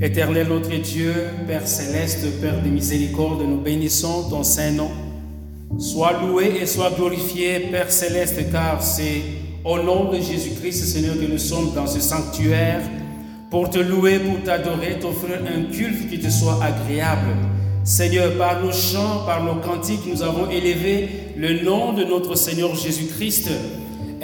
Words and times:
Éternel 0.00 0.48
notre 0.48 0.74
Dieu, 0.82 1.12
Père 1.46 1.66
céleste, 1.66 2.40
Père 2.40 2.62
de 2.62 2.68
miséricorde, 2.68 3.42
nous 3.42 3.56
bénissons 3.56 4.28
ton 4.28 4.42
saint 4.42 4.72
nom. 4.72 4.90
Sois 5.78 6.20
loué 6.20 6.58
et 6.60 6.66
sois 6.66 6.90
glorifié, 6.90 7.60
Père 7.70 7.90
céleste, 7.90 8.50
car 8.52 8.82
c'est 8.82 9.22
au 9.64 9.78
nom 9.78 10.12
de 10.12 10.16
Jésus-Christ, 10.16 10.84
Seigneur, 10.84 11.14
que 11.14 11.24
nous 11.24 11.38
sommes 11.38 11.72
dans 11.74 11.86
ce 11.86 12.00
sanctuaire 12.00 12.82
pour 13.50 13.70
te 13.70 13.78
louer, 13.78 14.18
pour 14.18 14.42
t'adorer, 14.42 14.98
t'offrir 14.98 15.38
un 15.46 15.72
culte 15.72 16.10
qui 16.10 16.18
te 16.18 16.28
soit 16.28 16.62
agréable. 16.62 17.36
Seigneur, 17.84 18.36
par 18.36 18.62
nos 18.62 18.72
chants, 18.72 19.24
par 19.24 19.44
nos 19.44 19.60
cantiques, 19.60 20.06
nous 20.06 20.22
avons 20.22 20.50
élevé 20.50 21.08
le 21.36 21.62
nom 21.62 21.92
de 21.92 22.04
notre 22.04 22.34
Seigneur 22.34 22.74
Jésus-Christ. 22.74 23.50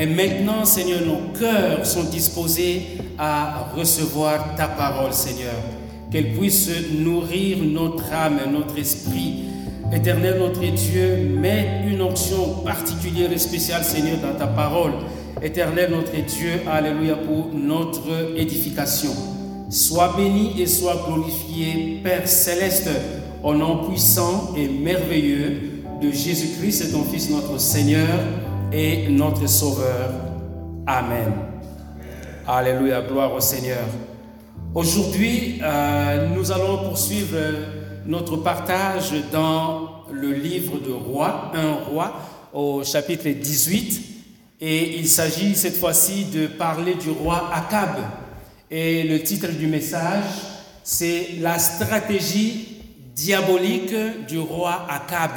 Et 0.01 0.07
maintenant, 0.07 0.65
Seigneur, 0.65 1.03
nos 1.03 1.39
cœurs 1.39 1.85
sont 1.85 2.05
disposés 2.05 2.87
à 3.19 3.71
recevoir 3.77 4.57
ta 4.57 4.67
parole, 4.67 5.13
Seigneur. 5.13 5.53
Qu'elle 6.11 6.33
puisse 6.33 6.71
nourrir 6.99 7.59
notre 7.63 8.11
âme, 8.11 8.41
notre 8.51 8.79
esprit. 8.79 9.45
Éternel, 9.93 10.39
notre 10.39 10.61
Dieu, 10.61 11.37
mets 11.39 11.83
une 11.87 12.01
onction 12.01 12.63
particulière 12.65 13.31
et 13.31 13.37
spéciale, 13.37 13.85
Seigneur, 13.85 14.17
dans 14.23 14.39
ta 14.39 14.47
parole. 14.47 14.93
Éternel, 15.43 15.91
notre 15.91 16.13
Dieu, 16.13 16.63
Alléluia, 16.67 17.17
pour 17.17 17.51
notre 17.53 18.39
édification. 18.39 19.13
Sois 19.69 20.15
béni 20.17 20.63
et 20.63 20.67
sois 20.67 21.05
glorifié, 21.07 22.01
Père 22.03 22.27
céleste, 22.27 22.89
au 23.43 23.55
nom 23.55 23.85
puissant 23.87 24.55
et 24.57 24.67
merveilleux 24.67 25.83
de 26.01 26.11
Jésus-Christ, 26.11 26.91
ton 26.91 27.03
Fils, 27.03 27.29
notre 27.29 27.61
Seigneur 27.61 28.09
et 28.73 29.09
notre 29.09 29.47
Sauveur. 29.49 30.11
Amen. 30.87 31.33
Alléluia, 32.47 33.03
gloire 33.03 33.35
au 33.35 33.41
Seigneur. 33.41 33.85
Aujourd'hui, 34.75 35.61
euh, 35.63 36.29
nous 36.35 36.53
allons 36.53 36.89
poursuivre 36.89 37.37
notre 38.07 38.37
partage 38.37 39.13
dans 39.33 40.05
le 40.13 40.33
livre 40.33 40.79
de 40.79 40.93
Roi, 40.93 41.53
un 41.55 41.73
roi, 41.91 42.13
au 42.53 42.83
chapitre 42.85 43.29
18. 43.29 44.03
Et 44.61 44.99
il 44.99 45.09
s'agit 45.09 45.55
cette 45.55 45.77
fois-ci 45.77 46.27
de 46.27 46.47
parler 46.47 46.95
du 46.95 47.11
roi 47.11 47.51
Akab. 47.53 47.97
Et 48.71 49.05
le 49.05 49.23
titre 49.23 49.49
du 49.49 49.67
message, 49.67 50.25
c'est 50.85 51.29
la 51.41 51.59
stratégie 51.59 52.83
diabolique 53.15 53.95
du 54.29 54.39
roi 54.39 54.87
Akab. 54.89 55.33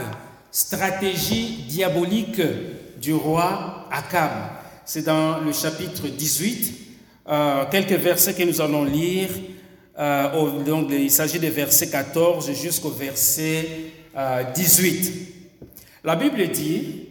Stratégie 0.51 1.65
diabolique 1.67 2.41
du 3.03 3.13
roi 3.13 3.85
Akab. 3.91 4.31
C'est 4.85 5.03
dans 5.03 5.39
le 5.39 5.51
chapitre 5.51 6.07
18, 6.07 6.73
euh, 7.27 7.65
quelques 7.69 7.91
versets 7.91 8.33
que 8.33 8.43
nous 8.43 8.61
allons 8.61 8.85
lire. 8.85 9.29
Euh, 9.99 10.87
il 10.89 11.11
s'agit 11.11 11.37
des 11.37 11.49
versets 11.49 11.89
14 11.89 12.51
jusqu'au 12.53 12.89
verset 12.89 13.67
18. 14.55 15.05
Euh, 15.05 15.65
La 16.05 16.15
Bible 16.15 16.47
dit, 16.47 17.09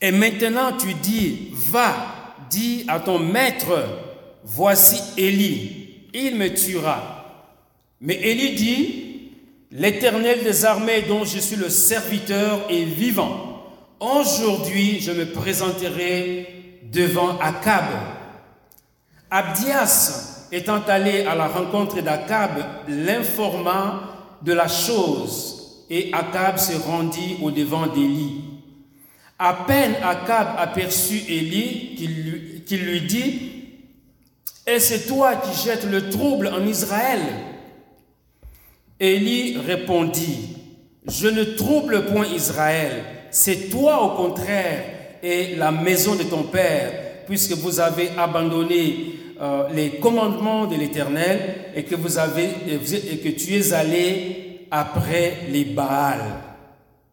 et 0.00 0.10
maintenant 0.10 0.72
tu 0.76 0.92
dis, 0.94 1.50
va, 1.52 1.94
dis 2.50 2.84
à 2.88 2.98
ton 2.98 3.20
maître, 3.20 3.84
voici 4.44 5.00
Élie, 5.16 6.08
il 6.12 6.36
me 6.36 6.48
tuera. 6.52 7.46
Mais 8.00 8.14
Élie 8.14 8.54
dit, 8.54 9.30
l'Éternel 9.70 10.42
des 10.42 10.64
armées 10.64 11.02
dont 11.02 11.24
je 11.24 11.38
suis 11.38 11.56
le 11.56 11.68
serviteur 11.68 12.66
est 12.70 12.84
vivant. 12.84 13.47
Aujourd'hui, 14.00 15.00
je 15.00 15.10
me 15.10 15.26
présenterai 15.26 16.80
devant 16.92 17.36
Akab. 17.40 17.84
Abdias 19.28 20.46
étant 20.52 20.80
allé 20.86 21.22
à 21.22 21.34
la 21.34 21.48
rencontre 21.48 22.00
d'Akab, 22.00 22.62
l'informa 22.88 24.36
de 24.42 24.52
la 24.52 24.68
chose, 24.68 25.84
et 25.90 26.10
Akab 26.12 26.58
se 26.58 26.76
rendit 26.76 27.38
au 27.42 27.50
devant 27.50 27.88
d'Élie. 27.88 28.44
À 29.36 29.64
peine 29.66 29.96
Akab 30.00 30.46
aperçut 30.58 31.24
Élie 31.28 31.96
qu'il 32.64 32.84
lui, 32.84 33.00
dit, 33.00 33.52
Est-ce 34.64 35.08
toi 35.08 35.34
qui 35.34 35.60
jettes 35.60 35.90
le 35.90 36.08
trouble 36.08 36.46
en 36.46 36.64
Israël? 36.64 37.20
Élie 39.00 39.58
répondit, 39.58 40.56
Je 41.08 41.26
ne 41.26 41.42
trouble 41.42 42.06
point 42.06 42.26
Israël 42.26 43.17
c'est 43.38 43.68
toi 43.70 44.02
au 44.02 44.16
contraire 44.16 44.82
et 45.22 45.54
la 45.54 45.70
maison 45.70 46.16
de 46.16 46.24
ton 46.24 46.42
Père, 46.42 46.90
puisque 47.24 47.52
vous 47.52 47.78
avez 47.78 48.08
abandonné 48.18 49.14
euh, 49.40 49.68
les 49.72 49.90
commandements 50.00 50.66
de 50.66 50.74
l'Éternel 50.74 51.38
et 51.72 51.84
que 51.84 51.94
vous 51.94 52.18
avez 52.18 52.48
et 52.66 53.18
que 53.18 53.28
tu 53.28 53.54
es 53.54 53.72
allé 53.72 54.66
après 54.72 55.34
les 55.52 55.66
Baals. 55.66 56.24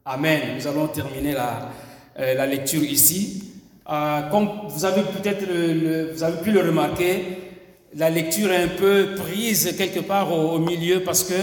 Amen. 0.04 0.42
Nous 0.56 0.68
allons 0.68 0.88
terminer 0.88 1.34
la, 1.34 1.70
euh, 2.20 2.34
la 2.34 2.48
lecture 2.48 2.84
ici. 2.84 3.44
Euh, 3.88 4.22
comme 4.32 4.50
vous 4.68 4.84
avez 4.84 5.04
peut-être 5.04 5.46
vous 6.12 6.24
avez 6.24 6.42
pu 6.42 6.50
le 6.50 6.62
remarquer, 6.62 7.24
la 7.94 8.10
lecture 8.10 8.52
est 8.52 8.64
un 8.64 8.68
peu 8.80 9.10
prise 9.16 9.76
quelque 9.78 10.00
part 10.00 10.34
au, 10.34 10.58
milieu 10.58 11.02
parce 11.02 11.24
que 11.24 11.36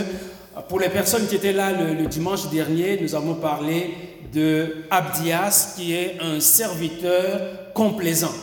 pour 0.69 0.81
les 0.81 0.89
personnes 0.89 1.29
qui 1.29 1.37
étaient 1.37 1.53
là 1.53 1.71
le 1.71 2.05
dimanche 2.09 2.51
dernier, 2.51 2.99
nous 3.01 3.15
avons 3.15 3.35
parlé 3.35 4.12
de 4.33 4.85
Abdias, 4.91 5.75
qui 5.77 5.95
est 5.95 6.17
un 6.21 6.41
serviteur 6.41 7.73
complaisant. 7.75 8.35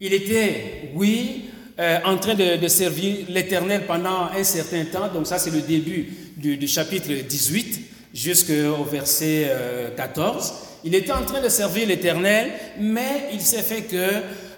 Il 0.00 0.14
était, 0.14 0.90
oui, 0.94 1.50
euh, 1.80 1.98
en 2.04 2.16
train 2.18 2.34
de, 2.34 2.68
servir 2.68 3.26
l'Éternel 3.28 3.82
pendant 3.86 4.28
un 4.36 4.44
certain 4.44 4.84
temps, 4.84 5.08
donc 5.12 5.26
ça 5.26 5.38
c'est 5.38 5.50
le 5.50 5.60
début 5.60 6.08
du, 6.36 6.66
chapitre 6.66 7.12
18 7.12 7.80
jusqu'au 8.12 8.84
verset 8.84 9.52
14. 9.96 10.48
Euh, 10.48 10.66
il 10.84 10.94
était 10.94 11.12
en 11.12 11.24
train 11.24 11.40
de 11.40 11.48
servir 11.48 11.86
l'Éternel, 11.88 12.50
mais 12.80 13.28
il 13.32 13.40
s'est 13.40 13.62
fait 13.62 13.82
que 13.82 14.10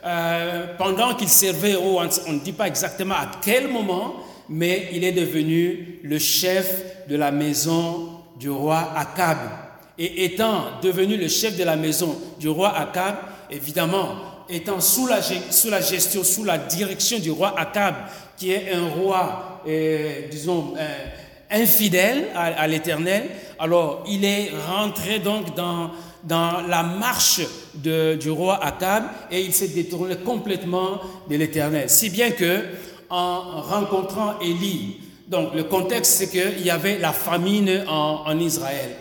euh, 0.04 0.66
pendant 0.78 1.14
qu'il 1.14 1.28
servait, 1.28 1.76
on 1.76 2.02
ne 2.02 2.38
dit 2.42 2.52
pas 2.52 2.68
exactement 2.68 3.14
à 3.14 3.30
quel 3.42 3.68
moment, 3.68 4.16
mais 4.48 4.88
il 4.92 5.04
est 5.04 5.12
devenu 5.12 6.00
le 6.02 6.18
chef 6.18 7.06
de 7.08 7.16
la 7.16 7.30
maison 7.30 8.10
du 8.38 8.48
roi 8.48 8.92
Akab. 8.96 9.69
Et 10.02 10.24
étant 10.24 10.80
devenu 10.82 11.18
le 11.18 11.28
chef 11.28 11.58
de 11.58 11.62
la 11.62 11.76
maison 11.76 12.18
du 12.40 12.48
roi 12.48 12.74
Akab, 12.74 13.16
évidemment, 13.50 14.14
étant 14.48 14.80
sous 14.80 15.06
la, 15.06 15.20
gestion, 15.20 16.24
sous 16.24 16.42
la 16.42 16.56
direction 16.56 17.18
du 17.18 17.30
roi 17.30 17.52
Akab, 17.54 17.96
qui 18.38 18.50
est 18.50 18.72
un 18.72 18.88
roi, 18.88 19.60
euh, 19.68 20.22
disons, 20.30 20.72
euh, 20.78 21.04
infidèle 21.50 22.28
à, 22.34 22.66
l'Éternel, 22.66 23.24
alors 23.58 24.02
il 24.08 24.24
est 24.24 24.50
rentré 24.68 25.18
donc 25.18 25.54
dans, 25.54 25.90
dans 26.24 26.62
la 26.66 26.82
marche 26.82 27.42
du 27.74 28.30
roi 28.30 28.64
Akab 28.64 29.04
et 29.30 29.42
il 29.42 29.52
s'est 29.52 29.68
détourné 29.68 30.16
complètement 30.16 30.98
de 31.28 31.36
l'Éternel. 31.36 31.90
Si 31.90 32.08
bien 32.08 32.30
que, 32.30 32.62
en 33.10 33.60
rencontrant 33.60 34.38
Élie, 34.40 34.96
donc 35.28 35.54
le 35.54 35.64
contexte 35.64 36.12
c'est 36.12 36.30
qu'il 36.30 36.64
y 36.64 36.70
avait 36.70 36.98
la 36.98 37.12
famine 37.12 37.84
en, 37.86 38.22
en 38.24 38.38
Israël. 38.38 38.96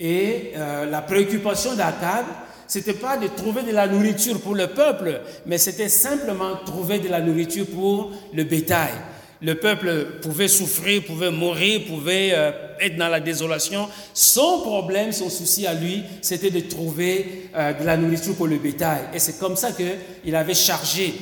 Et 0.00 0.52
euh, 0.56 0.86
la 0.88 1.02
préoccupation 1.02 1.74
d'Akab, 1.74 2.24
c'était 2.68 2.94
pas 2.94 3.16
de 3.16 3.26
trouver 3.28 3.62
de 3.62 3.72
la 3.72 3.88
nourriture 3.88 4.40
pour 4.40 4.54
le 4.54 4.68
peuple, 4.68 5.20
mais 5.46 5.58
c'était 5.58 5.88
simplement 5.88 6.54
trouver 6.64 7.00
de 7.00 7.08
la 7.08 7.20
nourriture 7.20 7.66
pour 7.66 8.12
le 8.32 8.44
bétail. 8.44 8.92
Le 9.40 9.54
peuple 9.54 10.18
pouvait 10.22 10.48
souffrir, 10.48 11.04
pouvait 11.04 11.30
mourir, 11.30 11.82
pouvait 11.86 12.30
euh, 12.32 12.52
être 12.80 12.96
dans 12.96 13.08
la 13.08 13.18
désolation. 13.20 13.88
Son 14.14 14.60
problème, 14.60 15.10
son 15.12 15.30
souci 15.30 15.66
à 15.66 15.74
lui, 15.74 16.04
c'était 16.22 16.50
de 16.50 16.60
trouver 16.60 17.50
euh, 17.56 17.72
de 17.72 17.84
la 17.84 17.96
nourriture 17.96 18.36
pour 18.36 18.46
le 18.46 18.58
bétail. 18.58 19.00
Et 19.14 19.18
c'est 19.18 19.38
comme 19.40 19.56
ça 19.56 19.70
qu'il 19.72 20.36
avait 20.36 20.54
chargé 20.54 21.14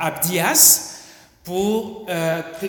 Abdias 0.00 0.90
pour 1.44 2.06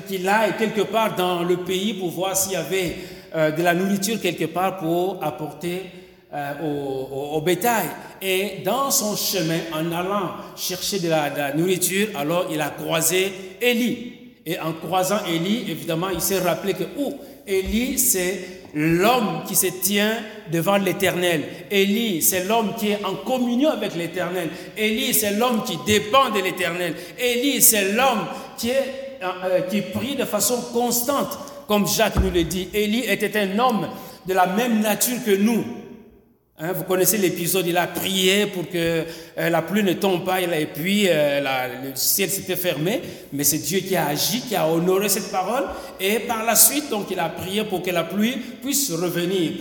qu'il 0.08 0.28
aille 0.30 0.56
quelque 0.58 0.82
part 0.82 1.16
dans 1.16 1.42
le 1.42 1.58
pays 1.58 1.96
pour 1.96 2.12
voir 2.12 2.38
s'il 2.38 2.52
y 2.52 2.58
avait 2.58 2.96
euh, 3.36 3.52
de 3.52 3.62
la 3.62 3.74
nourriture 3.74 4.22
quelque 4.22 4.46
part 4.46 4.78
pour 4.78 5.20
apporter 5.22 5.82
euh, 6.34 6.54
au, 7.34 7.42
bétail. 7.42 7.86
Et 8.22 8.62
dans 8.64 8.90
son 8.92 9.16
chemin, 9.16 9.60
en 9.74 9.92
allant 9.92 10.32
chercher 10.56 11.00
de 11.00 11.10
la, 11.10 11.54
nourriture, 11.54 12.08
alors 12.16 12.48
il 12.50 12.62
a 12.62 12.70
croisé 12.70 13.32
Élie. 13.62 14.14
Et 14.46 14.58
en 14.60 14.72
croisant 14.72 15.20
Élie, 15.28 15.70
évidemment, 15.70 16.10
il 16.10 16.22
s'est 16.22 16.40
rappelé 16.40 16.76
que, 16.76 16.84
oh, 16.98 17.14
Élie, 17.46 18.00
c'est 18.00 18.64
l'homme 18.74 19.44
qui 19.46 19.56
se 19.56 19.68
tient 19.68 20.18
devant 20.52 20.78
l'Éternel. 20.78 21.44
Élie, 21.70 22.22
c'est 22.22 22.46
l'homme 22.46 22.74
qui 22.78 22.92
est 22.92 23.04
en 23.04 23.16
communion 23.16 23.70
avec 23.70 23.96
l'Éternel. 23.96 24.50
Élie, 24.78 25.14
c'est 25.14 25.32
l'homme 25.32 25.64
qui 25.64 25.78
dépend 25.86 26.30
de 26.30 26.40
l'Éternel. 26.40 26.96
Élie, 27.20 27.62
c'est 27.62 27.92
l'homme 27.92 28.28
qui, 28.58 28.70
est, 28.70 29.20
euh, 29.22 29.62
qui 29.70 29.82
prie 29.82 30.16
de 30.16 30.26
façon 30.26 30.62
constante 30.74 31.38
comme 31.68 31.88
Jacques 31.88 32.18
nous 32.18 32.32
le 32.32 32.44
dit, 32.44 32.70
Élie 32.74 33.06
était 33.06 33.38
un 33.40 33.58
homme 33.60 33.88
de 34.26 34.34
la 34.34 34.48
même 34.48 34.82
nature 34.82 35.18
que 35.26 35.36
nous. 35.36 35.64
Hein, 36.58 36.72
vous 36.72 36.84
connaissez 36.86 37.18
l'épisode, 37.18 37.68
il 37.68 37.76
a 37.76 37.86
prié 37.86 38.46
pour 38.46 38.70
que 38.70 39.04
euh, 39.38 39.50
la 39.50 39.62
pluie 39.62 39.84
ne 39.84 39.92
tombe 39.92 40.24
pas, 40.24 40.40
et 40.40 40.66
puis 40.68 41.04
euh, 41.10 41.42
le 41.84 41.92
ciel 41.96 42.30
s'était 42.30 42.56
fermé, 42.56 43.02
mais 43.34 43.44
c'est 43.44 43.58
Dieu 43.58 43.80
qui 43.80 43.94
a 43.98 44.06
agi, 44.08 44.40
qui 44.40 44.56
a 44.56 44.66
honoré 44.66 45.10
cette 45.10 45.30
parole, 45.32 45.66
et 46.00 46.20
par 46.20 46.46
la 46.46 46.56
suite, 46.56 46.90
donc, 46.90 47.08
il 47.12 47.20
a 47.20 47.28
prié 47.28 47.66
pour 47.66 47.82
que 47.84 47.92
la 47.92 48.06
pluie 48.06 48.38
puisse 48.62 48.90
revenir, 48.94 49.52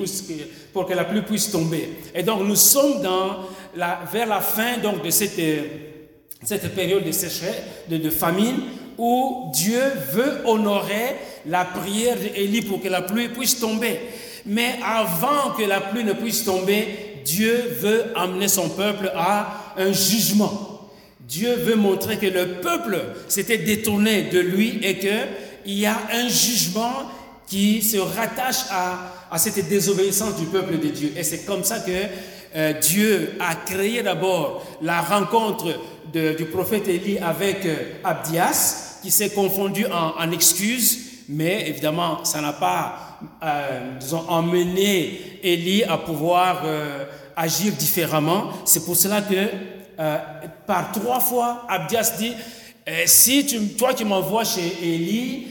pour 0.73 0.87
que 0.87 0.95
la 0.95 1.05
pluie 1.05 1.23
puisse 1.23 1.51
tomber. 1.51 1.89
Et 2.15 2.23
donc, 2.23 2.47
nous 2.47 2.55
sommes 2.55 3.03
dans 3.03 3.39
la, 3.75 4.03
vers 4.13 4.29
la 4.29 4.41
fin 4.41 4.77
de 4.79 5.11
cette, 5.11 5.41
cette 6.45 6.75
période 6.77 7.05
de 7.05 7.11
sécheresse, 7.11 7.63
de 7.89 8.11
famine, 8.11 8.61
où 8.99 9.51
Dieu 9.55 9.83
veut 10.13 10.43
honorer 10.45 11.17
la 11.47 11.65
prière 11.65 12.17
d'Élie 12.17 12.63
pour 12.63 12.81
que 12.81 12.89
la 12.89 13.03
pluie 13.03 13.29
puisse 13.29 13.59
tomber. 13.59 14.01
Mais 14.47 14.77
avant 14.85 15.53
que 15.57 15.63
la 15.63 15.81
pluie 15.81 16.05
ne 16.05 16.13
puisse 16.13 16.45
tomber, 16.45 17.15
Dieu 17.25 17.77
veut 17.81 18.05
amener 18.15 18.49
son 18.49 18.69
peuple 18.69 19.11
à 19.15 19.75
un 19.77 19.93
jugement. 19.93 20.75
Dieu 21.21 21.55
veut 21.55 21.77
montrer 21.77 22.19
que 22.19 22.27
le 22.27 22.61
peuple 22.61 23.01
s'était 23.29 23.59
détourné 23.59 24.25
de 24.25 24.41
lui 24.41 24.79
et 24.83 24.99
qu'il 24.99 25.75
y 25.79 25.87
a 25.87 25.97
un 26.13 26.29
jugement 26.29 27.11
qui 27.47 27.83
se 27.83 27.97
rattache 27.97 28.67
à, 28.71 29.39
cette 29.39 29.69
désobéissance 29.69 30.37
du 30.37 30.47
peuple 30.47 30.79
de 30.79 30.89
Dieu. 30.89 31.13
Et 31.17 31.25
c'est 31.25 31.45
comme 31.45 31.65
ça 31.65 31.81
que 31.81 31.91
euh, 32.57 32.73
Dieu 32.75 33.33
a 33.41 33.57
créé 33.57 34.03
d'abord 34.03 34.65
la 34.81 35.01
rencontre 35.01 35.75
du 36.13 36.45
prophète 36.45 36.87
Élie 36.87 37.19
avec 37.19 37.67
euh, 37.67 37.95
Abdias, 38.05 38.84
qui 39.05 39.11
s'est 39.11 39.29
confondu 39.29 39.85
en, 39.85 40.15
en 40.19 40.31
excuses, 40.33 40.99
mais 41.29 41.69
évidemment, 41.69 42.25
ça 42.25 42.41
n'a 42.41 42.55
pas 42.55 43.19
euh, 43.43 43.99
disons, 44.01 44.25
emmené 44.29 45.39
Élie 45.43 45.85
à 45.85 45.99
pouvoir 45.99 46.63
euh, 46.65 47.05
agir 47.37 47.75
différemment. 47.75 48.49
C'est 48.65 48.83
pour 48.87 48.97
cela 48.97 49.21
que 49.21 49.35
euh, 49.35 50.19
par 50.67 50.91
trois 50.93 51.21
fois, 51.21 51.67
Abdias 51.69 52.15
dit, 52.19 52.33
si 53.05 53.45
tu, 53.45 53.61
toi 53.75 53.93
qui 53.93 54.07
m'envoies 54.07 54.45
chez 54.45 54.73
Élie, 54.83 55.49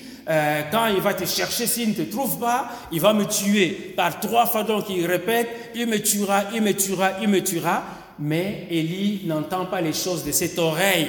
quand 0.72 0.88
il 0.88 1.02
va 1.02 1.14
te 1.14 1.26
chercher, 1.26 1.68
s'il 1.68 1.90
ne 1.90 1.94
te 1.94 2.02
trouve 2.04 2.40
pas, 2.40 2.70
il 2.92 3.02
va 3.02 3.14
me 3.14 3.26
tuer. 3.26 3.94
Par 3.96 4.20
trois 4.20 4.48
fois, 4.48 4.64
donc, 4.64 4.86
il 4.90 5.06
répète, 5.06 5.50
il 5.76 5.88
me 5.88 6.00
tuera, 6.00 6.44
il 6.56 6.62
me 6.62 6.74
tuera, 6.74 7.12
il 7.22 7.28
me 7.28 7.44
tuera. 7.44 7.84
Mais 8.20 8.68
Élie 8.70 9.22
n'entend 9.26 9.66
pas 9.66 9.82
les 9.82 9.94
choses 9.94 10.24
de 10.24 10.32
cette 10.32 10.58
oreille. 10.58 11.08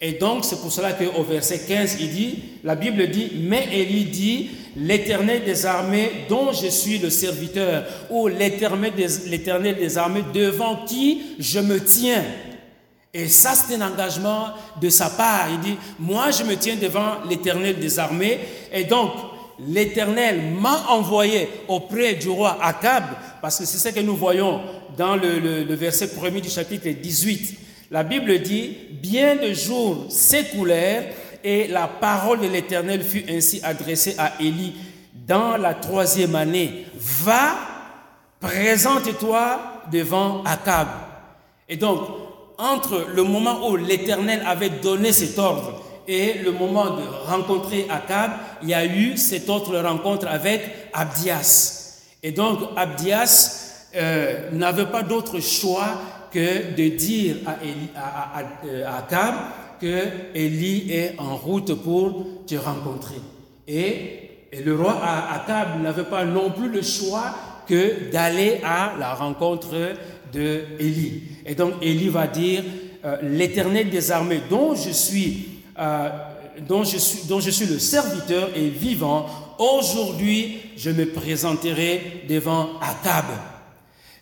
Et 0.00 0.12
donc, 0.12 0.44
c'est 0.44 0.60
pour 0.60 0.70
cela 0.70 0.92
qu'au 0.92 1.24
verset 1.24 1.62
15, 1.66 1.96
il 2.00 2.10
dit, 2.10 2.38
la 2.62 2.76
Bible 2.76 3.08
dit, 3.08 3.32
mais 3.40 3.68
Élie 3.72 4.04
dit, 4.04 4.50
l'Éternel 4.76 5.42
des 5.44 5.66
armées 5.66 6.10
dont 6.28 6.52
je 6.52 6.68
suis 6.68 6.98
le 6.98 7.10
serviteur, 7.10 7.84
ou 8.08 8.28
l'Éternel 8.28 8.92
des, 8.94 9.98
armées 9.98 10.24
devant 10.32 10.84
qui 10.86 11.22
je 11.40 11.58
me 11.58 11.82
tiens. 11.82 12.22
Et 13.12 13.26
ça, 13.26 13.54
c'est 13.54 13.74
un 13.74 13.92
engagement 13.92 14.50
de 14.80 14.88
sa 14.88 15.10
part. 15.10 15.48
Il 15.50 15.60
dit, 15.60 15.76
moi, 15.98 16.30
je 16.30 16.44
me 16.44 16.54
tiens 16.54 16.76
devant 16.80 17.24
l'Éternel 17.28 17.80
des 17.80 17.98
armées. 17.98 18.38
Et 18.72 18.84
donc, 18.84 19.10
l'Éternel 19.66 20.40
m'a 20.60 20.86
envoyé 20.90 21.48
auprès 21.66 22.14
du 22.14 22.28
roi 22.28 22.56
Akab, 22.62 23.04
parce 23.42 23.58
que 23.58 23.64
c'est 23.64 23.78
ce 23.78 23.92
que 23.92 24.00
nous 24.00 24.14
voyons 24.14 24.60
dans 24.96 25.16
le 25.16 25.74
verset 25.74 26.14
premier 26.14 26.40
du 26.40 26.50
chapitre 26.50 26.88
18. 26.88 27.67
La 27.90 28.02
Bible 28.02 28.40
dit, 28.40 28.76
bien 29.00 29.36
de 29.36 29.54
jours 29.54 30.06
s'écoulèrent 30.10 31.04
et 31.42 31.68
la 31.68 31.86
parole 31.86 32.40
de 32.40 32.46
l'Éternel 32.46 33.02
fut 33.02 33.24
ainsi 33.30 33.60
adressée 33.62 34.14
à 34.18 34.32
Élie 34.40 34.74
dans 35.26 35.56
la 35.56 35.72
troisième 35.72 36.34
année. 36.36 36.84
Va, 36.94 37.56
présente-toi 38.40 39.84
devant 39.90 40.42
Akab. 40.44 40.88
Et 41.66 41.76
donc, 41.76 42.00
entre 42.58 43.06
le 43.14 43.22
moment 43.22 43.70
où 43.70 43.76
l'Éternel 43.76 44.42
avait 44.46 44.68
donné 44.68 45.12
cet 45.12 45.38
ordre 45.38 45.82
et 46.06 46.34
le 46.34 46.52
moment 46.52 46.96
de 46.96 47.02
rencontrer 47.26 47.86
Akab, 47.88 48.32
il 48.62 48.68
y 48.68 48.74
a 48.74 48.84
eu 48.84 49.16
cette 49.16 49.48
autre 49.48 49.74
rencontre 49.78 50.26
avec 50.26 50.60
Abdias. 50.92 52.02
Et 52.22 52.32
donc, 52.32 52.58
Abdias 52.76 53.86
euh, 53.96 54.50
n'avait 54.52 54.86
pas 54.86 55.02
d'autre 55.02 55.40
choix 55.40 55.98
que 56.32 56.74
de 56.76 56.96
dire 56.96 57.36
à, 57.46 58.40
à, 58.40 58.98
Akab 58.98 59.34
que 59.80 60.04
Élie 60.34 60.92
est 60.92 61.14
en 61.18 61.36
route 61.36 61.74
pour 61.74 62.26
te 62.46 62.54
rencontrer. 62.56 63.20
Et, 63.66 64.46
et 64.52 64.62
le 64.62 64.74
roi 64.74 65.00
Akab 65.32 65.80
n'avait 65.82 66.04
pas 66.04 66.24
non 66.24 66.50
plus 66.50 66.68
le 66.68 66.82
choix 66.82 67.34
que 67.68 68.10
d'aller 68.10 68.60
à 68.64 68.94
la 68.98 69.14
rencontre 69.14 69.74
de 70.32 70.62
Élie. 70.78 71.22
Et 71.46 71.54
donc 71.54 71.74
Élie 71.82 72.08
va 72.08 72.26
dire 72.26 72.62
euh, 73.04 73.16
l'Éternel 73.22 73.90
des 73.90 74.10
armées 74.10 74.40
dont 74.50 74.74
je 74.74 74.90
suis 74.90 75.48
euh, 75.78 76.08
dont 76.66 76.82
je 76.82 76.96
suis 76.96 77.28
dont 77.28 77.40
je 77.40 77.50
suis 77.50 77.66
le 77.66 77.78
serviteur 77.78 78.50
et 78.56 78.68
vivant 78.68 79.26
aujourd'hui 79.58 80.58
je 80.76 80.90
me 80.90 81.06
présenterai 81.06 82.24
devant 82.28 82.70
Akab 82.80 83.26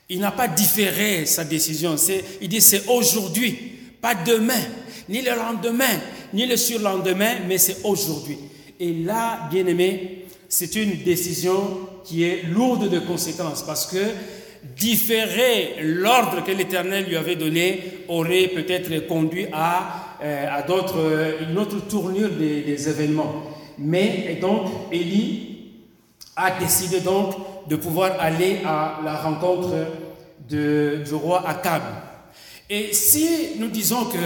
il 0.08 0.20
n'a 0.20 0.30
pas 0.30 0.48
différé 0.48 1.26
sa 1.26 1.44
décision. 1.44 1.96
Il 2.40 2.48
dit 2.48 2.60
c'est 2.60 2.88
aujourd'hui, 2.88 3.56
pas 4.00 4.14
demain, 4.14 4.62
ni 5.08 5.22
le 5.22 5.34
lendemain, 5.34 6.00
ni 6.32 6.46
le 6.46 6.56
surlendemain, 6.56 7.36
mais 7.48 7.58
c'est 7.58 7.78
aujourd'hui. 7.84 8.38
Et 8.78 8.92
là, 8.92 9.48
bien 9.50 9.66
aimé, 9.66 10.24
c'est 10.48 10.74
une 10.76 11.02
décision 11.02 11.80
qui 12.04 12.22
est 12.22 12.42
lourde 12.44 12.88
de 12.88 12.98
conséquences 13.00 13.64
parce 13.64 13.86
que 13.86 13.98
différer 14.76 15.76
l'ordre 15.80 16.44
que 16.44 16.52
l'Éternel 16.52 17.06
lui 17.06 17.16
avait 17.16 17.36
donné 17.36 17.80
aurait 18.08 18.48
peut-être 18.48 19.06
conduit 19.06 19.46
à, 19.52 20.18
euh, 20.22 20.46
à 20.50 20.62
d'autres, 20.62 21.34
une 21.48 21.58
autre 21.58 21.86
tournure 21.88 22.30
des, 22.30 22.62
des 22.62 22.88
événements. 22.88 23.42
Mais 23.78 24.26
et 24.30 24.36
donc, 24.36 24.68
Élie 24.92 25.56
a 26.36 26.58
décidé 26.58 27.00
donc 27.00 27.34
de 27.68 27.76
pouvoir 27.76 28.12
aller 28.20 28.60
à 28.64 29.00
la 29.04 29.16
rencontre 29.16 29.70
de, 30.48 31.02
du 31.04 31.14
roi 31.14 31.42
Akab. 31.48 31.82
Et 32.68 32.92
si 32.92 33.28
nous 33.58 33.68
disons 33.68 34.06
que, 34.06 34.18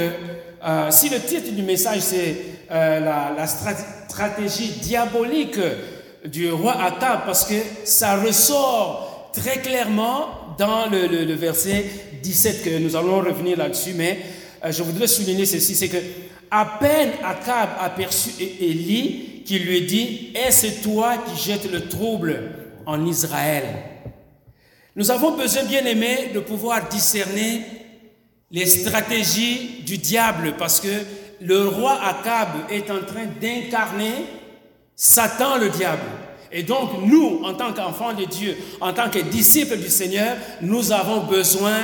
euh, 0.65 0.91
si 0.91 1.09
le 1.09 1.21
titre 1.21 1.51
du 1.53 1.63
message 1.63 2.01
c'est 2.01 2.37
euh, 2.71 3.01
la, 3.01 3.47
stratégie 3.47 4.73
diabolique 4.83 5.59
du 6.25 6.51
roi 6.51 6.73
Akab, 6.83 7.25
parce 7.27 7.45
que 7.45 7.55
ça 7.85 8.17
ressort 8.17 9.31
très 9.33 9.59
clairement 9.61 10.29
dans 10.59 10.87
le, 10.91 11.35
verset 11.35 11.85
17, 12.23 12.65
que 12.65 12.79
nous 12.79 12.97
allons 12.97 13.21
revenir 13.21 13.57
là-dessus, 13.57 13.95
mais 13.95 14.19
euh, 14.65 14.73
je 14.73 14.83
voudrais 14.83 15.07
souligner 15.07 15.47
ceci, 15.47 15.75
c'est 15.75 15.89
que 15.89 15.99
à 16.51 16.79
peine 16.81 17.11
Akab 17.25 17.69
aperçu 17.81 18.31
Élie 18.41 19.43
qui 19.47 19.59
lui 19.59 19.83
dit, 19.83 20.33
est-ce 20.35 20.83
toi 20.83 21.15
qui 21.19 21.43
jettes 21.43 21.71
le 21.71 21.89
trouble? 21.89 22.60
En 22.91 23.07
Israël. 23.07 23.65
Nous 24.97 25.13
avons 25.13 25.37
besoin, 25.37 25.63
bien 25.63 25.85
aimé, 25.85 26.31
de 26.35 26.41
pouvoir 26.41 26.89
discerner 26.89 27.63
les 28.51 28.67
stratégies 28.67 29.83
du 29.87 29.97
diable 29.97 30.55
parce 30.59 30.81
que 30.81 30.89
le 31.41 31.69
roi 31.69 32.01
Akab 32.03 32.49
est 32.69 32.91
en 32.91 33.01
train 33.01 33.27
d'incarner 33.41 34.13
Satan 34.97 35.57
le 35.57 35.69
diable. 35.69 36.03
Et 36.51 36.65
donc 36.65 36.91
nous, 37.07 37.43
en 37.45 37.55
tant 37.55 37.73
qu'enfants 37.73 38.13
de 38.13 38.25
Dieu, 38.25 38.57
en 38.81 38.93
tant 38.93 39.09
que 39.09 39.21
disciples 39.21 39.79
du 39.79 39.89
Seigneur, 39.89 40.37
nous 40.61 40.91
avons 40.91 41.21
besoin 41.21 41.79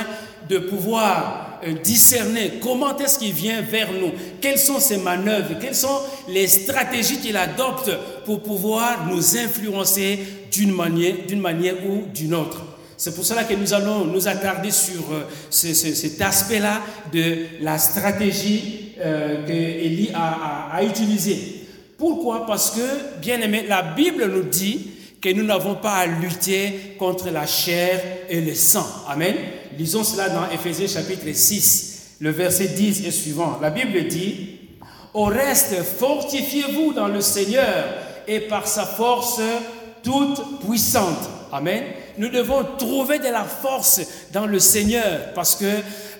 de 0.49 0.57
pouvoir 0.57 1.46
discerner 1.83 2.53
comment 2.61 2.97
est-ce 2.97 3.19
qu'il 3.19 3.33
vient 3.33 3.61
vers 3.61 3.91
nous, 3.91 4.11
quelles 4.41 4.59
sont 4.59 4.79
ses 4.79 4.97
manœuvres, 4.97 5.55
quelles 5.59 5.75
sont 5.75 5.99
les 6.29 6.47
stratégies 6.47 7.17
qu'il 7.17 7.37
adopte 7.37 7.91
pour 8.25 8.43
pouvoir 8.43 9.07
nous 9.07 9.37
influencer 9.37 10.19
d'une 10.51 10.73
manière, 10.73 11.15
d'une 11.27 11.39
manière 11.41 11.75
ou 11.87 12.03
d'une 12.13 12.33
autre. 12.33 12.63
C'est 12.97 13.13
pour 13.13 13.25
cela 13.25 13.43
que 13.43 13.53
nous 13.53 13.73
allons 13.73 14.05
nous 14.05 14.27
attarder 14.27 14.71
sur 14.71 15.11
euh, 15.11 15.23
cet 15.51 16.19
aspect-là 16.19 16.81
de 17.13 17.61
la 17.61 17.77
stratégie 17.77 18.93
euh, 18.99 19.45
que 19.45 20.15
a 20.15 20.83
utilisée. 20.83 21.57
Pourquoi? 21.97 22.45
Parce 22.47 22.71
que, 22.71 23.19
bien 23.21 23.39
aimé, 23.41 23.65
la 23.67 23.81
Bible 23.83 24.25
nous 24.31 24.43
dit 24.43 24.91
que 25.21 25.29
nous 25.29 25.43
n'avons 25.43 25.75
pas 25.75 25.93
à 25.93 26.05
lutter 26.07 26.95
contre 26.97 27.29
la 27.29 27.45
chair 27.45 28.01
et 28.29 28.41
le 28.41 28.53
sang. 28.53 28.85
Amen. 29.07 29.35
Lisons 29.77 30.03
cela 30.03 30.29
dans 30.29 30.49
Ephésiens 30.49 30.87
chapitre 30.87 31.31
6, 31.31 32.15
le 32.19 32.31
verset 32.31 32.69
10 32.69 33.05
et 33.05 33.11
suivant. 33.11 33.59
La 33.61 33.69
Bible 33.69 34.07
dit, 34.07 34.59
Au 35.13 35.25
reste, 35.25 35.75
fortifiez-vous 35.83 36.93
dans 36.93 37.07
le 37.07 37.21
Seigneur 37.21 37.85
et 38.27 38.39
par 38.39 38.67
sa 38.67 38.87
force 38.87 39.39
toute 40.01 40.61
puissante. 40.65 41.29
Amen. 41.51 41.83
nous 42.17 42.29
devons 42.29 42.63
trouver 42.77 43.19
de 43.19 43.27
la 43.27 43.43
force 43.43 44.01
dans 44.33 44.47
le 44.47 44.59
Seigneur 44.59 45.31
parce 45.33 45.55
que 45.55 45.65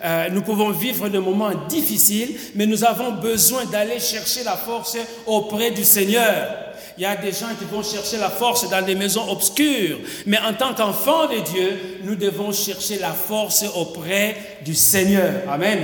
euh, 0.05 0.29
nous 0.29 0.41
pouvons 0.41 0.69
vivre 0.69 1.09
des 1.09 1.19
moments 1.19 1.51
difficiles, 1.67 2.37
mais 2.55 2.65
nous 2.67 2.85
avons 2.85 3.13
besoin 3.13 3.65
d'aller 3.65 3.99
chercher 3.99 4.43
la 4.43 4.55
force 4.55 4.97
auprès 5.25 5.71
du 5.71 5.83
Seigneur. 5.83 6.66
Il 6.97 7.03
y 7.03 7.05
a 7.05 7.15
des 7.15 7.31
gens 7.31 7.53
qui 7.59 7.65
vont 7.65 7.83
chercher 7.83 8.17
la 8.17 8.29
force 8.29 8.67
dans 8.69 8.83
des 8.83 8.95
maisons 8.95 9.29
obscures, 9.29 9.99
mais 10.25 10.39
en 10.39 10.53
tant 10.53 10.73
qu'enfants 10.73 11.27
de 11.27 11.39
Dieu, 11.39 11.99
nous 12.03 12.15
devons 12.15 12.51
chercher 12.51 12.97
la 12.97 13.11
force 13.11 13.63
auprès 13.75 14.35
du 14.65 14.73
Seigneur. 14.73 15.43
Amen. 15.47 15.79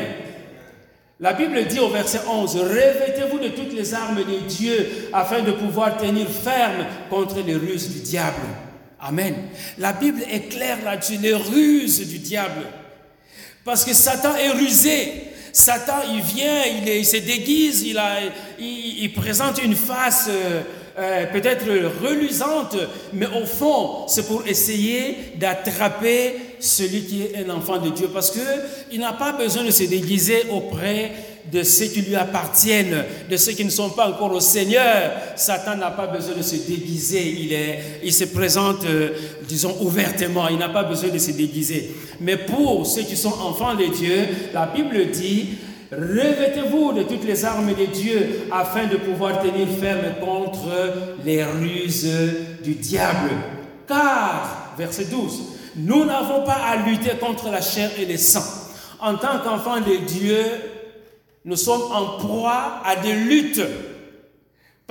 La 1.19 1.33
Bible 1.33 1.65
dit 1.67 1.79
au 1.79 1.89
verset 1.89 2.21
11, 2.27 2.55
Revêtez-vous 2.57 3.39
de 3.39 3.49
toutes 3.49 3.73
les 3.73 3.93
armes 3.93 4.23
de 4.23 4.47
Dieu 4.47 5.09
afin 5.13 5.41
de 5.41 5.51
pouvoir 5.51 5.97
tenir 5.97 6.27
ferme 6.27 6.85
contre 7.09 7.41
les 7.45 7.55
ruses 7.55 7.89
du 7.89 7.99
diable. 7.99 8.41
Amen. 8.99 9.35
La 9.77 9.93
Bible 9.93 10.23
est 10.31 10.49
claire 10.49 10.79
là-dessus, 10.83 11.17
les 11.21 11.35
ruses 11.35 12.07
du 12.07 12.17
diable. 12.17 12.63
Parce 13.63 13.85
que 13.85 13.93
Satan 13.93 14.35
est 14.35 14.49
rusé. 14.49 15.13
Satan, 15.51 15.97
il 16.11 16.21
vient, 16.21 16.63
il, 16.65 17.05
se 17.05 17.17
déguise, 17.17 17.85
il, 18.59 19.13
présente 19.13 19.63
une 19.63 19.75
face 19.75 20.27
euh, 20.27 20.63
euh, 20.97 21.25
peut-être 21.25 21.65
reluisante, 22.03 22.77
mais 23.13 23.25
au 23.25 23.45
fond, 23.45 24.07
c'est 24.07 24.27
pour 24.27 24.45
essayer 24.45 25.17
d'attraper 25.37 26.35
celui 26.59 27.01
qui 27.05 27.23
est 27.23 27.45
un 27.45 27.49
enfant 27.49 27.79
de 27.79 27.89
Dieu. 27.89 28.09
Parce 28.13 28.31
qu'il 28.31 28.99
n'a 28.99 29.13
pas 29.13 29.31
besoin 29.31 29.63
de 29.63 29.71
se 29.71 29.83
déguiser 29.83 30.43
auprès 30.51 31.11
de 31.51 31.63
ceux 31.63 31.87
qui 31.87 32.01
lui 32.01 32.15
appartiennent, 32.15 33.03
de 33.29 33.37
ceux 33.37 33.53
qui 33.53 33.65
ne 33.65 33.69
sont 33.69 33.89
pas 33.89 34.07
encore 34.07 34.31
au 34.31 34.39
Seigneur. 34.39 35.11
Satan 35.35 35.77
n'a 35.77 35.91
pas 35.91 36.07
besoin 36.07 36.35
de 36.35 36.43
se 36.43 36.55
déguiser. 36.55 37.37
Il, 37.39 37.53
est, 37.53 37.79
il 38.03 38.13
se 38.13 38.25
présente, 38.25 38.85
euh, 38.85 39.09
disons, 39.47 39.75
ouvertement. 39.81 40.47
Il 40.47 40.57
n'a 40.57 40.69
pas 40.69 40.83
besoin 40.83 41.09
de 41.09 41.17
se 41.17 41.31
déguiser. 41.31 41.91
Mais 42.21 42.37
pour 42.37 42.85
ceux 42.85 43.01
qui 43.01 43.17
sont 43.17 43.33
enfants 43.41 43.75
de 43.75 43.85
Dieu, 43.85 44.27
la 44.53 44.67
Bible 44.67 45.09
dit, 45.11 45.49
Revêtez-vous 45.97 46.93
de 46.93 47.03
toutes 47.03 47.23
les 47.23 47.45
armes 47.45 47.73
de 47.73 47.85
Dieu 47.85 48.47
afin 48.51 48.87
de 48.87 48.97
pouvoir 48.97 49.41
tenir 49.41 49.67
ferme 49.79 50.15
contre 50.19 50.67
les 51.23 51.43
ruses 51.43 52.07
du 52.63 52.75
diable. 52.75 53.29
Car, 53.87 54.73
verset 54.77 55.05
12, 55.05 55.41
nous 55.75 56.05
n'avons 56.05 56.43
pas 56.43 56.59
à 56.65 56.75
lutter 56.87 57.11
contre 57.19 57.49
la 57.49 57.61
chair 57.61 57.91
et 57.97 58.05
le 58.05 58.17
sang. 58.17 58.43
En 58.99 59.15
tant 59.15 59.39
qu'enfants 59.43 59.81
de 59.81 60.05
Dieu, 60.05 60.43
nous 61.45 61.55
sommes 61.55 61.91
en 61.91 62.17
proie 62.19 62.81
à 62.85 62.95
des 62.95 63.13
luttes. 63.13 63.61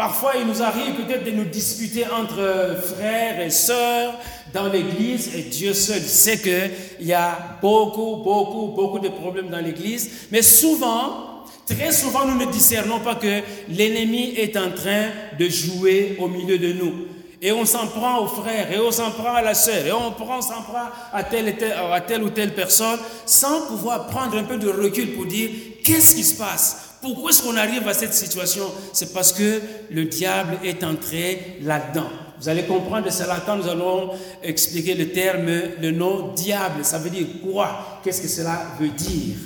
Parfois, 0.03 0.33
il 0.37 0.49
nous 0.49 0.61
arrive 0.61 0.95
peut-être 0.97 1.23
de 1.23 1.31
nous 1.31 1.45
disputer 1.45 2.05
entre 2.09 2.77
frères 2.97 3.41
et 3.41 3.51
sœurs 3.51 4.15
dans 4.53 4.67
l'église, 4.67 5.31
et 5.37 5.43
Dieu 5.43 5.73
seul 5.75 6.01
sait 6.01 6.41
qu'il 6.41 7.07
y 7.07 7.13
a 7.13 7.39
beaucoup, 7.63 8.17
beaucoup, 8.17 8.73
beaucoup 8.75 8.99
de 8.99 9.11
problèmes 9.11 9.49
dans 9.49 9.61
l'église, 9.61 10.27
mais 10.33 10.43
souvent, 10.43 11.45
très 11.69 11.93
souvent, 11.93 12.27
nous 12.27 12.35
ne 12.35 12.51
discernons 12.51 12.99
pas 12.99 13.15
que 13.15 13.43
l'ennemi 13.69 14.35
est 14.37 14.57
en 14.57 14.73
train 14.73 15.05
de 15.39 15.49
jouer 15.49 16.17
au 16.19 16.27
milieu 16.27 16.59
de 16.59 16.73
nous. 16.73 17.07
Et 17.41 17.53
on 17.53 17.65
s'en 17.65 17.87
prend 17.87 18.19
aux 18.25 18.27
frères, 18.27 18.73
et 18.73 18.81
on 18.81 18.91
s'en 18.91 19.13
prend 19.13 19.35
à 19.35 19.43
la 19.43 19.55
sœur, 19.55 19.87
et 19.87 19.93
on 19.93 20.11
s'en 20.43 20.63
prend 20.63 20.89
à 21.13 21.23
telle, 21.23 21.55
à 21.93 22.01
telle 22.01 22.25
ou 22.25 22.31
telle 22.31 22.55
personne, 22.55 22.99
sans 23.25 23.69
pouvoir 23.69 24.09
prendre 24.09 24.37
un 24.37 24.43
peu 24.43 24.57
de 24.57 24.69
recul 24.69 25.13
pour 25.13 25.27
dire 25.27 25.49
qu'est-ce 25.85 26.17
qui 26.17 26.25
se 26.25 26.35
passe? 26.35 26.92
Pourquoi 27.03 27.31
est-ce 27.31 27.43
qu'on 27.43 27.57
arrive 27.57 27.87
à 27.89 27.95
cette 27.95 28.15
situation? 28.15 28.65
C'est 28.93 29.13
parce 29.13 29.33
que 29.33 29.61
le 29.91 30.05
diable 30.05 30.59
est 30.63 30.85
entré 30.85 31.59
là-dedans. 31.63 32.09
Vous 32.39 32.49
allez 32.49 32.63
comprendre 32.63 33.11
cela 33.11 33.43
quand 33.45 33.57
nous 33.57 33.69
allons 33.69 34.11
expliquer 34.41 34.95
le 34.95 35.11
terme, 35.11 35.47
le 35.81 35.91
nom 35.91 36.33
diable. 36.33 36.85
Ça 36.85 36.99
veut 36.99 37.11
dire 37.11 37.27
quoi? 37.43 38.01
Qu'est-ce 38.05 38.23
que 38.23 38.29
cela 38.29 38.67
veut 38.79 38.89
dire? 38.89 39.37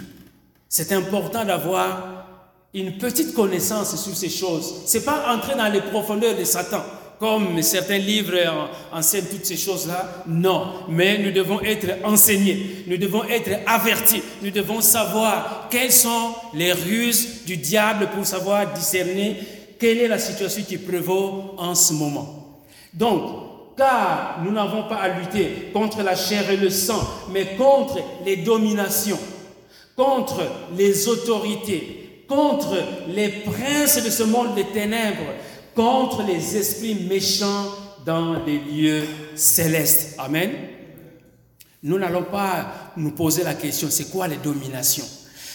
C'est 0.68 0.92
important 0.92 1.46
d'avoir 1.46 2.26
une 2.74 2.98
petite 2.98 3.34
connaissance 3.34 3.96
sur 4.02 4.14
ces 4.14 4.28
choses. 4.28 4.82
C'est 4.84 5.04
pas 5.04 5.34
entrer 5.34 5.54
dans 5.54 5.72
les 5.72 5.80
profondeurs 5.80 6.36
de 6.36 6.44
Satan 6.44 6.82
comme 7.18 7.60
certains 7.62 7.98
livres 7.98 8.68
enseignent 8.92 9.26
toutes 9.30 9.46
ces 9.46 9.56
choses-là. 9.56 10.24
Non, 10.26 10.84
mais 10.88 11.18
nous 11.18 11.32
devons 11.32 11.60
être 11.62 11.86
enseignés, 12.04 12.84
nous 12.86 12.98
devons 12.98 13.24
être 13.24 13.50
avertis, 13.66 14.22
nous 14.42 14.50
devons 14.50 14.80
savoir 14.80 15.68
quelles 15.70 15.92
sont 15.92 16.34
les 16.54 16.72
ruses 16.72 17.44
du 17.46 17.56
diable 17.56 18.08
pour 18.14 18.26
savoir 18.26 18.72
discerner 18.72 19.36
quelle 19.78 19.98
est 19.98 20.08
la 20.08 20.18
situation 20.18 20.62
qui 20.62 20.78
prévaut 20.78 21.54
en 21.58 21.74
ce 21.74 21.92
moment. 21.92 22.58
Donc, 22.92 23.46
car 23.76 24.40
nous 24.42 24.52
n'avons 24.52 24.84
pas 24.84 24.96
à 24.96 25.08
lutter 25.08 25.70
contre 25.72 26.02
la 26.02 26.16
chair 26.16 26.50
et 26.50 26.56
le 26.56 26.70
sang, 26.70 27.00
mais 27.30 27.56
contre 27.56 27.98
les 28.24 28.36
dominations, 28.36 29.18
contre 29.94 30.40
les 30.76 31.08
autorités, 31.08 32.24
contre 32.26 32.76
les 33.08 33.28
princes 33.28 34.02
de 34.02 34.10
ce 34.10 34.22
monde 34.22 34.54
des 34.54 34.64
ténèbres, 34.64 35.32
contre 35.76 36.24
les 36.24 36.56
esprits 36.56 36.94
méchants 37.08 37.66
dans 38.04 38.44
les 38.44 38.58
lieux 38.58 39.04
célestes. 39.36 40.16
Amen. 40.18 40.50
Nous 41.82 41.98
n'allons 41.98 42.24
pas 42.24 42.92
nous 42.96 43.12
poser 43.12 43.44
la 43.44 43.54
question, 43.54 43.88
c'est 43.90 44.10
quoi 44.10 44.26
les 44.26 44.38
dominations? 44.38 45.04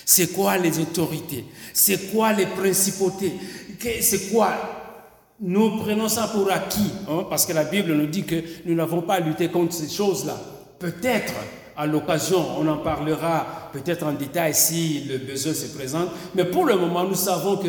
C'est 0.05 0.27
quoi 0.27 0.57
les 0.57 0.79
autorités? 0.79 1.45
C'est 1.73 2.11
quoi 2.11 2.31
les 2.33 2.45
principautés? 2.45 3.33
C'est 4.01 4.31
quoi? 4.31 4.53
Nous 5.39 5.77
prenons 5.77 6.07
ça 6.07 6.27
pour 6.27 6.51
acquis, 6.51 6.91
hein, 7.09 7.25
parce 7.27 7.47
que 7.47 7.53
la 7.53 7.63
Bible 7.63 7.93
nous 7.93 8.05
dit 8.05 8.23
que 8.23 8.35
nous 8.65 8.75
n'avons 8.75 9.01
pas 9.01 9.15
à 9.15 9.19
lutter 9.19 9.49
contre 9.49 9.73
ces 9.73 9.89
choses-là. 9.89 10.37
Peut-être 10.77 11.33
à 11.75 11.87
l'occasion, 11.87 12.45
on 12.59 12.67
en 12.67 12.77
parlera 12.77 13.69
peut-être 13.73 14.05
en 14.05 14.11
détail 14.11 14.53
si 14.53 15.05
le 15.09 15.17
besoin 15.17 15.53
se 15.53 15.65
présente, 15.75 16.09
mais 16.35 16.45
pour 16.45 16.65
le 16.65 16.75
moment, 16.75 17.05
nous 17.05 17.15
savons 17.15 17.57
que 17.57 17.67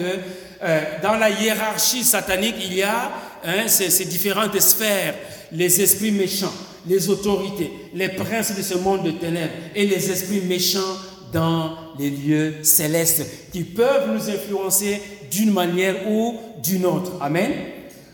dans 1.03 1.17
la 1.17 1.31
hiérarchie 1.31 2.05
satanique, 2.05 2.57
il 2.61 2.75
y 2.75 2.83
a 2.83 3.11
hein, 3.45 3.67
ces, 3.67 4.05
différentes 4.05 4.59
sphères, 4.61 5.15
les 5.51 5.81
esprits 5.81 6.13
méchants, 6.13 6.53
les 6.87 7.09
autorités, 7.09 7.71
les 7.95 8.11
princes 8.11 8.57
de 8.57 8.63
ce 8.63 8.79
monde 8.79 9.05
de 9.05 9.11
ténèbres 9.13 9.53
et 9.75 9.87
les 9.87 10.11
esprits 10.11 10.41
méchants 10.41 10.97
dans 11.33 11.77
les 11.99 12.11
lieux 12.11 12.55
célestes 12.63 13.51
qui 13.53 13.65
peuvent 13.65 14.11
nous 14.13 14.31
influencer 14.31 15.01
d'une 15.31 15.53
manière 15.53 16.09
ou 16.09 16.39
d'une 16.63 16.87
autre. 16.87 17.13
Amen. 17.21 17.51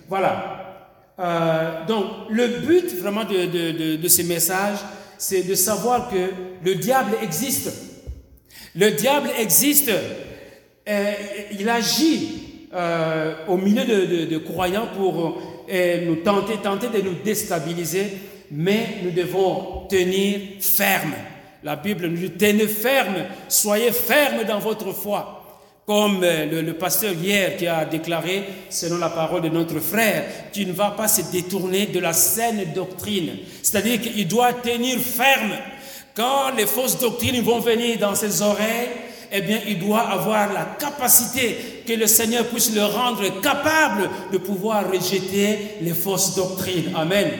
Voilà. 0.09 0.55
Euh, 1.19 1.85
donc, 1.87 2.05
le 2.31 2.61
but 2.61 2.95
vraiment 2.97 3.25
de, 3.25 3.47
de, 3.47 3.97
de 3.97 4.09
ces 4.09 4.23
messages, 4.23 4.79
c'est 5.19 5.43
de 5.43 5.55
savoir 5.55 6.09
que 6.09 6.31
le 6.65 6.75
diable 6.77 7.17
existe. 7.23 7.73
Le 8.75 8.93
diable 8.93 9.31
existe 9.39 9.91
euh, 10.89 11.13
il 11.59 11.69
agit 11.69 12.38
euh, 12.75 13.35
au 13.49 13.57
milieu 13.57 13.85
de, 13.87 14.39
croyants 14.39 14.89
pour 14.95 15.41
euh, 15.71 16.07
nous 16.07 16.17
tenter, 16.17 16.57
tenter 16.63 16.89
de 16.89 17.03
nous 17.03 17.15
déstabiliser, 17.25 18.13
mais 18.51 18.99
nous 19.03 19.11
devons 19.11 19.87
tenir 19.89 20.41
ferme. 20.61 21.15
La 21.63 21.77
Bible 21.77 22.09
nous 22.09 22.17
dit 22.17 22.31
tenez 22.31 22.69
ferme, 22.69 23.25
soyez 23.49 23.91
ferme 23.91 24.45
dans 24.45 24.59
votre 24.59 24.93
foi. 24.93 25.35
Comme 25.87 26.21
le, 26.21 26.61
le, 26.61 26.75
pasteur 26.75 27.15
hier 27.15 27.57
qui 27.57 27.67
a 27.67 27.87
déclaré, 27.87 28.45
selon 28.69 28.99
la 28.99 29.09
parole 29.09 29.41
de 29.41 29.49
notre 29.49 29.81
frère, 29.81 30.25
tu 30.53 30.67
ne 30.67 30.73
vas 30.73 30.91
pas 30.91 31.09
se 31.09 31.33
détourner 31.33 31.87
de 31.87 31.99
la 31.99 32.13
saine 32.13 32.73
doctrine. 32.75 33.31
C'est-à-dire 33.63 33.99
qu'il 34.03 34.29
doit 34.29 34.53
tenir 34.53 34.99
ferme. 34.99 35.55
Quand 36.15 36.55
les 36.55 36.67
fausses 36.67 36.99
doctrines 36.99 37.41
vont 37.41 37.61
venir 37.61 37.99
dans 37.99 38.15
ses 38.15 38.43
oreilles, 38.43 38.89
eh 39.31 39.41
bien, 39.41 39.61
il 39.67 39.79
doit 39.79 40.01
avoir 40.01 40.53
la 40.53 40.77
capacité 40.79 41.83
que 41.87 41.93
le 41.93 42.07
Seigneur 42.07 42.47
puisse 42.47 42.75
le 42.75 42.85
rendre 42.85 43.41
capable 43.41 44.09
de 44.33 44.39
pouvoir 44.39 44.91
rejeter 44.91 45.59
les 45.81 45.95
fausses 45.95 46.35
doctrines. 46.35 46.93
Amen. 46.95 47.31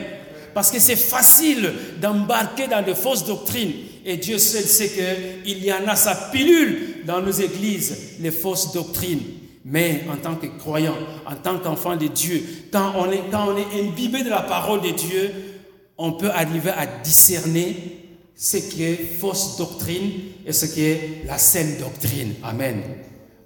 Parce 0.53 0.71
que 0.71 0.79
c'est 0.79 0.95
facile 0.95 1.71
d'embarquer 2.01 2.67
dans 2.67 2.85
de 2.85 2.93
fausses 2.93 3.25
doctrines. 3.25 3.73
Et 4.05 4.17
Dieu 4.17 4.37
seul 4.37 4.63
sait 4.63 4.89
qu'il 4.89 5.63
y 5.63 5.71
en 5.71 5.87
a 5.87 5.95
sa 5.95 6.15
pilule 6.31 7.05
dans 7.05 7.21
nos 7.21 7.31
églises, 7.31 8.15
les 8.19 8.31
fausses 8.31 8.73
doctrines. 8.73 9.21
Mais 9.65 10.05
en 10.11 10.15
tant 10.17 10.35
que 10.35 10.47
croyant, 10.47 10.95
en 11.25 11.35
tant 11.35 11.59
qu'enfant 11.59 11.95
de 11.95 12.07
Dieu, 12.07 12.43
on, 12.73 13.11
est, 13.11 13.23
quand 13.29 13.49
on 13.49 13.57
est 13.57 13.81
imbibé 13.81 14.23
de 14.23 14.29
la 14.29 14.41
parole 14.41 14.81
de 14.81 14.89
Dieu, 14.89 15.31
on 15.97 16.13
peut 16.13 16.31
arriver 16.31 16.71
à 16.71 16.85
discerner 16.85 17.98
ce 18.41 18.55
qui 18.55 18.83
est 18.85 18.95
fausse 19.19 19.57
doctrine 19.57 20.11
et 20.45 20.53
ce 20.53 20.65
qui 20.67 20.85
est 20.85 21.23
la 21.27 21.37
saine 21.37 21.75
doctrine. 21.77 22.35
Amen. 22.41 22.81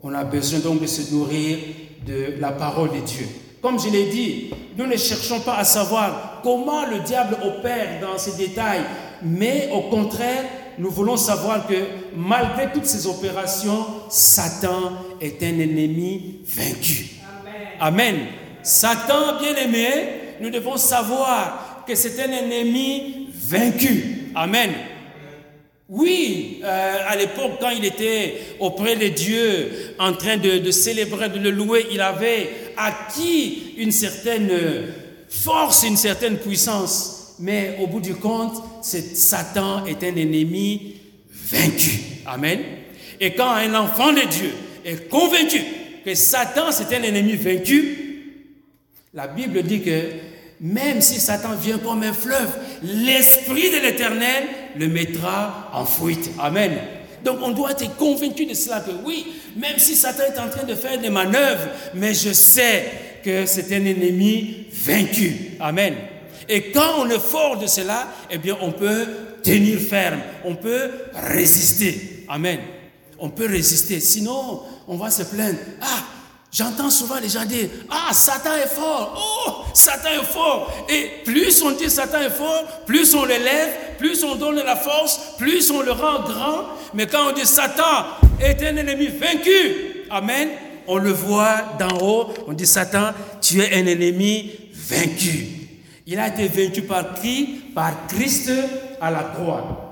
On 0.03 0.13
a 0.13 0.23
besoin 0.23 0.59
donc 0.59 0.81
de 0.81 0.85
se 0.85 1.11
nourrir 1.11 1.57
de 2.05 2.35
la 2.39 2.51
parole 2.51 2.91
de 2.91 2.99
Dieu. 2.99 3.25
Comme 3.59 3.79
je 3.79 3.89
l'ai 3.89 4.05
dit, 4.11 4.51
nous 4.77 4.85
ne 4.85 4.95
cherchons 4.95 5.39
pas 5.39 5.55
à 5.55 5.63
savoir 5.63 6.41
comment 6.43 6.85
le 6.85 6.99
diable 6.99 7.37
opère 7.43 8.01
dans 8.01 8.19
ces 8.19 8.37
détails, 8.37 8.83
mais 9.23 9.69
au 9.73 9.89
contraire, 9.89 10.43
nous 10.77 10.91
voulons 10.91 11.17
savoir 11.17 11.65
que 11.65 11.73
malgré 12.15 12.71
toutes 12.71 12.85
ces 12.85 13.07
opérations, 13.07 13.85
Satan 14.09 14.91
est 15.19 15.41
un 15.41 15.57
ennemi 15.59 16.41
vaincu. 16.45 17.13
Amen. 17.79 18.13
Amen. 18.13 18.27
Satan, 18.61 19.39
bien 19.39 19.55
aimé, 19.55 19.87
nous 20.39 20.51
devons 20.51 20.77
savoir 20.77 21.83
que 21.87 21.95
c'est 21.95 22.21
un 22.21 22.31
ennemi 22.31 23.29
vaincu. 23.33 24.22
Amen. 24.35 24.71
Oui, 25.89 26.61
euh, 26.63 26.97
à 27.07 27.15
l'époque, 27.15 27.53
quand 27.59 27.69
il 27.69 27.85
était 27.85 28.35
auprès 28.59 28.95
de 28.95 29.09
Dieu, 29.09 29.95
en 29.99 30.13
train 30.13 30.37
de, 30.37 30.57
de, 30.57 30.71
célébrer, 30.71 31.29
de 31.29 31.39
le 31.39 31.51
louer, 31.51 31.85
il 31.91 32.01
avait 32.01 32.49
acquis 32.77 33.73
une 33.77 33.91
certaine 33.91 34.51
force, 35.29 35.83
une 35.83 35.97
certaine 35.97 36.37
puissance. 36.37 37.35
Mais 37.39 37.77
au 37.81 37.87
bout 37.87 37.99
du 37.99 38.15
compte, 38.15 38.63
Satan 38.81 39.85
est 39.85 40.03
un 40.03 40.15
ennemi 40.15 40.95
vaincu. 41.29 41.99
Amen. 42.25 42.59
Et 43.19 43.33
quand 43.33 43.51
un 43.51 43.73
enfant 43.75 44.13
de 44.13 44.21
Dieu 44.21 44.51
est 44.85 45.09
convaincu 45.09 45.61
que 46.05 46.15
Satan 46.15 46.71
c'est 46.71 46.95
un 46.95 47.03
ennemi 47.03 47.35
vaincu, 47.35 47.97
la 49.13 49.27
Bible 49.27 49.63
dit 49.63 49.81
que 49.81 50.32
même 50.63 51.01
si 51.01 51.19
Satan 51.19 51.55
vient 51.55 51.77
comme 51.77 52.03
un 52.03 52.13
fleuve, 52.13 52.49
l'Esprit 52.81 53.69
de 53.69 53.79
l'Éternel 53.83 54.45
le 54.79 54.87
mettra 54.87 55.69
en 55.73 55.85
fuite. 55.85 56.31
Amen. 56.39 56.71
Donc 57.25 57.39
on 57.41 57.51
doit 57.51 57.71
être 57.71 57.97
convaincu 57.97 58.45
de 58.45 58.53
cela 58.53 58.79
que 58.79 58.91
oui, 59.05 59.27
même 59.57 59.77
si 59.77 59.95
Satan 59.95 60.23
est 60.33 60.39
en 60.39 60.49
train 60.49 60.63
de 60.63 60.73
faire 60.73 60.97
des 60.99 61.09
manœuvres, 61.09 61.67
mais 61.93 62.13
je 62.13 62.31
sais 62.31 62.85
que 63.25 63.45
c'est 63.45 63.73
un 63.75 63.85
ennemi 63.85 64.67
vaincu. 64.71 65.51
Amen. 65.59 65.95
Et 66.47 66.71
quand 66.71 66.99
on 66.99 67.09
est 67.09 67.19
fort 67.19 67.57
de 67.59 67.67
cela, 67.67 68.07
eh 68.31 68.37
bien 68.37 68.55
on 68.61 68.71
peut 68.71 69.05
tenir 69.43 69.79
ferme, 69.79 70.21
on 70.45 70.55
peut 70.55 70.91
résister. 71.13 72.25
Amen. 72.29 72.59
On 73.19 73.29
peut 73.29 73.47
résister. 73.47 73.99
Sinon, 73.99 74.61
on 74.87 74.95
va 74.95 75.09
se 75.09 75.23
plaindre. 75.23 75.59
Ah, 75.81 76.03
J'entends 76.53 76.91
souvent 76.91 77.19
les 77.19 77.29
gens 77.29 77.45
dire, 77.45 77.67
ah, 77.89 78.13
Satan 78.13 78.53
est 78.63 78.67
fort, 78.67 79.15
oh, 79.47 79.65
Satan 79.73 80.09
est 80.21 80.25
fort. 80.25 80.71
Et 80.87 81.23
plus 81.25 81.63
on 81.63 81.71
dit 81.71 81.89
Satan 81.89 82.21
est 82.21 82.29
fort, 82.29 82.63
plus 82.85 83.15
on 83.15 83.25
l'élève, 83.25 83.97
plus 83.97 84.23
on 84.23 84.35
donne 84.35 84.57
la 84.57 84.75
force, 84.75 85.19
plus 85.39 85.71
on 85.71 85.81
le 85.81 85.91
rend 85.91 86.21
grand. 86.21 86.65
Mais 86.93 87.07
quand 87.07 87.29
on 87.29 87.33
dit 87.33 87.47
Satan 87.47 88.05
est 88.39 88.61
un 88.61 88.77
ennemi 88.77 89.07
vaincu, 89.07 90.05
Amen, 90.11 90.49
on 90.85 90.97
le 90.97 91.11
voit 91.11 91.75
d'en 91.79 91.97
haut, 91.99 92.27
on 92.45 92.53
dit 92.53 92.67
Satan, 92.67 93.13
tu 93.41 93.59
es 93.59 93.73
un 93.73 93.87
ennemi 93.87 94.51
vaincu. 94.71 95.47
Il 96.05 96.19
a 96.19 96.27
été 96.27 96.47
vaincu 96.47 96.83
par 96.83 97.15
qui? 97.15 97.61
Par 97.73 98.05
Christ 98.07 98.51
à 99.01 99.09
la 99.09 99.23
croix. 99.23 99.82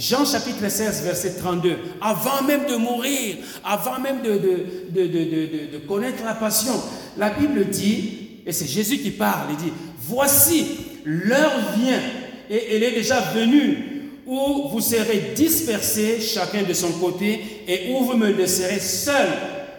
Jean 0.00 0.24
chapitre 0.24 0.66
16, 0.66 1.02
verset 1.02 1.34
32, 1.34 1.76
avant 2.00 2.42
même 2.42 2.64
de 2.64 2.74
mourir, 2.76 3.36
avant 3.62 4.00
même 4.00 4.22
de, 4.22 5.86
connaître 5.86 6.24
la 6.24 6.32
passion, 6.32 6.72
la 7.18 7.28
Bible 7.28 7.66
dit, 7.66 8.40
et 8.46 8.52
c'est 8.52 8.66
Jésus 8.66 8.98
qui 8.98 9.10
parle, 9.10 9.50
il 9.50 9.56
dit, 9.58 9.72
voici, 9.98 10.78
l'heure 11.04 11.52
vient, 11.76 12.00
et 12.48 12.76
elle 12.76 12.82
est 12.82 12.92
déjà 12.92 13.20
venue, 13.20 14.08
où 14.26 14.68
vous 14.70 14.80
serez 14.80 15.32
dispersés 15.36 16.18
chacun 16.20 16.62
de 16.62 16.72
son 16.72 16.92
côté, 16.92 17.64
et 17.68 17.92
où 17.92 18.02
vous 18.04 18.16
me 18.16 18.30
laisserez 18.30 18.80
seul. 18.80 19.28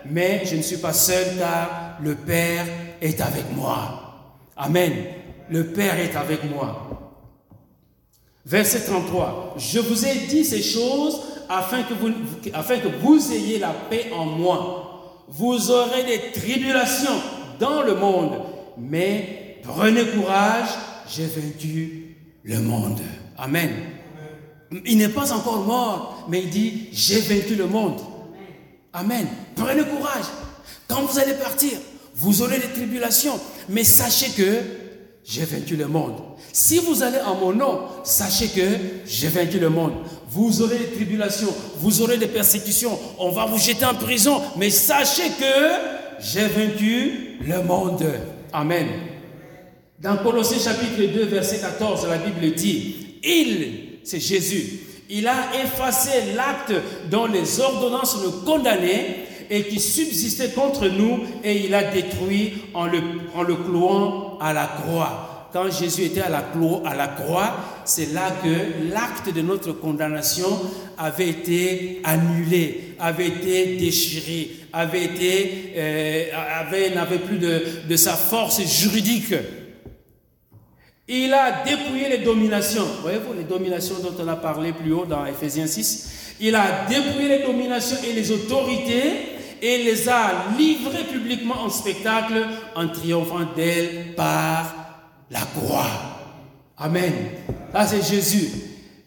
Mais 0.05 0.43
je 0.45 0.55
ne 0.55 0.61
suis 0.61 0.77
pas 0.77 0.93
seul, 0.93 1.25
car 1.39 1.97
le 2.03 2.13
Père 2.13 2.67
est 3.01 3.19
avec 3.21 3.45
moi. 3.55 4.37
Amen. 4.55 4.93
Le 5.49 5.65
Père 5.67 5.99
est 5.99 6.15
avec 6.15 6.43
moi. 6.43 6.90
Verset 8.45 8.81
33. 8.81 9.55
Je 9.57 9.79
vous 9.79 10.05
ai 10.05 10.15
dit 10.27 10.43
ces 10.43 10.61
choses 10.61 11.21
afin 11.49 11.83
que, 11.83 11.93
vous, 13.01 13.33
ayez 13.33 13.59
la 13.59 13.73
paix 13.89 14.11
en 14.13 14.25
moi. 14.25 15.25
Vous 15.27 15.71
aurez 15.71 16.03
des 16.03 16.31
tribulations 16.31 17.21
dans 17.59 17.83
le 17.83 17.95
monde, 17.95 18.41
mais 18.77 19.59
prenez 19.63 20.05
courage, 20.07 20.69
j'ai 21.09 21.25
vaincu 21.25 22.15
le 22.43 22.59
monde. 22.59 22.99
Amen. 23.37 23.69
Il 24.85 24.97
n'est 24.97 25.09
pas 25.09 25.31
encore 25.33 25.63
mort, 25.65 26.25
mais 26.29 26.41
il 26.41 26.49
dit, 26.49 26.87
j'ai 26.91 27.19
vaincu 27.19 27.55
le 27.55 27.67
monde. 27.67 27.99
Amen. 28.93 29.27
Prenez 29.55 29.83
courage. 29.83 30.25
Quand 30.87 31.03
vous 31.03 31.19
allez 31.19 31.33
partir, 31.33 31.77
vous 32.15 32.41
aurez 32.41 32.59
des 32.59 32.67
tribulations, 32.67 33.39
mais 33.69 33.83
sachez 33.83 34.29
que 34.31 34.80
j'ai 35.23 35.45
vaincu 35.45 35.75
le 35.75 35.87
monde. 35.87 36.15
Si 36.51 36.79
vous 36.79 37.03
allez 37.03 37.19
en 37.19 37.35
mon 37.35 37.53
nom, 37.53 37.81
sachez 38.03 38.47
que 38.47 38.67
j'ai 39.05 39.27
vaincu 39.27 39.59
le 39.59 39.69
monde. 39.69 39.93
Vous 40.29 40.61
aurez 40.61 40.77
des 40.77 40.91
tribulations, 40.91 41.53
vous 41.77 42.01
aurez 42.01 42.17
des 42.17 42.27
persécutions, 42.27 42.97
on 43.19 43.31
va 43.31 43.45
vous 43.45 43.59
jeter 43.59 43.85
en 43.85 43.93
prison, 43.93 44.41
mais 44.57 44.69
sachez 44.69 45.29
que 45.39 46.21
j'ai 46.21 46.47
vaincu 46.47 47.37
le 47.45 47.63
monde. 47.63 48.03
Amen. 48.53 48.87
Dans 49.99 50.17
Colossiens 50.17 50.57
chapitre 50.57 51.13
2, 51.13 51.25
verset 51.25 51.59
14, 51.59 52.07
la 52.07 52.17
Bible 52.17 52.55
dit, 52.55 52.95
il, 53.23 53.99
c'est 54.03 54.19
Jésus, 54.19 54.79
il 55.09 55.27
a 55.27 55.35
effacé 55.63 56.33
l'acte 56.35 56.73
dont 57.09 57.25
les 57.25 57.59
ordonnances 57.59 58.17
le 58.23 58.45
condamnaient 58.45 59.27
et 59.51 59.63
qui 59.63 59.81
subsistait 59.81 60.51
contre 60.51 60.87
nous 60.87 61.19
et 61.43 61.65
il 61.65 61.75
a 61.75 61.83
détruit 61.83 62.53
en 62.73 62.85
le, 62.85 62.99
en 63.35 63.43
le 63.43 63.55
clouant 63.55 64.39
à 64.39 64.53
la 64.53 64.65
croix. 64.65 65.49
Quand 65.51 65.69
Jésus 65.69 66.03
était 66.03 66.21
à 66.21 66.29
la, 66.29 66.45
à 66.85 66.95
la 66.95 67.07
croix, 67.09 67.57
c'est 67.83 68.13
là 68.13 68.31
que 68.41 68.93
l'acte 68.93 69.35
de 69.35 69.41
notre 69.41 69.73
condamnation 69.73 70.47
avait 70.97 71.27
été 71.27 71.99
annulé, 72.05 72.95
avait 72.97 73.27
été 73.27 73.75
déchiré, 73.75 74.51
avait 74.71 75.03
été, 75.03 75.73
euh, 75.75 76.25
avait, 76.61 76.95
n'avait 76.95 77.19
plus 77.19 77.37
de, 77.37 77.61
de 77.89 77.95
sa 77.97 78.13
force 78.13 78.61
juridique. 78.65 79.33
Il 81.09 81.33
a 81.33 81.65
dépouillé 81.65 82.07
les 82.07 82.19
dominations. 82.19 82.87
Voyez-vous 83.01 83.33
les 83.33 83.43
dominations 83.43 83.95
dont 84.01 84.15
on 84.23 84.27
a 84.29 84.37
parlé 84.37 84.71
plus 84.71 84.93
haut 84.93 85.05
dans 85.05 85.25
Ephésiens 85.25 85.67
6 85.67 86.37
Il 86.39 86.55
a 86.55 86.85
dépouillé 86.87 87.27
les 87.27 87.45
dominations 87.45 87.97
et 88.07 88.13
les 88.13 88.31
autorités 88.31 89.30
et 89.61 89.83
les 89.83 90.09
a 90.09 90.45
livrés 90.57 91.03
publiquement 91.03 91.61
en 91.61 91.69
spectacle 91.69 92.47
en 92.75 92.87
triomphant 92.87 93.45
d'elle 93.55 94.15
par 94.15 94.73
la 95.29 95.41
croix. 95.41 95.87
Amen. 96.77 97.13
Ça, 97.71 97.85
c'est 97.85 98.03
Jésus. 98.03 98.49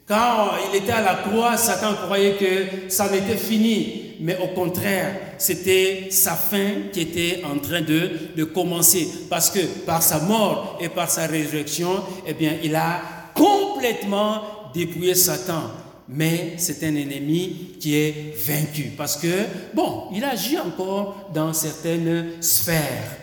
Quand 0.07 0.51
il 0.71 0.77
était 0.77 0.93
à 0.93 1.01
la 1.01 1.15
croix, 1.15 1.57
Satan 1.57 1.95
croyait 1.95 2.35
que 2.35 2.91
ça 2.91 3.11
n'était 3.11 3.37
fini. 3.37 4.17
Mais 4.21 4.37
au 4.39 4.49
contraire, 4.55 5.17
c'était 5.39 6.07
sa 6.11 6.35
fin 6.35 6.89
qui 6.93 7.01
était 7.01 7.43
en 7.45 7.59
train 7.59 7.81
de, 7.81 8.11
de 8.37 8.45
commencer. 8.45 9.09
Parce 9.29 9.51
que 9.51 9.61
par 9.87 10.03
sa 10.03 10.21
mort 10.21 10.79
et 10.81 10.89
par 10.89 11.11
sa 11.11 11.27
résurrection, 11.27 12.05
eh 12.27 12.35
bien, 12.35 12.53
il 12.63 12.77
a 12.77 13.01
complètement 13.35 14.43
dépouillé 14.73 15.15
Satan 15.15 15.71
mais 16.09 16.55
c'est 16.59 16.83
un 16.85 16.95
ennemi 16.95 17.77
qui 17.81 17.97
est 17.97 18.35
vaincu 18.47 18.93
parce 18.97 19.17
que, 19.17 19.45
bon, 19.75 20.05
il 20.15 20.23
agit 20.25 20.59
encore 20.59 21.31
dans 21.35 21.53
certaines 21.53 22.43
sphères. 22.43 23.17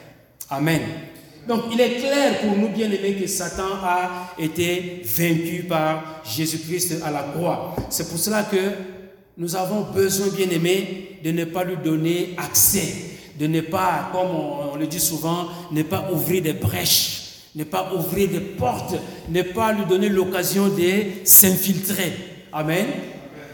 Amen. 0.50 0.82
Donc 1.48 1.64
il 1.72 1.80
est 1.82 1.96
clair 1.96 2.40
pour 2.42 2.56
nous, 2.56 2.70
bien 2.70 2.88
aimés, 2.92 3.16
que 3.20 3.28
Satan 3.28 3.76
a 3.84 4.34
été 4.38 5.02
vaincu 5.04 5.64
par 5.64 6.22
Jésus-Christ 6.24 7.02
à 7.04 7.12
la 7.12 7.24
croix. 7.24 7.76
C'est 7.90 8.10
pour 8.10 8.20
cela 8.20 8.44
que 8.44 8.58
nous 9.38 9.56
avons 9.56 9.82
besoin, 9.82 10.28
bien 10.28 10.50
aimés, 10.50 11.20
de 11.24 11.32
ne 11.32 11.46
pas 11.46 11.64
lui 11.64 11.78
donner 11.84 12.36
accès, 12.38 12.94
de 13.40 13.48
ne 13.48 13.62
pas, 13.62 14.10
comme 14.12 14.30
on, 14.30 14.76
le 14.76 14.88
dit 14.88 15.00
souvent, 15.00 15.48
ne 15.72 15.84
pas 15.84 16.10
ouvrir 16.12 16.42
des 16.42 16.54
brèches 16.54 17.22
ne 17.56 17.64
pas 17.66 17.92
ouvrir 17.94 18.30
des 18.30 18.40
portes, 18.40 18.96
ne 19.30 19.42
pas 19.42 19.74
lui 19.74 19.86
donner 19.86 20.10
l'occasion 20.10 20.70
de 20.70 21.26
s'infiltrer. 21.26 22.14
Amen. 22.54 22.88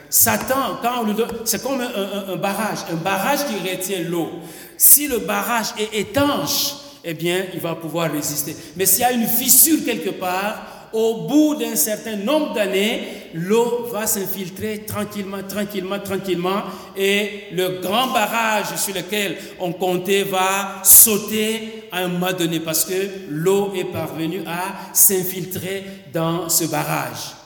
Satan, 0.10 0.80
quand 0.82 1.02
on 1.02 1.04
lui 1.04 1.14
donne, 1.14 1.30
c'est 1.46 1.62
comme 1.62 1.82
un, 1.82 2.36
barrage, 2.38 2.80
un 2.92 2.96
barrage 2.96 3.40
qui 3.46 3.70
retient 3.70 4.02
l'eau. 4.08 4.30
Si 4.78 5.08
le 5.08 5.20
barrage 5.20 5.74
est 5.78 6.00
étanche, 6.00 6.76
eh 7.04 7.14
bien, 7.14 7.46
il 7.54 7.60
va 7.60 7.76
pouvoir 7.76 8.12
résister. 8.12 8.56
Mais 8.76 8.86
s'il 8.86 9.02
y 9.02 9.04
a 9.04 9.12
une 9.12 9.28
fissure 9.28 9.84
quelque 9.86 10.12
part, 10.12 10.78
au 10.94 11.28
bout 11.28 11.56
d'un 11.56 11.76
certain 11.76 12.16
nombre 12.16 12.54
d'années, 12.54 13.30
l'eau 13.34 13.88
va 13.92 14.08
s'infiltrer 14.08 14.86
tranquillement, 14.88 15.44
tranquillement, 15.48 16.00
tranquillement, 16.00 16.64
et 16.96 17.44
le 17.52 17.82
grand 17.82 18.08
barrage 18.08 18.76
sur 18.78 18.96
lequel 18.96 19.38
on 19.60 19.74
comptait 19.74 20.24
va 20.24 20.82
sauter 20.84 21.90
à 21.92 22.00
un 22.00 22.08
moment 22.08 22.32
donné 22.32 22.62
parce 22.62 22.86
que 22.86 23.08
l'eau 23.30 23.74
est 23.76 23.92
parvenue 23.92 24.42
à 24.48 24.94
s'infiltrer 24.94 25.84
dans 26.14 26.48
ce 26.50 26.66
barrage. 26.66 27.37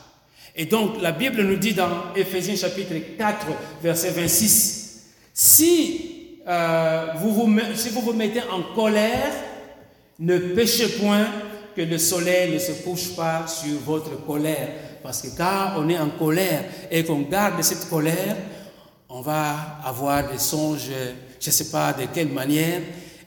Et 0.61 0.65
donc 0.65 1.01
la 1.01 1.11
Bible 1.11 1.41
nous 1.41 1.55
dit 1.55 1.73
dans 1.73 2.13
Ephésiens 2.15 2.55
chapitre 2.55 2.93
4, 3.17 3.47
verset 3.81 4.11
26, 4.11 5.07
si, 5.33 6.37
euh, 6.47 7.07
vous 7.17 7.33
vous, 7.33 7.59
si 7.73 7.89
vous 7.89 8.01
vous 8.01 8.13
mettez 8.13 8.41
en 8.41 8.75
colère, 8.75 9.33
ne 10.19 10.37
péchez 10.37 10.87
point 10.99 11.25
que 11.75 11.81
le 11.81 11.97
soleil 11.97 12.53
ne 12.53 12.59
se 12.59 12.73
couche 12.83 13.15
pas 13.15 13.47
sur 13.47 13.79
votre 13.79 14.23
colère. 14.23 14.69
Parce 15.01 15.23
que 15.23 15.35
quand 15.35 15.79
on 15.79 15.89
est 15.89 15.97
en 15.97 16.11
colère 16.11 16.63
et 16.91 17.03
qu'on 17.03 17.21
garde 17.21 17.59
cette 17.63 17.89
colère, 17.89 18.37
on 19.09 19.21
va 19.21 19.79
avoir 19.83 20.31
des 20.31 20.37
songes, 20.37 20.91
je 21.39 21.47
ne 21.47 21.51
sais 21.51 21.71
pas 21.71 21.91
de 21.93 22.03
quelle 22.13 22.29
manière, 22.29 22.81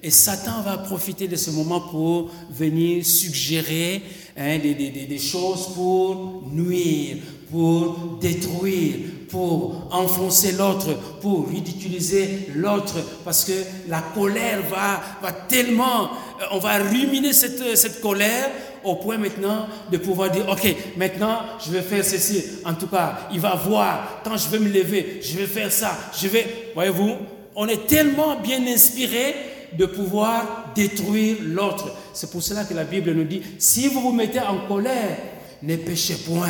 Et 0.07 0.11
Satan 0.11 0.61
va 0.61 0.77
profiter 0.77 1.29
de 1.29 1.37
ce 1.37 1.51
moment 1.51 1.81
pour 1.81 2.31
venir 2.51 3.07
suggérer 3.07 4.03
hein, 4.37 4.59
des, 4.59 5.19
choses 5.19 5.69
pour 5.75 6.43
nuire, 6.53 7.17
pour 7.51 8.19
détruire, 8.21 8.97
pour 9.31 9.89
enfoncer 9.91 10.53
l'autre, 10.53 10.95
pour 11.23 11.49
ridiculiser 11.49 12.51
l'autre, 12.55 12.97
parce 13.25 13.47
que 13.47 13.55
la 13.89 14.03
colère 14.15 14.61
va, 14.69 15.33
tellement, 15.49 16.11
euh, 16.39 16.45
on 16.53 16.59
va 16.59 16.77
ruminer 16.77 17.33
cette, 17.33 17.75
cette 17.75 18.03
colère 18.03 18.51
au 18.85 18.97
point 18.97 19.17
maintenant 19.17 19.69
de 19.91 19.97
pouvoir 19.97 20.31
dire, 20.31 20.47
ok, 20.51 20.77
maintenant 20.99 21.39
je 21.65 21.71
vais 21.73 21.81
faire 21.81 22.05
ceci. 22.05 22.45
En 22.67 22.75
tout 22.75 22.89
cas, 22.89 23.21
il 23.33 23.41
va 23.41 23.55
voir, 23.55 24.21
quand 24.23 24.37
je 24.37 24.51
vais 24.51 24.59
me 24.59 24.69
lever, 24.69 25.21
je 25.23 25.35
vais 25.39 25.47
faire 25.47 25.73
ça, 25.73 25.97
je 26.21 26.29
vais, 26.29 26.73
voyez-vous, 26.75 27.17
on 27.57 27.67
est 27.69 27.87
tellement 27.87 28.39
bien 28.39 28.67
inspiré 28.67 29.54
de 29.79 29.87
pouvoir 29.87 30.73
détruire 30.75 31.37
l'autre. 31.43 31.91
C'est 32.13 32.31
pour 32.31 32.43
cela 32.43 32.65
que 32.65 32.75
la 32.75 32.85
Bible 32.85 33.13
nous 33.13 33.25
dit, 33.25 33.43
si 33.59 33.89
vous 33.89 34.01
vous 34.01 34.13
mettez 34.13 34.41
en 34.41 34.67
colère, 34.67 35.17
ne 35.63 35.77
péchez 35.77 36.17
point. 36.17 36.49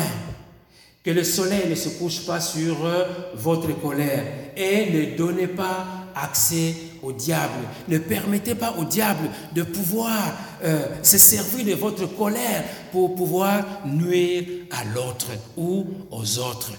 Que 1.03 1.11
le 1.11 1.23
soleil 1.23 1.69
ne 1.69 1.75
se 1.75 1.89
couche 1.89 2.25
pas 2.25 2.39
sur 2.39 2.83
euh, 2.83 3.05
votre 3.35 3.79
colère 3.79 4.23
et 4.57 4.91
ne 4.91 5.15
donnez 5.15 5.47
pas 5.47 5.85
accès 6.15 6.73
au 7.03 7.11
diable. 7.11 7.53
Ne 7.87 7.99
permettez 7.99 8.55
pas 8.55 8.73
au 8.79 8.85
diable 8.85 9.29
de 9.53 9.63
pouvoir 9.63 10.33
euh, 10.63 10.87
se 11.03 11.17
servir 11.17 11.65
de 11.65 11.73
votre 11.79 12.07
colère 12.15 12.63
pour 12.91 13.13
pouvoir 13.13 13.85
nuire 13.85 14.43
à 14.71 14.83
l'autre 14.95 15.27
ou 15.57 15.85
aux 16.09 16.39
autres. 16.39 16.71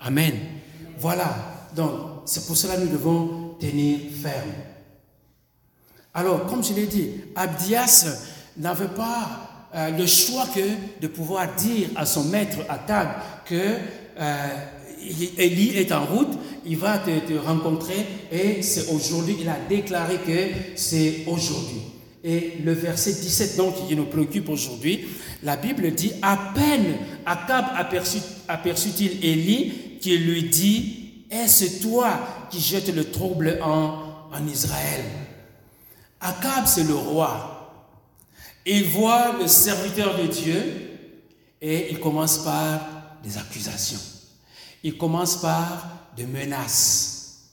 Amen. 0.00 0.34
Voilà. 0.98 1.68
Donc, 1.76 1.90
c'est 2.24 2.46
pour 2.46 2.56
cela 2.56 2.76
que 2.76 2.80
nous 2.80 2.92
devons 2.92 3.54
tenir 3.60 3.98
ferme. 4.20 4.50
Alors, 6.14 6.46
comme 6.46 6.64
je 6.64 6.72
l'ai 6.72 6.86
dit, 6.86 7.10
Abdias 7.36 8.06
n'avait 8.56 8.88
pas 8.88 9.68
euh, 9.74 9.90
le 9.90 10.06
choix 10.06 10.46
que 10.54 11.00
de 11.00 11.06
pouvoir 11.08 11.54
dire 11.54 11.88
à 11.96 12.06
son 12.06 12.24
maître 12.24 12.58
à 12.68 12.78
table 12.78 13.14
que 13.44 13.76
euh, 14.18 14.46
Élie 15.36 15.76
est 15.76 15.92
en 15.92 16.04
route, 16.06 16.38
il 16.64 16.76
va 16.76 16.98
te, 16.98 17.34
rencontrer 17.34 18.06
et 18.32 18.62
c'est 18.62 18.90
aujourd'hui, 18.90 19.36
il 19.40 19.48
a 19.48 19.58
déclaré 19.68 20.16
que 20.16 20.76
c'est 20.76 21.24
aujourd'hui. 21.26 21.82
Et 22.24 22.54
le 22.64 22.72
verset 22.72 23.12
17, 23.12 23.56
donc, 23.56 23.86
qui 23.86 23.94
nous 23.94 24.06
préoccupe 24.06 24.48
aujourd'hui, 24.48 25.06
la 25.42 25.56
Bible 25.56 25.92
dit, 25.92 26.12
à 26.20 26.36
peine 26.54 26.96
Akab 27.24 27.66
aperçut-il 28.48 29.24
Élie 29.24 29.98
qui 30.00 30.16
lui 30.18 30.44
dit, 30.44 31.24
est-ce 31.30 31.80
toi 31.80 32.08
qui 32.50 32.60
jettes 32.60 32.92
le 32.94 33.04
trouble 33.04 33.58
en 33.62 34.46
Israël? 34.46 35.04
Akab, 36.20 36.66
c'est 36.66 36.84
le 36.84 36.94
roi. 36.94 37.58
Il 38.66 38.84
voit 38.84 39.36
le 39.40 39.46
serviteur 39.46 40.16
de 40.18 40.26
Dieu 40.26 40.88
et 41.60 41.90
il 41.90 42.00
commence 42.00 42.38
par 42.38 42.80
des 43.22 43.36
accusations. 43.38 44.00
Il 44.82 44.96
commence 44.96 45.36
par 45.36 45.86
des 46.16 46.26
menaces. 46.26 47.48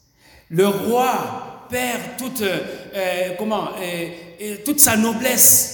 Le 0.49 0.67
roi 0.67 1.65
perd 1.69 2.17
toute, 2.17 2.41
euh, 2.41 3.35
euh, 3.41 4.55
toute 4.63 4.79
sa 4.79 4.97
noblesse. 4.97 5.71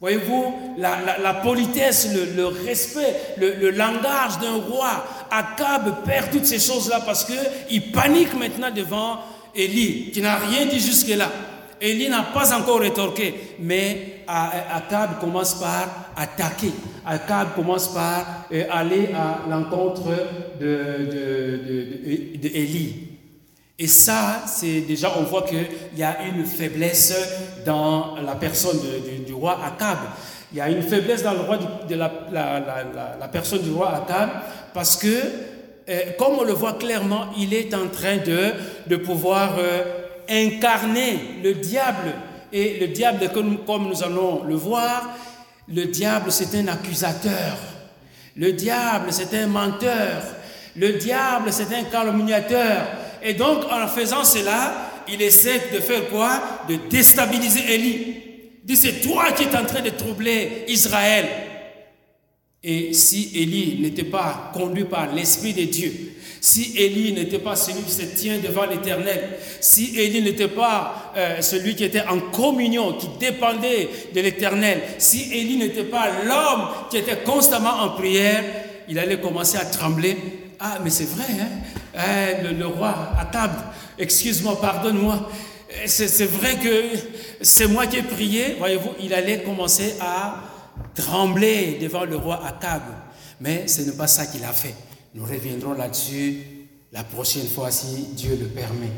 Voyez-vous, 0.00 0.76
la, 0.78 1.34
politesse, 1.42 2.08
le, 2.14 2.46
respect, 2.46 3.34
le, 3.36 3.70
langage 3.70 4.38
d'un 4.38 4.54
roi. 4.54 5.04
Akab 5.30 6.04
perd 6.04 6.30
toutes 6.30 6.46
ces 6.46 6.60
choses-là 6.60 7.00
parce 7.04 7.24
qu'il 7.24 7.92
panique 7.92 8.34
maintenant 8.34 8.70
devant 8.70 9.18
Élie, 9.54 10.12
qui 10.12 10.20
n'a 10.22 10.36
rien 10.36 10.66
dit 10.66 10.78
jusque-là. 10.78 11.30
Élie 11.80 12.08
n'a 12.08 12.22
pas 12.34 12.52
encore 12.56 12.80
rétorqué, 12.80 13.56
mais 13.60 14.24
Akab 14.26 15.20
commence 15.20 15.54
par 15.54 16.10
attaquer. 16.16 16.72
Akab 17.06 17.54
commence 17.54 17.88
par 17.88 18.46
euh, 18.52 18.64
aller 18.70 19.10
à 19.14 19.48
l'encontre 19.48 20.02
de, 20.60 21.08
de, 22.42 22.58
Et 23.78 23.86
ça, 23.86 24.42
c'est 24.46 24.80
déjà, 24.82 25.12
on 25.18 25.22
voit 25.22 25.42
qu'il 25.42 25.66
y 25.96 26.02
a 26.02 26.24
une 26.24 26.44
faiblesse 26.44 27.14
dans 27.64 28.16
la 28.16 28.34
personne 28.34 28.78
du, 29.26 29.32
roi 29.32 29.58
Akab. 29.64 29.98
Il 30.52 30.58
y 30.58 30.60
a 30.60 30.68
une 30.68 30.82
faiblesse 30.82 31.22
dans 31.22 31.34
le 31.34 31.40
roi 31.40 31.58
de 31.88 31.94
la, 31.94 32.10
la, 32.32 33.28
personne 33.28 33.62
du 33.62 33.70
roi 33.70 33.94
Akab 33.94 34.30
parce 34.74 34.96
que, 34.96 35.06
euh, 35.88 36.00
comme 36.18 36.38
on 36.38 36.44
le 36.44 36.52
voit 36.52 36.74
clairement, 36.74 37.26
il 37.38 37.54
est 37.54 37.72
en 37.74 37.88
train 37.88 38.16
de, 38.16 38.52
de 38.86 38.96
pouvoir 38.96 39.52
incarner 40.28 41.40
le 41.42 41.54
diable. 41.54 42.14
Et 42.52 42.78
le 42.80 42.88
diable, 42.88 43.30
comme 43.66 43.88
nous 43.88 44.02
allons 44.02 44.44
le 44.44 44.54
voir, 44.54 45.08
le 45.68 45.84
diable 45.86 46.32
c'est 46.32 46.54
un 46.56 46.68
accusateur. 46.68 47.58
Le 48.36 48.52
diable 48.52 49.08
c'est 49.10 49.34
un 49.34 49.46
menteur. 49.46 50.22
Le 50.76 50.92
diable 50.92 51.52
c'est 51.52 51.74
un 51.74 51.84
calomniateur. 51.84 52.86
Et 53.22 53.34
donc 53.34 53.64
en 53.70 53.86
faisant 53.88 54.24
cela, 54.24 54.90
il 55.08 55.20
essaie 55.20 55.70
de 55.72 55.80
faire 55.80 56.08
quoi? 56.08 56.40
De 56.68 56.76
déstabiliser 56.88 57.74
Élie. 57.74 58.22
Il 58.62 58.66
dit 58.66 58.76
c'est 58.76 59.00
toi 59.00 59.32
qui 59.32 59.44
es 59.44 59.56
en 59.56 59.64
train 59.64 59.82
de 59.82 59.90
troubler 59.90 60.64
Israël. 60.68 61.26
Et 62.64 62.92
si 62.92 63.30
Élie 63.34 63.78
n'était 63.80 64.04
pas 64.04 64.50
conduit 64.52 64.84
par 64.84 65.14
l'Esprit 65.14 65.54
de 65.54 65.62
Dieu, 65.62 65.92
si 66.40 66.74
Élie 66.76 67.12
n'était 67.12 67.38
pas 67.38 67.56
celui 67.56 67.82
qui 67.82 67.92
se 67.92 68.02
tient 68.02 68.38
devant 68.38 68.66
l'Éternel, 68.66 69.38
si 69.60 69.98
Élie 69.98 70.22
n'était 70.22 70.48
pas 70.48 71.12
euh, 71.16 71.40
celui 71.40 71.74
qui 71.74 71.84
était 71.84 72.02
en 72.02 72.18
communion, 72.18 72.94
qui 72.94 73.08
dépendait 73.20 73.88
de 74.14 74.20
l'Éternel, 74.20 74.80
si 74.98 75.32
Élie 75.32 75.56
n'était 75.56 75.84
pas 75.84 76.08
l'homme 76.24 76.68
qui 76.90 76.96
était 76.98 77.18
constamment 77.18 77.80
en 77.80 77.90
prière, 77.90 78.42
il 78.88 78.98
allait 78.98 79.20
commencer 79.20 79.58
à 79.58 79.64
trembler. 79.64 80.16
Ah, 80.58 80.78
mais 80.82 80.90
c'est 80.90 81.08
vrai, 81.08 81.26
hein? 81.40 81.48
Eh, 81.94 82.54
le, 82.54 82.66
roi 82.66 83.12
à 83.18 83.24
table, 83.24 83.58
excuse-moi, 83.98 84.60
pardonne-moi. 84.60 85.28
Eh, 85.82 85.88
c'est 85.88 86.30
vrai 86.30 86.56
que 86.56 86.96
c'est 87.40 87.66
moi 87.66 87.86
qui 87.86 87.98
ai 87.98 88.02
prié. 88.02 88.56
Voyez-vous, 88.58 88.90
il 89.00 89.12
allait 89.14 89.42
commencer 89.42 89.94
à 90.00 90.44
trembler 90.98 91.78
devant 91.80 92.04
le 92.04 92.16
roi 92.16 92.44
Akab. 92.44 92.82
Mais 93.40 93.68
ce 93.68 93.82
n'est 93.82 93.92
pas 93.92 94.08
ça 94.08 94.26
qu'il 94.26 94.44
a 94.44 94.52
fait. 94.52 94.74
Nous 95.14 95.24
reviendrons 95.24 95.72
là-dessus 95.72 96.38
la 96.92 97.04
prochaine 97.04 97.46
fois 97.46 97.70
si 97.70 98.08
Dieu 98.14 98.36
le 98.40 98.46
permet. 98.46 98.90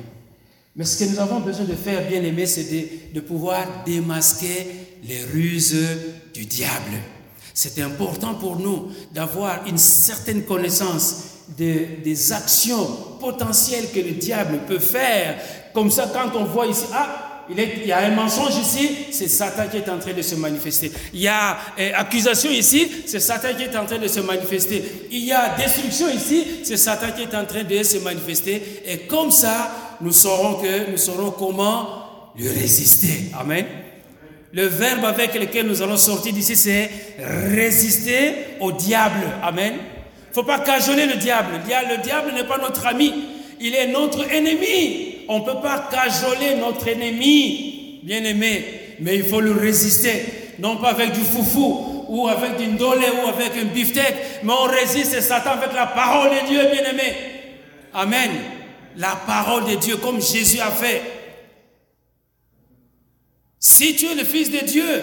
Mais 0.76 0.84
ce 0.84 1.04
que 1.04 1.10
nous 1.10 1.18
avons 1.18 1.40
besoin 1.40 1.66
de 1.66 1.74
faire, 1.74 2.08
bien 2.08 2.22
aimé, 2.22 2.46
c'est 2.46 3.12
de, 3.12 3.20
pouvoir 3.20 3.66
démasquer 3.84 4.66
les 5.02 5.22
ruses 5.24 5.76
du 6.32 6.46
diable. 6.46 6.96
C'est 7.52 7.80
important 7.82 8.34
pour 8.34 8.58
nous 8.58 8.88
d'avoir 9.12 9.66
une 9.66 9.78
certaine 9.78 10.44
connaissance 10.44 11.24
des 11.58 12.32
actions 12.32 12.86
potentielles 13.18 13.90
que 13.92 13.98
le 14.00 14.12
diable 14.12 14.60
peut 14.66 14.78
faire. 14.78 15.38
Comme 15.74 15.90
ça, 15.90 16.10
quand 16.12 16.38
on 16.38 16.44
voit 16.44 16.66
ici, 16.66 16.84
ah, 16.94 17.29
il, 17.56 17.86
y 17.86 17.92
a 17.92 17.98
un 17.98 18.10
mensonge 18.10 18.56
ici, 18.56 18.88
c'est 19.10 19.28
Satan 19.28 19.64
qui 19.70 19.78
est 19.78 19.88
en 19.88 19.98
train 19.98 20.12
de 20.12 20.22
se 20.22 20.34
manifester. 20.34 20.90
Il 21.12 21.20
y 21.20 21.28
a 21.28 21.58
euh, 21.78 21.92
accusation 21.94 22.50
ici, 22.50 22.88
c'est 23.06 23.20
Satan 23.20 23.48
qui 23.56 23.64
est 23.64 23.76
en 23.76 23.86
train 23.86 23.98
de 23.98 24.08
se 24.08 24.20
manifester. 24.20 24.82
Il 25.10 25.24
y 25.24 25.32
a 25.32 25.56
destruction 25.56 26.08
ici, 26.08 26.44
c'est 26.64 26.76
Satan 26.76 27.08
qui 27.16 27.22
est 27.22 27.34
en 27.34 27.44
train 27.44 27.64
de 27.64 27.82
se 27.82 27.98
manifester. 27.98 28.62
Et 28.86 28.98
comme 29.00 29.30
ça, 29.30 29.96
nous 30.00 30.12
saurons 30.12 30.54
que 30.62 30.90
nous 30.90 30.96
saurons 30.96 31.32
comment 31.32 32.32
lui 32.36 32.48
résister. 32.48 33.30
Amen. 33.38 33.66
Le 34.52 34.66
verbe 34.66 35.04
avec 35.04 35.34
lequel 35.34 35.66
nous 35.66 35.80
allons 35.82 35.96
sortir 35.96 36.32
d'ici, 36.32 36.56
c'est 36.56 36.90
résister 37.54 38.34
au 38.60 38.72
diable. 38.72 39.20
Amen. 39.42 39.74
Il 39.74 40.30
ne 40.30 40.34
faut 40.34 40.42
pas 40.42 40.60
cajoler 40.60 41.06
le 41.06 41.14
diable. 41.16 41.60
Le 41.66 42.02
diable 42.02 42.32
n'est 42.34 42.44
pas 42.44 42.58
notre 42.58 42.86
ami, 42.86 43.12
il 43.60 43.74
est 43.74 43.88
notre 43.88 44.30
ennemi. 44.30 45.09
On 45.32 45.38
ne 45.38 45.44
peut 45.44 45.60
pas 45.62 45.86
cajoler 45.88 46.56
notre 46.56 46.88
ennemi, 46.88 48.00
bien 48.02 48.24
aimé, 48.24 48.96
mais 48.98 49.14
il 49.14 49.22
faut 49.22 49.40
le 49.40 49.52
résister. 49.52 50.24
Non 50.58 50.76
pas 50.78 50.88
avec 50.88 51.12
du 51.12 51.20
foufou, 51.20 52.04
ou 52.08 52.26
avec 52.26 52.58
une 52.58 52.76
dolé, 52.76 53.06
ou 53.22 53.28
avec 53.28 53.52
un 53.56 53.66
beefsteak, 53.66 54.14
mais 54.42 54.52
on 54.52 54.64
résiste 54.64 55.20
Satan 55.20 55.50
avec 55.50 55.72
la 55.72 55.86
parole 55.86 56.30
de 56.30 56.48
Dieu, 56.48 56.60
bien 56.72 56.82
aimé. 56.82 57.14
Amen. 57.94 58.30
La 58.96 59.14
parole 59.24 59.66
de 59.66 59.76
Dieu, 59.76 59.98
comme 59.98 60.20
Jésus 60.20 60.58
a 60.58 60.72
fait. 60.72 61.00
Si 63.56 63.94
tu 63.94 64.06
es 64.06 64.16
le 64.16 64.24
Fils 64.24 64.50
de 64.50 64.66
Dieu, 64.66 65.02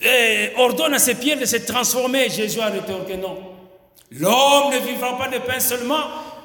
eh, 0.00 0.52
ordonne 0.56 0.94
à 0.94 0.98
ses 0.98 1.16
pierres 1.16 1.38
de 1.38 1.44
se 1.44 1.56
transformer. 1.56 2.30
Jésus 2.30 2.60
a 2.60 2.68
rétorqué 2.68 3.18
non. 3.18 3.36
L'homme 4.10 4.72
ne 4.72 4.78
vivra 4.78 5.18
pas 5.18 5.28
de 5.28 5.36
pain 5.36 5.60
seulement, 5.60 6.00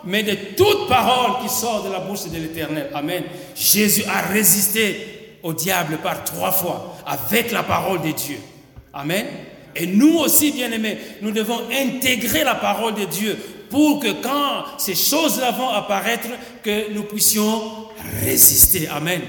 mais 0.05 0.23
de 0.23 0.35
toute 0.55 0.87
parole 0.87 1.41
qui 1.41 1.53
sort 1.53 1.83
de 1.83 1.91
la 1.91 1.99
bouche 1.99 2.25
de 2.25 2.37
l'Éternel. 2.37 2.89
Amen. 2.93 3.23
Jésus 3.55 4.03
a 4.05 4.21
résisté 4.21 5.37
au 5.43 5.53
diable 5.53 5.97
par 6.01 6.23
trois 6.23 6.51
fois 6.51 6.95
avec 7.05 7.51
la 7.51 7.63
parole 7.63 8.01
de 8.01 8.11
Dieu. 8.11 8.39
Amen. 8.93 9.25
Et 9.75 9.87
nous 9.87 10.19
aussi, 10.19 10.51
bien-aimés, 10.51 10.97
nous 11.21 11.31
devons 11.31 11.61
intégrer 11.71 12.43
la 12.43 12.55
parole 12.55 12.95
de 12.95 13.05
Dieu 13.05 13.37
pour 13.69 13.99
que 13.99 14.21
quand 14.21 14.77
ces 14.77 14.93
choses-là 14.93 15.51
vont 15.51 15.69
apparaître, 15.69 16.27
que 16.61 16.93
nous 16.93 17.03
puissions 17.03 17.87
résister. 18.23 18.87
Amen. 18.87 19.21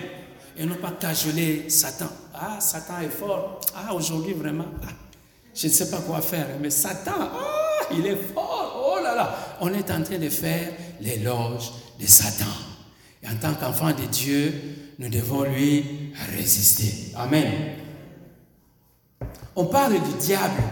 et 0.59 0.65
non 0.67 0.77
pas 0.77 0.93
cajoler 1.01 1.69
Satan. 1.69 2.09
Ah, 2.35 2.61
Satan 2.61 3.01
est 3.03 3.09
fort. 3.09 3.61
Ah, 3.75 3.95
aujourd'hui 3.95 4.35
vraiment, 4.35 4.67
ah, 4.83 4.91
je 5.55 5.67
ne 5.67 5.73
sais 5.73 5.91
pas 5.91 5.99
quoi 5.99 6.21
faire, 6.21 6.47
mais 6.61 6.71
Satan, 6.71 7.13
ah, 7.17 7.87
il 7.93 8.07
est 8.07 8.19
fort. 8.35 8.54
On 9.61 9.73
est 9.73 9.91
en 9.91 10.03
train 10.03 10.19
de 10.19 10.29
faire 10.29 10.69
l'éloge 11.01 11.73
de 12.01 12.07
Satan. 12.07 12.51
Et 13.23 13.29
en 13.29 13.37
tant 13.37 13.55
qu'enfant 13.55 13.91
de 13.91 14.07
Dieu, 14.11 14.53
nous 14.99 15.09
devons 15.09 15.43
lui 15.43 16.13
résister. 16.37 17.13
Amen. 17.17 17.51
On 19.57 19.67
parle 19.67 19.95
du 19.95 20.15
diable. 20.19 20.63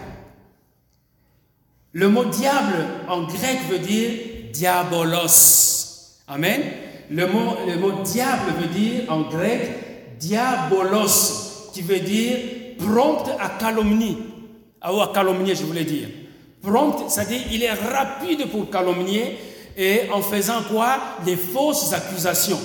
Le 1.93 2.09
mot 2.09 2.25
diable 2.25 2.85
en 3.07 3.23
grec 3.23 3.59
veut 3.69 3.79
dire 3.79 4.11
diabolos. 4.51 6.21
Amen. 6.27 6.61
Le 7.09 7.27
mot, 7.27 7.57
le 7.67 7.77
mot 7.77 8.01
diable 8.03 8.53
veut 8.59 8.67
dire 8.67 9.11
en 9.11 9.21
grec 9.21 10.17
diabolos, 10.19 11.71
qui 11.73 11.81
veut 11.81 11.99
dire 11.99 12.37
prompt 12.77 13.29
à 13.39 13.49
calomnie. 13.59 14.17
Ah, 14.81 14.93
ou 14.93 15.01
à 15.01 15.11
calomnier, 15.13 15.55
je 15.55 15.63
voulais 15.63 15.85
dire. 15.85 16.09
Prompt, 16.63 17.09
c'est-à-dire 17.09 17.41
il 17.51 17.61
est 17.61 17.73
rapide 17.73 18.49
pour 18.49 18.69
calomnier 18.69 19.37
et 19.77 20.09
en 20.11 20.21
faisant 20.21 20.63
quoi? 20.63 20.97
Des 21.25 21.35
fausses 21.35 21.91
accusations. 21.91 22.59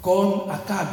Comme 0.00 0.42
Akab. 0.48 0.88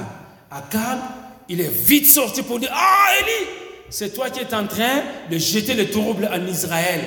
Akab, 0.49 0.99
il 1.47 1.61
est 1.61 1.71
vite 1.71 2.09
sorti 2.09 2.41
pour 2.41 2.59
dire 2.59 2.71
Ah, 2.73 3.13
Élie, 3.19 3.47
c'est 3.89 4.13
toi 4.13 4.29
qui 4.31 4.39
es 4.39 4.53
en 4.55 4.65
train 4.65 5.03
de 5.29 5.37
jeter 5.37 5.75
le 5.75 5.89
trouble 5.89 6.27
en 6.33 6.45
Israël. 6.47 7.01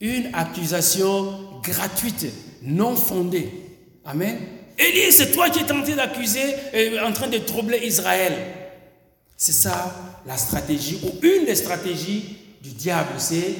Une 0.00 0.30
accusation 0.34 1.60
gratuite, 1.62 2.26
non 2.62 2.96
fondée. 2.96 3.50
Amen. 4.06 4.38
Élie, 4.78 5.12
c'est 5.12 5.32
toi 5.32 5.50
qui 5.50 5.60
es 5.60 5.70
en 5.70 5.82
train 5.82 5.96
d'accuser, 5.96 6.54
en 7.04 7.12
train 7.12 7.28
de 7.28 7.38
troubler 7.38 7.78
Israël. 7.84 8.32
C'est 9.36 9.52
ça 9.52 9.94
la 10.26 10.36
stratégie, 10.36 11.00
ou 11.04 11.10
une 11.22 11.44
des 11.44 11.56
stratégies 11.56 12.36
du 12.62 12.70
diable, 12.70 13.10
c'est 13.18 13.54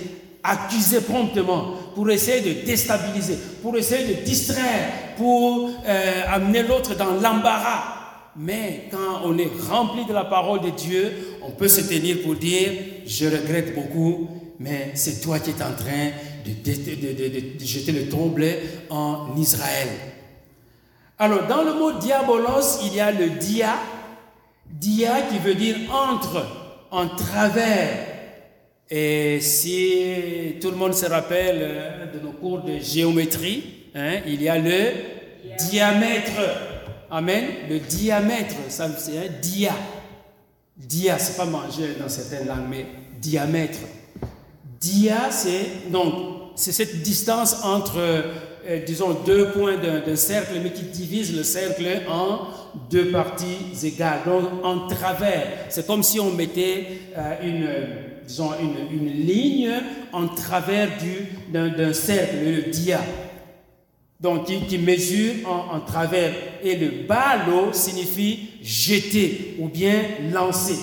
accuser 0.45 1.01
promptement 1.01 1.73
pour 1.95 2.11
essayer 2.11 2.43
de 2.43 2.67
déstabiliser, 2.67 3.39
pour 3.63 3.77
essayer 3.77 4.15
de 4.15 4.23
distraire, 4.23 5.15
pour 5.17 5.71
euh, 5.87 6.23
amener 6.29 6.63
l'autre 6.63 6.95
dans 6.95 7.15
l'embarras. 7.15 7.95
Mais 8.37 8.89
quand 8.91 9.23
on 9.25 9.39
est 9.39 9.51
rempli 9.69 10.05
de 10.05 10.13
la 10.13 10.25
parole 10.25 10.61
de 10.61 10.71
Dieu, 10.71 11.39
on 11.43 11.53
peut 11.53 11.69
se 11.69 11.81
tenir 11.81 12.23
pour 12.23 12.35
dire, 12.35 12.73
je 13.07 13.27
regrette 13.27 13.75
beaucoup, 13.75 14.29
mais 14.59 14.91
c'est 14.95 15.21
toi 15.21 15.39
qui 15.39 15.51
es 15.51 15.63
en 15.63 15.75
train 15.75 16.11
de, 16.45 17.59
de 17.59 17.65
jeter 17.65 17.93
le 17.93 18.09
trouble 18.09 18.45
en 18.91 19.35
Israël. 19.37 19.89
Alors, 21.19 21.47
dans 21.47 21.63
le 21.63 21.75
mot 21.75 21.93
diabolos, 21.93 22.81
il 22.85 22.95
y 22.95 23.01
a 23.01 23.13
le 23.13 23.31
dia. 23.31 23.77
Dia 24.69 25.23
qui 25.31 25.39
veut 25.39 25.55
dire 25.55 25.77
entre, 25.91 26.45
en 26.91 27.09
travers. 27.09 28.14
Et 28.97 29.41
si 29.41 30.55
tout 30.61 30.71
le 30.71 30.77
monde 30.77 30.95
se 30.95 31.07
rappelle 31.07 31.59
euh, 31.61 32.13
de 32.15 32.21
nos 32.21 32.31
cours 32.31 32.61
de 32.61 32.79
géométrie, 32.79 33.89
hein, 33.93 34.21
il 34.25 34.41
y 34.41 34.49
a 34.49 34.57
le 34.57 34.93
diamètre. 35.69 36.41
Amen. 37.11 37.45
Le 37.69 37.81
diamètre, 37.81 38.55
ça 38.69 38.89
c'est 38.97 39.19
un 39.19 39.41
dia. 39.43 39.73
Dia, 40.77 41.19
c'est 41.19 41.37
pas 41.37 41.45
manger 41.45 41.97
dans 42.01 42.09
certaines 42.09 42.47
langues, 42.47 42.69
mais 42.71 42.87
diamètre. 43.21 43.81
Dia, 44.81 45.29
c'est 45.33 45.91
donc 45.91 46.53
c'est 46.55 46.71
cette 46.71 47.03
distance 47.03 47.65
entre 47.65 47.99
euh, 48.67 48.81
disons, 48.87 49.15
deux 49.27 49.51
points 49.51 49.77
d'un 49.77 50.17
cercle, 50.17 50.55
mais 50.63 50.71
qui 50.71 50.85
divise 50.85 51.37
le 51.37 51.43
cercle 51.43 51.85
en 52.09 52.47
deux 52.91 53.11
parties 53.11 53.59
égales, 53.83 54.21
donc 54.25 54.65
en 54.65 54.87
travers. 54.87 55.67
C'est 55.69 55.87
comme 55.87 56.03
si 56.03 56.19
on 56.19 56.31
mettait 56.31 56.87
euh, 57.19 57.35
une, 57.43 57.69
disons, 58.27 58.51
une, 58.61 58.99
une, 58.99 59.27
ligne 59.27 59.73
en 60.13 60.29
travers 60.29 60.89
d'un 61.53 61.93
cercle, 61.93 62.37
le 62.45 62.71
dia. 62.71 63.01
Donc, 64.21 64.47
qui, 64.47 64.61
qui 64.67 64.79
mesure 64.79 65.35
en, 65.47 65.77
en, 65.77 65.81
travers. 65.81 66.33
Et 66.63 66.77
le 66.77 67.07
balo 67.07 67.73
signifie 67.73 68.51
jeter 68.63 69.57
ou 69.59 69.69
bien 69.69 70.03
lancer. 70.33 70.79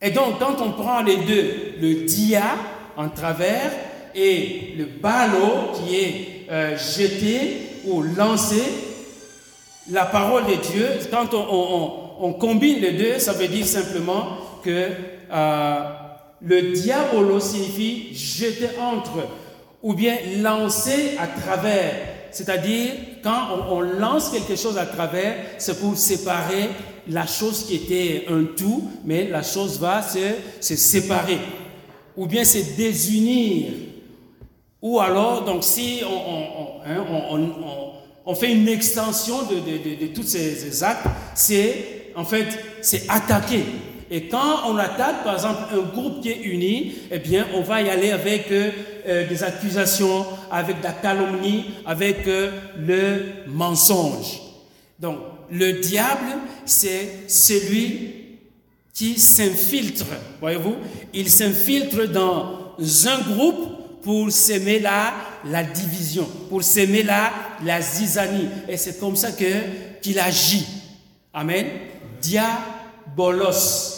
Et 0.00 0.10
donc, 0.10 0.38
quand 0.38 0.60
on 0.60 0.72
prend 0.72 1.02
les 1.02 1.16
deux, 1.16 1.74
le 1.80 2.06
dia 2.06 2.56
en 2.96 3.08
travers 3.08 3.72
et 4.14 4.74
le 4.76 4.84
ballot 4.84 5.72
qui 5.74 5.96
est 5.96 6.46
euh, 6.50 6.76
jeté 6.76 7.58
ou 7.84 8.02
lancé, 8.02 8.62
la 9.90 10.04
parole 10.04 10.44
de 10.46 10.54
Dieu, 10.54 10.88
quand 11.10 11.34
on, 11.34 12.32
combine 12.34 12.80
les 12.80 12.92
deux, 12.92 13.18
ça 13.18 13.32
veut 13.32 13.48
dire 13.48 13.66
simplement 13.66 14.38
que 14.62 14.88
euh, 15.32 15.90
le 16.40 16.72
diabolo 16.72 17.40
signifie 17.40 18.14
jeter 18.14 18.70
entre 18.80 19.26
ou 19.82 19.94
bien 19.94 20.16
lancer 20.38 21.16
à 21.18 21.26
travers. 21.26 21.94
C'est-à-dire, 22.30 22.92
quand 23.22 23.48
on, 23.70 23.80
lance 23.80 24.30
quelque 24.30 24.56
chose 24.56 24.76
à 24.76 24.86
travers, 24.86 25.36
c'est 25.58 25.80
pour 25.80 25.96
séparer 25.96 26.70
la 27.08 27.26
chose 27.26 27.64
qui 27.64 27.76
était 27.76 28.26
un 28.28 28.44
tout, 28.56 28.90
mais 29.04 29.28
la 29.28 29.42
chose 29.42 29.78
va 29.78 30.02
se, 30.02 30.18
se 30.60 30.76
séparer. 30.76 31.38
Ou 32.16 32.26
bien 32.26 32.44
se 32.44 32.76
désunir 32.76 33.66
ou 34.80 35.00
alors, 35.00 35.44
donc, 35.44 35.64
si 35.64 36.02
on, 36.04 36.80
hein, 36.86 38.34
fait 38.34 38.52
une 38.52 38.68
extension 38.68 39.42
de, 39.42 39.56
de, 39.56 40.06
tous 40.12 40.22
ces, 40.22 40.84
actes, 40.84 41.06
c'est 41.34 42.12
en 42.14 42.24
fait, 42.24 42.46
c'est 42.80 43.08
attaquer. 43.08 43.64
Et 44.10 44.28
quand 44.28 44.66
on 44.66 44.76
attaque, 44.78 45.22
par 45.24 45.34
exemple, 45.34 45.62
un 45.72 45.82
groupe 45.82 46.22
qui 46.22 46.30
est 46.30 46.40
uni, 46.42 46.94
eh 47.10 47.18
bien, 47.18 47.46
on 47.54 47.60
va 47.60 47.82
y 47.82 47.90
aller 47.90 48.10
avec 48.10 48.50
euh, 48.50 48.70
euh, 49.06 49.28
des 49.28 49.42
accusations, 49.42 50.24
avec 50.50 50.78
de 50.78 50.84
la 50.84 50.92
calomnie, 50.92 51.64
avec 51.84 52.26
euh, 52.26 52.50
le 52.78 53.50
mensonge. 53.52 54.40
Donc, 54.98 55.18
le 55.50 55.72
diable, 55.74 56.38
c'est 56.64 57.28
celui 57.28 58.14
qui 58.94 59.18
s'infiltre, 59.18 60.06
voyez-vous, 60.40 60.76
il 61.14 61.30
s'infiltre 61.30 62.08
dans 62.08 62.76
un 63.06 63.32
groupe 63.32 64.02
pour 64.02 64.30
s'aimer 64.32 64.80
la, 64.80 65.12
la 65.44 65.62
division, 65.62 66.26
pour 66.48 66.62
s'aimer 66.62 67.02
la, 67.02 67.30
la 67.64 67.80
zizanie. 67.80 68.48
Et 68.68 68.76
c'est 68.76 68.98
comme 68.98 69.16
ça 69.16 69.30
qu'il 69.32 70.18
agit. 70.18 70.66
Amen. 71.32 71.66
Diabolos. 72.20 73.97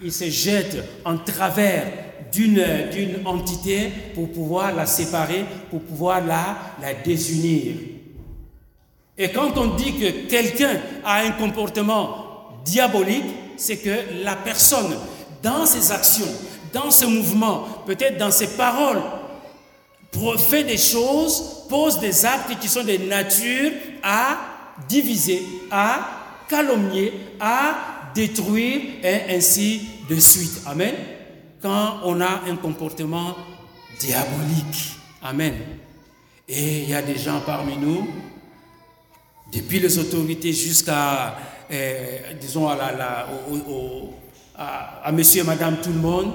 Il 0.00 0.12
se 0.12 0.30
jette 0.30 0.76
en 1.04 1.18
travers 1.18 1.86
d'une, 2.32 2.62
entité 3.24 3.90
pour 4.14 4.30
pouvoir 4.30 4.74
la 4.74 4.86
séparer, 4.86 5.44
pour 5.70 5.80
pouvoir 5.80 6.24
la, 6.24 6.56
la 6.80 6.94
désunir. 6.94 7.74
Et 9.16 9.30
quand 9.30 9.56
on 9.56 9.74
dit 9.74 9.94
que 9.98 10.28
quelqu'un 10.28 10.76
a 11.04 11.22
un 11.22 11.32
comportement 11.32 12.60
diabolique, 12.64 13.24
c'est 13.56 13.78
que 13.78 14.22
la 14.22 14.36
personne, 14.36 14.94
dans 15.42 15.66
ses 15.66 15.90
actions, 15.90 16.32
dans 16.72 16.90
ses 16.90 17.06
mouvements, 17.06 17.64
peut-être 17.86 18.18
dans 18.18 18.30
ses 18.30 18.56
paroles, 18.56 19.02
fait 20.38 20.64
des 20.64 20.78
choses, 20.78 21.64
pose 21.68 22.00
des 22.00 22.24
actes 22.24 22.58
qui 22.60 22.68
sont 22.68 22.84
de 22.84 22.96
nature 23.08 23.72
à 24.02 24.38
diviser, 24.88 25.42
à 25.70 26.00
calomnier, 26.48 27.12
à 27.40 27.97
détruire, 28.18 28.80
et 29.04 29.36
ainsi 29.36 29.82
de 30.10 30.16
suite. 30.18 30.62
Amen. 30.66 30.94
Quand 31.62 32.00
on 32.04 32.20
a 32.20 32.42
un 32.48 32.56
comportement 32.56 33.36
diabolique. 34.00 34.96
Amen. 35.22 35.54
Et 36.48 36.82
il 36.82 36.90
y 36.90 36.94
a 36.94 37.02
des 37.02 37.16
gens 37.16 37.40
parmi 37.46 37.76
nous, 37.76 38.08
depuis 39.52 39.78
les 39.78 39.98
autorités 39.98 40.52
jusqu'à, 40.52 41.36
euh, 41.70 42.18
disons, 42.40 42.68
à, 42.68 42.76
la, 42.76 43.28
à, 44.56 45.06
à 45.06 45.12
monsieur 45.12 45.42
et 45.42 45.46
madame 45.46 45.76
tout 45.80 45.92
le 45.92 46.00
monde, 46.00 46.32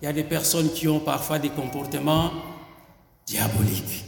il 0.00 0.06
y 0.06 0.08
a 0.08 0.12
des 0.14 0.24
personnes 0.24 0.72
qui 0.72 0.88
ont 0.88 1.00
parfois 1.00 1.38
des 1.38 1.50
comportements 1.50 2.32
diabolique. 3.26 4.04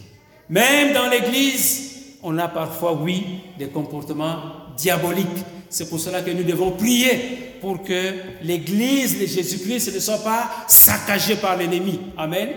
Même 0.48 0.94
dans 0.94 1.08
l'Église, 1.10 2.16
on 2.22 2.38
a 2.38 2.48
parfois, 2.48 2.94
oui, 2.94 3.40
des 3.58 3.68
comportements 3.68 4.38
diaboliques. 4.78 5.44
C'est 5.72 5.88
pour 5.88 5.98
cela 5.98 6.20
que 6.20 6.30
nous 6.30 6.44
devons 6.44 6.72
prier 6.72 7.54
pour 7.62 7.82
que 7.82 8.12
l'Église 8.42 9.18
de 9.18 9.24
Jésus-Christ 9.24 9.94
ne 9.94 10.00
soit 10.00 10.22
pas 10.22 10.50
saccagée 10.68 11.36
par 11.36 11.56
l'ennemi. 11.56 11.98
Amen. 12.18 12.50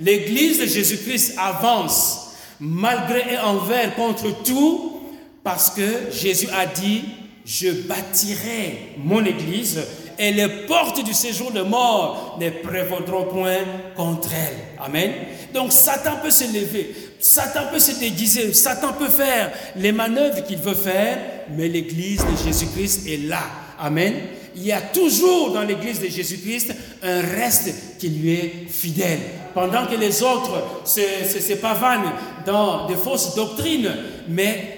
L'Église 0.00 0.58
de 0.58 0.66
Jésus-Christ 0.66 1.36
avance 1.38 2.32
malgré 2.58 3.34
et 3.34 3.38
envers 3.38 3.94
contre 3.94 4.42
tout 4.42 5.00
parce 5.44 5.70
que 5.70 6.10
Jésus 6.10 6.48
a 6.52 6.66
dit, 6.66 7.04
je 7.44 7.68
bâtirai 7.70 8.96
mon 8.98 9.24
Église 9.24 9.80
et 10.18 10.32
les 10.32 10.48
portes 10.66 11.04
du 11.04 11.14
séjour 11.14 11.52
de 11.52 11.62
mort 11.62 12.36
ne 12.40 12.50
prévaudront 12.50 13.26
point 13.26 13.64
contre 13.94 14.30
elle. 14.34 14.84
Amen. 14.84 15.12
Donc 15.54 15.72
Satan 15.72 16.16
peut 16.20 16.30
se 16.30 16.44
lever, 16.44 16.96
Satan 17.20 17.68
peut 17.70 17.78
se 17.78 18.00
déguiser, 18.00 18.52
Satan 18.54 18.92
peut 18.94 19.08
faire 19.08 19.52
les 19.76 19.92
manœuvres 19.92 20.44
qu'il 20.44 20.58
veut 20.58 20.74
faire, 20.74 21.35
mais 21.56 21.68
l'église 21.68 22.20
de 22.20 22.44
Jésus-Christ 22.44 23.06
est 23.08 23.28
là. 23.28 23.42
Amen. 23.78 24.14
Il 24.56 24.64
y 24.64 24.72
a 24.72 24.80
toujours 24.80 25.52
dans 25.52 25.62
l'église 25.62 26.00
de 26.00 26.08
Jésus-Christ 26.08 26.74
un 27.02 27.20
reste 27.20 27.98
qui 27.98 28.08
lui 28.08 28.32
est 28.32 28.52
fidèle. 28.68 29.20
Pendant 29.52 29.86
que 29.86 29.94
les 29.96 30.22
autres 30.22 30.82
se, 30.84 31.54
pavanent 31.54 32.12
dans 32.46 32.86
de 32.88 32.94
fausses 32.94 33.34
doctrines, 33.34 33.90
mais 34.28 34.76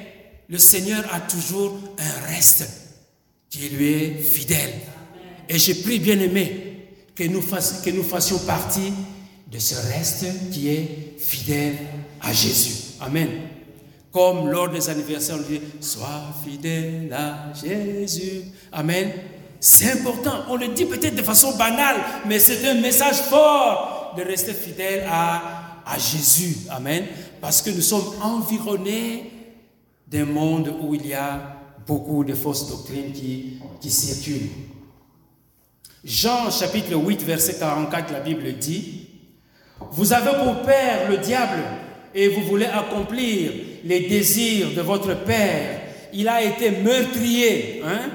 le 0.48 0.59
Seigneur 0.59 1.04
a 1.12 1.20
toujours 1.20 1.78
un 1.98 2.26
reste 2.33 2.68
qui 3.50 3.68
lui 3.68 3.92
est 3.92 4.18
fidèle. 4.20 4.74
Et 5.48 5.59
je 5.59 5.72
prie, 5.83 5.98
bien 5.98 6.18
aimé, 6.18 6.87
que 7.14 7.24
nous 7.24 7.42
fassions 8.02 8.38
partie 8.40 8.92
de 9.50 9.59
ce 9.59 9.74
reste 9.92 10.26
qui 10.52 10.68
est 10.68 11.14
fidèle 11.18 11.76
à 12.20 12.33
Jésus. 12.33 12.94
Amen. 13.00 13.28
Comme 14.18 14.50
lors 14.50 14.68
des 14.68 14.90
anniversaires, 14.90 15.37
on 15.38 15.48
dit 15.48 15.61
Sois 15.81 16.35
fidèle 16.44 17.12
à 17.12 17.52
Jésus. 17.54 18.46
Amen. 18.72 19.12
C'est 19.61 19.92
important. 19.92 20.40
On 20.48 20.57
le 20.57 20.66
dit 20.66 20.87
peut-être 20.87 21.14
de 21.14 21.22
façon 21.22 21.57
banale, 21.57 21.98
mais 22.26 22.40
c'est 22.40 22.68
un 22.68 22.74
message 22.81 23.18
fort 23.31 24.14
de 24.16 24.24
rester 24.24 24.54
fidèle 24.54 25.07
à, 25.09 25.83
à 25.87 25.96
Jésus. 25.98 26.57
Amen. 26.68 27.04
Parce 27.40 27.62
que 27.62 27.70
nous 27.70 27.81
sommes 27.81 28.12
environnés 28.20 29.31
d'un 30.09 30.24
monde 30.24 30.74
où 30.81 30.96
il 30.96 31.07
y 31.07 31.14
a 31.14 31.54
beaucoup 31.87 32.24
de 32.24 32.35
fausses 32.35 32.68
doctrines 32.68 33.12
qui, 33.12 33.61
qui 33.81 33.88
circulent. 33.88 34.50
Jean 36.04 36.50
chapitre 36.50 36.92
8, 36.96 37.22
verset 37.22 37.57
44, 37.61 38.12
la 38.12 38.18
Bible 38.18 38.52
dit, 38.54 39.11
Vous 39.92 40.12
avez 40.12 40.42
pour 40.42 40.62
père 40.62 41.09
le 41.09 41.18
diable 41.18 41.62
et 42.12 42.26
vous 42.26 42.42
voulez 42.42 42.66
accomplir 42.66 43.52
les 43.88 44.01
désirs 44.01 44.74
de 44.77 44.83
votre 44.83 45.24
père. 45.24 45.81
Il 46.12 46.29
a 46.29 46.42
été 46.44 46.70
meurtrier. 46.70 47.83
Hein? 47.85 48.11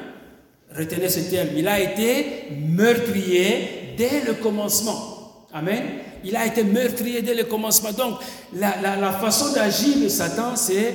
Retenez 0.77 1.09
ce 1.09 1.19
terme. 1.31 1.49
Il 1.57 1.67
a 1.67 1.79
été 1.79 2.25
meurtrier 2.55 3.95
dès 3.97 4.21
le 4.25 4.35
commencement. 4.35 5.47
Amen. 5.51 5.83
Il 6.23 6.35
a 6.35 6.45
été 6.45 6.63
meurtrier 6.63 7.21
dès 7.23 7.33
le 7.33 7.43
commencement. 7.45 7.91
Donc, 7.91 8.19
la, 8.53 9.11
façon 9.13 9.51
d'agir 9.53 9.97
de 9.97 10.07
Satan, 10.07 10.55
c'est 10.55 10.93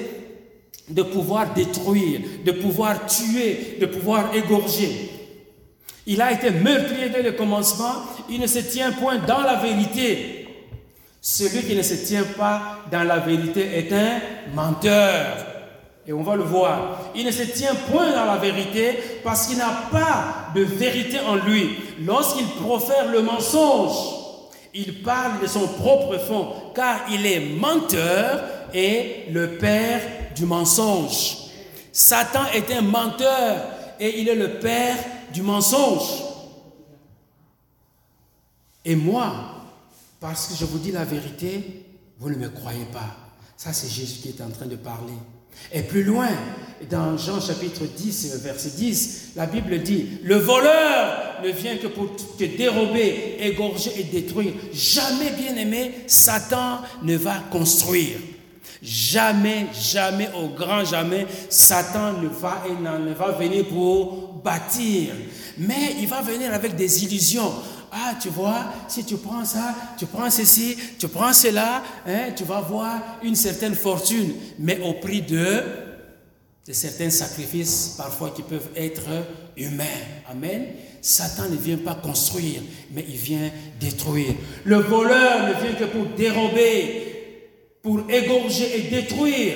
de 0.89 1.03
pouvoir 1.03 1.53
détruire, 1.55 2.21
de 2.45 2.53
pouvoir 2.53 3.05
tuer, 3.07 3.79
de 3.81 3.87
pouvoir 3.87 4.35
égorger. 4.35 5.11
Il 6.07 6.23
a 6.23 6.33
été 6.33 6.51
meurtrier 6.51 7.11
dès 7.11 7.23
le 7.23 7.33
commencement. 7.33 7.95
Il 8.31 8.41
ne 8.41 8.47
se 8.47 8.61
tient 8.61 8.93
point 8.93 9.19
dans 9.19 9.41
la 9.41 9.57
vérité. 9.57 10.38
Celui 11.31 11.63
qui 11.63 11.77
ne 11.77 11.83
se 11.83 11.93
tient 11.93 12.25
pas 12.25 12.79
dans 12.91 13.03
la 13.03 13.19
vérité 13.19 13.61
est 13.61 13.93
un 13.93 14.19
menteur. 14.55 15.37
Et 16.07 16.13
on 16.15 16.23
va 16.23 16.37
le 16.37 16.43
voir. 16.43 17.01
Il 17.15 17.27
ne 17.27 17.31
se 17.31 17.43
tient 17.43 17.75
point 17.75 18.13
dans 18.13 18.25
la 18.25 18.39
vérité 18.39 18.99
parce 19.23 19.47
qu'il 19.47 19.59
n'a 19.59 19.89
pas 19.93 20.51
de 20.55 20.63
vérité 20.63 21.21
en 21.21 21.37
lui. 21.37 21.77
Lorsqu'il 22.01 22.47
profère 22.47 23.11
le 23.13 23.21
mensonge, 23.21 23.93
il 24.73 25.03
parle 25.03 25.43
de 25.43 25.47
son 25.47 25.69
propre 25.69 26.17
fond, 26.17 26.49
car 26.75 27.01
il 27.11 27.27
est 27.27 27.41
menteur 27.41 28.45
et 28.73 29.27
le 29.31 29.59
père 29.59 30.01
du 30.35 30.47
mensonge. 30.47 31.51
Satan 31.93 32.47
est 32.55 32.73
un 32.73 32.81
menteur 32.81 33.67
et 34.01 34.19
il 34.19 34.31
est 34.31 34.35
le 34.35 34.61
père 34.61 34.97
du 35.35 35.43
mensonge. 35.43 36.23
Et 38.83 38.97
moi, 38.97 39.58
parce 40.21 40.49
que 40.49 40.55
je 40.55 40.65
vous 40.65 40.79
dis 40.79 40.93
la 40.93 41.05
vérité, 41.05 41.85
vous 42.19 42.31
ne 42.31 42.37
me 42.37 42.49
croyez 42.49 42.87
pas. 42.93 43.17
Ça, 43.57 43.73
c'est 43.73 43.89
Jésus 43.89 44.21
qui 44.21 44.29
est 44.29 44.43
en 44.43 44.51
train 44.51 44.67
de 44.67 44.77
parler. 44.77 45.15
Et 45.73 45.83
plus 45.83 46.05
loin, 46.05 46.29
dans 46.89 47.17
Jean 47.17 47.41
chapitre 47.41 47.85
10, 47.85 48.41
verset 48.43 48.71
10, 48.77 49.33
la 49.37 49.47
Bible 49.47 49.83
dit, 49.83 50.21
le 50.23 50.37
voleur 50.37 51.43
ne 51.43 51.51
vient 51.51 51.77
que 51.77 51.89
pour 51.89 52.15
te 52.15 52.45
dérober, 52.45 53.37
égorger 53.41 53.93
et 53.99 54.05
détruire. 54.05 54.53
Jamais, 54.73 55.31
bien 55.31 55.57
aimé, 55.57 56.05
Satan 56.07 56.81
ne 57.03 57.17
va 57.17 57.41
construire. 57.51 58.19
Jamais, 58.81 59.67
jamais, 59.73 60.29
au 60.41 60.49
grand 60.49 60.85
jamais, 60.85 61.27
Satan 61.51 62.21
ne 62.21 62.29
va, 62.29 62.63
ne 62.71 63.13
va 63.13 63.33
venir 63.33 63.67
pour 63.67 64.35
bâtir. 64.45 65.15
Mais 65.59 65.97
il 66.01 66.07
va 66.07 66.23
venir 66.23 66.55
avec 66.55 66.77
des 66.77 67.05
illusions. 67.05 67.53
Ah, 67.93 68.15
tu 68.21 68.29
vois, 68.29 68.65
si 68.89 69.05
tu 69.05 69.17
prends 69.17 69.45
ça, 69.45 69.75
tu 69.99 70.07
prends 70.07 70.31
ceci, 70.31 70.77
tu 70.99 71.09
prends 71.09 71.33
cela, 71.33 71.83
hein, 72.07 72.33
tu 72.37 72.45
vas 72.45 72.61
voir 72.61 73.01
une 73.23 73.35
certaine 73.35 73.75
fortune, 73.75 74.33
mais 74.59 74.81
au 74.81 74.95
prix 74.95 75.23
de, 75.23 75.63
de 76.67 76.73
certains 76.73 77.11
sacrifices, 77.11 77.95
parfois 77.97 78.31
qui 78.31 78.43
peuvent 78.43 78.71
être 78.77 79.07
humains. 79.57 79.85
Amen. 80.31 80.67
Satan 81.01 81.49
ne 81.49 81.57
vient 81.57 81.79
pas 81.79 81.95
construire, 81.95 82.61
mais 82.93 83.05
il 83.09 83.17
vient 83.17 83.51
détruire. 83.81 84.35
Le 84.65 84.77
voleur 84.77 85.49
ne 85.49 85.63
vient 85.63 85.75
que 85.75 85.85
pour 85.85 86.07
dérober, 86.17 87.09
pour 87.83 88.03
égorger 88.11 88.79
et 88.79 88.91
détruire. 88.91 89.55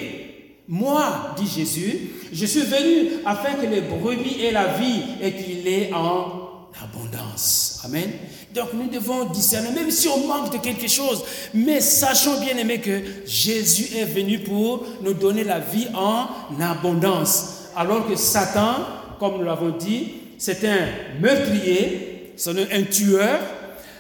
Moi, 0.69 1.35
dit 1.37 1.47
Jésus, 1.47 1.99
je 2.33 2.47
suis 2.47 2.63
venu 2.63 3.11
afin 3.27 3.55
que 3.55 3.67
les 3.67 3.83
brebis 3.83 4.43
aient 4.43 4.53
la 4.53 4.69
vie 4.75 5.03
et 5.21 5.33
qu'il 5.33 5.67
ait 5.69 5.93
en 5.93 6.71
abondance. 6.83 7.72
Amen. 7.85 8.11
Donc 8.55 8.75
nous 8.75 8.89
devons 8.89 9.25
discerner, 9.27 9.71
même 9.71 9.91
si 9.91 10.07
on 10.09 10.27
manque 10.27 10.53
de 10.53 10.59
quelque 10.59 10.89
chose, 10.89 11.25
mais 11.53 11.81
sachons 11.81 12.41
bien 12.41 12.57
aimé 12.57 12.81
que 12.81 13.01
Jésus 13.27 13.97
est 13.97 14.05
venu 14.05 14.39
pour 14.41 14.85
nous 15.03 15.15
donner 15.15 15.43
la 15.43 15.59
vie 15.59 15.89
en 15.95 16.29
abondance. 16.61 17.71
Alors 17.75 18.07
que 18.07 18.15
Satan, 18.15 18.77
comme 19.19 19.39
nous 19.39 19.45
l'avons 19.45 19.71
dit, 19.71 20.13
c'est 20.39 20.65
un 20.65 20.87
meurtrier, 21.21 22.33
c'est 22.37 22.51
un 22.51 22.83
tueur, 22.85 23.41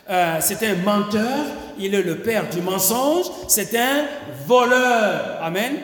euh, 0.08 0.36
c'est 0.40 0.62
un 0.66 0.76
menteur, 0.76 1.46
il 1.78 1.94
est 1.94 2.02
le 2.02 2.18
père 2.18 2.48
du 2.50 2.60
mensonge, 2.60 3.26
c'est 3.48 3.76
un 3.76 4.04
voleur. 4.46 5.38
Amen. 5.40 5.74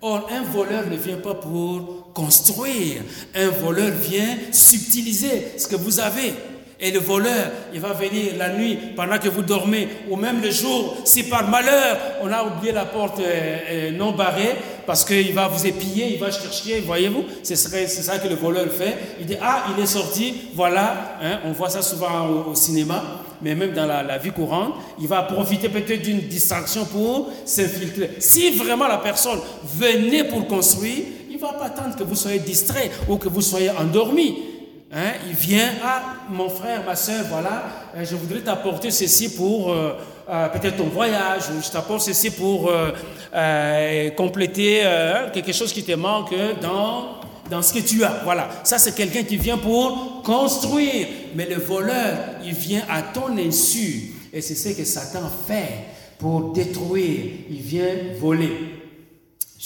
Or, 0.00 0.28
un 0.32 0.42
voleur 0.42 0.86
ne 0.86 0.96
vient 0.96 1.16
pas 1.16 1.34
pour 1.34 2.12
construire, 2.14 3.02
un 3.34 3.48
voleur 3.48 3.90
vient 3.90 4.38
subtiliser 4.52 5.52
ce 5.56 5.66
que 5.66 5.76
vous 5.76 6.00
avez. 6.00 6.34
Et 6.80 6.92
le 6.92 7.00
voleur, 7.00 7.50
il 7.74 7.80
va 7.80 7.92
venir 7.92 8.34
la 8.38 8.50
nuit 8.50 8.78
pendant 8.94 9.18
que 9.18 9.28
vous 9.28 9.42
dormez, 9.42 9.88
ou 10.08 10.14
même 10.14 10.40
le 10.40 10.52
jour, 10.52 10.96
si 11.04 11.24
par 11.24 11.48
malheur 11.48 11.98
on 12.22 12.30
a 12.30 12.44
oublié 12.44 12.72
la 12.72 12.84
porte 12.84 13.18
euh, 13.18 13.58
euh, 13.68 13.90
non 13.90 14.12
barrée, 14.12 14.54
parce 14.86 15.04
qu'il 15.04 15.34
va 15.34 15.48
vous 15.48 15.66
épier, 15.66 16.12
il 16.12 16.20
va 16.20 16.30
chercher, 16.30 16.80
voyez-vous, 16.80 17.24
c'est 17.42 17.56
ça 17.56 18.18
que 18.18 18.28
le 18.28 18.36
voleur 18.36 18.66
fait. 18.72 18.96
Il 19.18 19.26
dit, 19.26 19.36
ah, 19.42 19.64
il 19.76 19.82
est 19.82 19.86
sorti, 19.88 20.50
voilà, 20.54 21.16
hein, 21.20 21.40
on 21.46 21.50
voit 21.50 21.68
ça 21.68 21.82
souvent 21.82 22.28
au, 22.28 22.50
au 22.52 22.54
cinéma, 22.54 23.02
mais 23.42 23.56
même 23.56 23.72
dans 23.72 23.86
la, 23.86 24.04
la, 24.04 24.18
vie 24.18 24.30
courante, 24.30 24.74
il 25.00 25.08
va 25.08 25.22
profiter 25.22 25.68
peut-être 25.68 26.02
d'une 26.02 26.20
distraction 26.20 26.84
pour 26.84 27.28
s'infiltrer. 27.44 28.10
Si 28.20 28.50
vraiment 28.50 28.86
la 28.86 28.98
personne 28.98 29.40
venait 29.76 30.24
pour 30.24 30.46
construire, 30.46 31.04
il 31.28 31.34
ne 31.34 31.40
va 31.40 31.54
pas 31.54 31.66
attendre 31.66 31.96
que 31.96 32.04
vous 32.04 32.16
soyez 32.16 32.38
distrait 32.38 32.90
ou 33.08 33.16
que 33.16 33.28
vous 33.28 33.42
soyez 33.42 33.70
endormi. 33.70 34.57
Hein, 34.90 35.12
il 35.28 35.34
vient, 35.34 35.68
ah, 35.84 36.14
mon 36.30 36.48
frère, 36.48 36.82
ma 36.82 36.96
soeur, 36.96 37.22
voilà, 37.28 37.64
euh, 37.94 38.06
je 38.06 38.16
voudrais 38.16 38.40
t'apporter 38.40 38.90
ceci 38.90 39.36
pour 39.36 39.70
euh, 39.70 39.92
euh, 40.30 40.48
peut-être 40.48 40.78
ton 40.78 40.84
voyage, 40.84 41.42
ou 41.50 41.62
je 41.62 41.70
t'apporte 41.70 42.00
ceci 42.00 42.30
pour 42.30 42.70
compléter 44.16 44.82
quelque 45.34 45.52
chose 45.52 45.74
qui 45.74 45.82
te 45.82 45.92
manque 45.92 46.34
dans, 46.62 47.20
dans 47.50 47.60
ce 47.60 47.74
que 47.74 47.80
tu 47.80 48.02
as. 48.02 48.22
Voilà, 48.24 48.48
ça 48.64 48.78
c'est 48.78 48.94
quelqu'un 48.94 49.24
qui 49.24 49.36
vient 49.36 49.58
pour 49.58 50.22
construire, 50.22 51.06
mais 51.34 51.46
le 51.46 51.56
voleur, 51.56 52.16
il 52.42 52.54
vient 52.54 52.84
à 52.88 53.02
ton 53.02 53.36
insu, 53.36 54.14
et 54.32 54.40
c'est 54.40 54.54
ce 54.54 54.70
que 54.70 54.84
Satan 54.84 55.30
fait 55.46 55.84
pour 56.18 56.54
détruire, 56.54 57.26
il 57.50 57.60
vient 57.60 57.94
voler. 58.18 58.77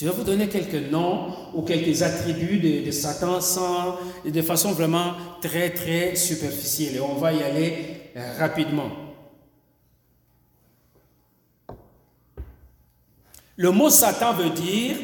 Je 0.03 0.09
vais 0.09 0.15
vous 0.17 0.25
donner 0.25 0.49
quelques 0.49 0.91
noms 0.91 1.33
ou 1.55 1.63
quelques 1.63 2.03
attributs 2.03 2.59
de, 2.59 2.91
Satan 2.91 3.41
sans, 3.41 4.01
de 4.25 4.43
façon 4.43 4.73
vraiment 4.73 5.15
très 5.41 5.71
très 5.71 6.17
superficielle. 6.17 6.97
Et 6.97 7.01
on 7.01 7.15
va 7.15 7.33
y 7.33 7.41
aller 7.41 7.75
euh, 8.17 8.33
rapidement. 8.37 8.91
Le 13.55 13.71
mot 13.71 13.91
Satan 13.91 14.33
veut 14.33 14.51
dire 14.51 14.97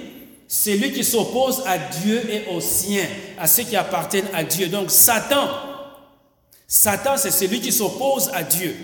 celui 0.49 0.91
qui 0.91 1.05
s'oppose 1.05 1.63
à 1.65 1.79
Dieu 1.79 2.21
et 2.29 2.53
aux 2.53 2.61
siens, 2.61 3.07
à 3.39 3.47
ceux 3.47 3.63
qui 3.63 3.77
appartiennent 3.77 4.27
à 4.35 4.43
Dieu. 4.43 4.67
Donc 4.67 4.91
Satan, 4.91 5.49
Satan 6.67 7.17
c'est 7.17 7.31
celui 7.31 7.61
qui 7.61 7.71
s'oppose 7.71 8.33
à 8.35 8.43
Dieu. 8.43 8.75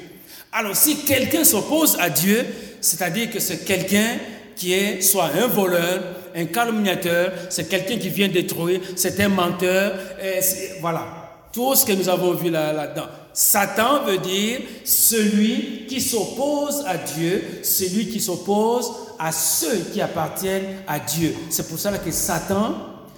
Alors 0.53 0.77
si 0.77 0.99
quelqu'un 1.07 1.43
s'oppose 1.43 1.97
à 1.99 2.09
Dieu, 2.09 2.47
c'est-à-dire 2.81 3.33
que 3.33 3.41
c'est 3.41 3.65
quelqu'un 3.65 4.17
qui 4.57 4.73
est 4.73 5.01
soit 5.01 5.31
un 5.43 5.47
voleur, 5.47 6.03
un 6.35 6.45
calomniateur, 6.47 7.33
c'est 7.51 7.69
quelqu'un 7.69 7.97
qui 7.97 8.09
vient 8.09 8.29
détruire, 8.29 8.81
c'est 8.97 9.21
un 9.21 9.29
menteur, 9.29 9.95
voilà. 10.81 11.07
Tout 11.53 11.77
ce 11.77 11.87
que 11.87 11.93
nous 11.93 12.09
avons 12.09 12.33
vu 12.33 12.51
là-dedans. 12.51 13.03
Là 13.03 13.11
Satan 13.33 14.05
veut 14.05 14.19
dire 14.19 14.61
celui 14.85 15.87
qui 15.89 16.01
s'oppose 16.01 16.85
à 16.87 16.97
Dieu, 16.97 17.61
celui 17.63 18.09
qui 18.09 18.21
s'oppose 18.21 18.93
à 19.19 19.33
ceux 19.33 19.77
qui 19.93 20.01
appartiennent 20.01 20.83
à 20.87 21.01
Dieu. 21.01 21.35
C'est 21.51 21.69
pour 21.69 21.79
ça 21.79 21.97
que 21.99 22.11
Satan, 22.13 22.75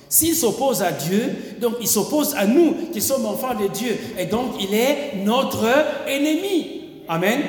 S'il 0.08 0.36
s'oppose 0.36 0.82
à 0.82 0.92
Dieu, 0.92 1.36
donc 1.60 1.74
il 1.80 1.88
s'oppose 1.88 2.34
à 2.36 2.46
nous 2.46 2.90
qui 2.92 3.00
sommes 3.00 3.26
enfants 3.26 3.54
de 3.54 3.66
Dieu. 3.68 3.96
Et 4.18 4.26
donc 4.26 4.54
il 4.60 4.72
est 4.72 5.24
notre 5.24 5.66
ennemi. 6.06 7.02
Amen. 7.08 7.40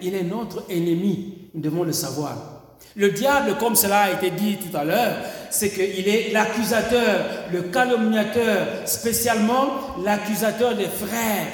Il 0.00 0.14
est 0.14 0.22
notre 0.22 0.64
ennemi. 0.70 1.34
Nous 1.54 1.60
devons 1.60 1.82
le 1.82 1.92
savoir. 1.92 2.57
Le 2.98 3.10
diable, 3.10 3.56
comme 3.60 3.76
cela 3.76 4.00
a 4.00 4.10
été 4.10 4.30
dit 4.30 4.56
tout 4.56 4.76
à 4.76 4.82
l'heure, 4.82 5.18
c'est 5.50 5.70
qu'il 5.70 6.08
est 6.08 6.32
l'accusateur, 6.32 7.26
le 7.52 7.62
calomniateur, 7.62 8.66
spécialement 8.86 9.96
l'accusateur 10.04 10.74
des 10.74 10.88
frères. 10.88 11.46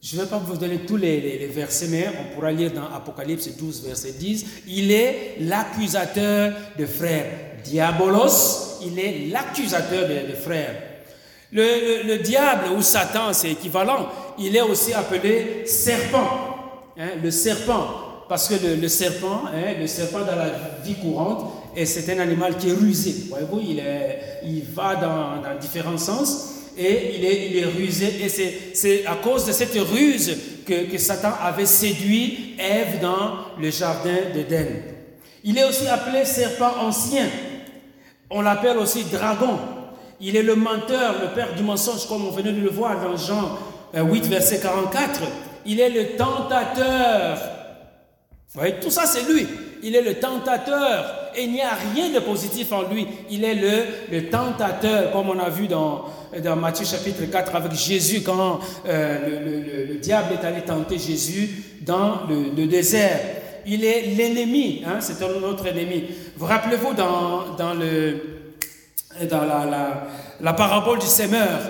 Je 0.00 0.16
ne 0.16 0.22
vais 0.22 0.28
pas 0.28 0.38
vous 0.38 0.56
donner 0.56 0.78
tous 0.86 0.96
les, 0.96 1.50
versets, 1.52 1.88
mais 1.88 2.08
on 2.08 2.34
pourra 2.34 2.52
lire 2.52 2.70
dans 2.70 2.84
Apocalypse 2.94 3.48
12, 3.48 3.86
verset 3.86 4.12
10. 4.12 4.46
Il 4.68 4.92
est 4.92 5.38
l'accusateur 5.40 6.52
des 6.78 6.86
frères. 6.86 7.26
Diabolos, 7.64 8.78
il 8.86 8.96
est 9.00 9.26
l'accusateur 9.32 10.06
des, 10.06 10.34
frères. 10.34 10.76
Le, 11.50 12.16
diable 12.18 12.68
ou 12.76 12.80
Satan, 12.80 13.32
c'est 13.32 13.50
équivalent. 13.50 14.08
Il 14.38 14.54
est 14.54 14.62
aussi 14.62 14.92
appelé 14.92 15.66
serpent. 15.66 16.92
Hein, 16.96 17.08
le 17.20 17.30
serpent. 17.32 18.03
Parce 18.28 18.48
que 18.48 18.54
le, 18.54 18.88
serpent, 18.88 19.42
hein, 19.46 19.74
le 19.78 19.86
serpent 19.86 20.20
dans 20.20 20.36
la 20.36 20.50
vie 20.82 20.94
courante, 20.94 21.52
c'est 21.84 22.10
un 22.16 22.20
animal 22.20 22.56
qui 22.56 22.70
est 22.70 22.72
rusé. 22.72 23.26
Voyez-vous, 23.28 23.60
il, 23.60 23.82
il 24.44 24.64
va 24.74 24.96
dans, 24.96 25.60
différents 25.60 25.98
sens 25.98 26.54
et 26.76 27.16
il 27.16 27.56
est, 27.56 27.64
rusé. 27.64 28.22
Et 28.22 28.28
c'est 28.28 29.06
à 29.06 29.16
cause 29.16 29.44
de 29.46 29.52
cette 29.52 29.74
ruse 29.74 30.36
que, 30.66 30.90
que, 30.90 30.98
Satan 30.98 31.32
avait 31.42 31.66
séduit 31.66 32.56
Ève 32.58 33.00
dans 33.00 33.60
le 33.60 33.70
jardin 33.70 34.16
d'Éden. 34.32 34.66
Il 35.42 35.58
est 35.58 35.64
aussi 35.64 35.86
appelé 35.86 36.24
serpent 36.24 36.72
ancien. 36.80 37.26
On 38.30 38.40
l'appelle 38.40 38.78
aussi 38.78 39.04
dragon. 39.04 39.58
Il 40.20 40.36
est 40.36 40.42
le 40.42 40.54
menteur, 40.56 41.16
le 41.20 41.34
père 41.34 41.54
du 41.54 41.62
mensonge, 41.62 42.08
comme 42.08 42.26
on 42.26 42.30
venait 42.30 42.52
de 42.52 42.60
le 42.60 42.70
voir 42.70 42.98
dans 43.00 43.16
Jean 43.16 43.58
8, 43.94 44.26
verset 44.26 44.60
44. 44.60 45.20
Il 45.66 45.80
est 45.80 45.90
le 45.90 46.16
tentateur. 46.16 47.53
Voyez, 48.54 48.74
tout 48.80 48.90
ça 48.90 49.04
c'est 49.06 49.22
lui. 49.30 49.46
Il 49.82 49.96
est 49.96 50.02
le 50.02 50.14
tentateur 50.14 51.32
et 51.34 51.42
il 51.42 51.52
n'y 51.52 51.60
a 51.60 51.74
rien 51.94 52.10
de 52.10 52.20
positif 52.20 52.72
en 52.72 52.82
lui. 52.82 53.06
Il 53.28 53.44
est 53.44 53.54
le, 53.54 53.84
le 54.12 54.30
tentateur, 54.30 55.10
comme 55.10 55.28
on 55.28 55.38
a 55.38 55.50
vu 55.50 55.66
dans, 55.66 56.04
dans 56.42 56.56
Matthieu 56.56 56.86
chapitre 56.86 57.24
4 57.24 57.54
avec 57.56 57.72
Jésus, 57.72 58.22
quand 58.22 58.60
euh, 58.86 59.88
le, 59.88 59.94
diable 59.96 60.34
est 60.40 60.46
allé 60.46 60.62
tenter 60.62 60.98
Jésus 60.98 61.50
dans 61.82 62.20
le, 62.28 62.66
désert. 62.66 63.20
Il 63.66 63.84
est 63.84 64.14
l'ennemi, 64.16 64.82
hein, 64.86 64.98
c'est 65.00 65.20
notre 65.20 65.66
ennemi. 65.66 66.04
Vous 66.36 66.46
rappelez-vous 66.46 66.94
dans, 66.94 67.54
dans, 67.56 67.74
le, 67.74 68.20
dans 69.28 69.44
la, 69.44 70.06
la, 70.40 70.52
parabole 70.52 70.98
du 70.98 71.06
semeur, 71.06 71.60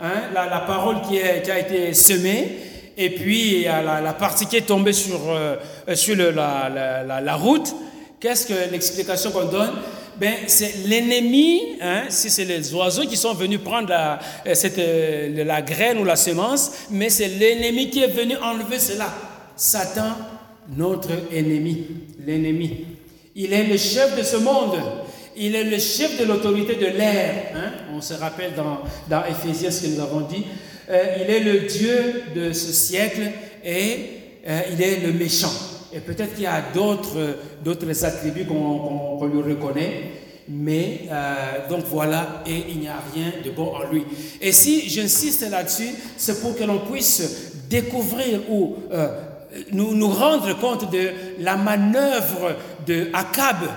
hein, 0.00 0.30
la, 0.34 0.60
parole 0.60 1.02
qui, 1.02 1.18
est, 1.18 1.42
qui, 1.42 1.50
a 1.50 1.58
été 1.58 1.94
semée, 1.94 2.58
et 2.96 3.10
puis 3.10 3.52
il 3.54 3.60
y 3.62 3.68
a 3.68 4.00
la, 4.00 4.12
partie 4.12 4.46
qui 4.46 4.56
est 4.56 4.66
tombée 4.66 4.92
sur, 4.92 5.20
euh, 5.28 5.56
sur 5.94 6.16
la, 6.16 7.20
la 7.20 7.34
route. 7.34 7.74
Qu'est-ce 8.20 8.46
que 8.46 8.70
l'explication 8.70 9.30
qu'on 9.32 9.46
donne? 9.46 9.72
Ben, 10.16 10.34
c'est 10.46 10.86
l'ennemi, 10.86 11.78
hein, 11.80 12.04
si 12.08 12.30
c'est 12.30 12.44
les 12.44 12.72
oiseaux 12.74 13.06
qui 13.06 13.16
sont 13.16 13.34
venus 13.34 13.60
prendre 13.64 13.88
la, 13.88 14.20
euh, 14.46 14.54
cette, 14.54 14.78
euh, 14.78 15.44
la 15.44 15.62
graine 15.62 15.98
ou 15.98 16.04
la 16.04 16.16
semence, 16.16 16.70
mais 16.90 17.08
c'est 17.08 17.28
l'ennemi 17.28 17.90
qui 17.90 18.02
est 18.02 18.08
venu 18.08 18.36
enlever 18.36 18.78
cela. 18.78 19.08
Satan, 19.56 20.12
notre 20.76 21.10
ennemi, 21.32 21.86
l'ennemi. 22.24 22.84
Il 23.34 23.52
est 23.52 23.64
le 23.64 23.76
chef 23.78 24.16
de 24.16 24.22
ce 24.22 24.36
monde. 24.36 24.78
Il 25.34 25.56
est 25.56 25.64
le 25.64 25.78
chef 25.78 26.20
de 26.20 26.24
l'autorité 26.24 26.74
de 26.74 26.86
l'air. 26.86 27.52
Hein. 27.56 27.72
On 27.94 28.00
se 28.02 28.14
rappelle 28.14 28.52
dans, 28.54 28.80
dans 29.08 29.24
Éphésiens 29.24 29.70
ce 29.70 29.82
que 29.82 29.86
nous 29.88 30.00
avons 30.00 30.20
dit. 30.20 30.44
Euh, 30.92 31.04
il 31.22 31.30
est 31.30 31.40
le 31.40 31.60
Dieu 31.60 32.22
de 32.34 32.52
ce 32.52 32.72
siècle 32.72 33.30
et 33.64 33.96
il 34.72 34.82
est 34.82 35.00
le 35.06 35.12
méchant. 35.12 35.52
Et 35.92 36.00
peut-être 36.00 36.34
qu'il 36.34 36.44
y 36.44 36.46
a 36.46 36.62
d'autres, 36.72 38.04
attributs 38.04 38.46
qu'on, 38.46 39.24
lui 39.26 39.42
reconnaît. 39.42 40.10
Mais 40.48 41.02
euh, 41.10 41.68
donc 41.68 41.84
voilà, 41.84 42.42
et 42.46 42.64
il 42.70 42.80
n'y 42.80 42.88
a 42.88 43.00
rien 43.14 43.32
de 43.44 43.50
bon 43.50 43.74
en 43.74 43.90
lui. 43.90 44.04
Et 44.40 44.50
si 44.52 44.88
j'insiste 44.88 45.48
là-dessus, 45.48 45.90
c'est 46.16 46.40
pour 46.40 46.56
que 46.56 46.64
l'on 46.64 46.80
puisse 46.80 47.52
découvrir 47.70 48.40
ou 48.50 48.76
euh, 48.90 49.20
nous, 49.70 49.94
nous 49.94 50.08
rendre 50.08 50.58
compte 50.58 50.90
de 50.90 51.10
la 51.38 51.56
manœuvre 51.56 52.56
de 52.86 53.08
Akab. 53.12 53.68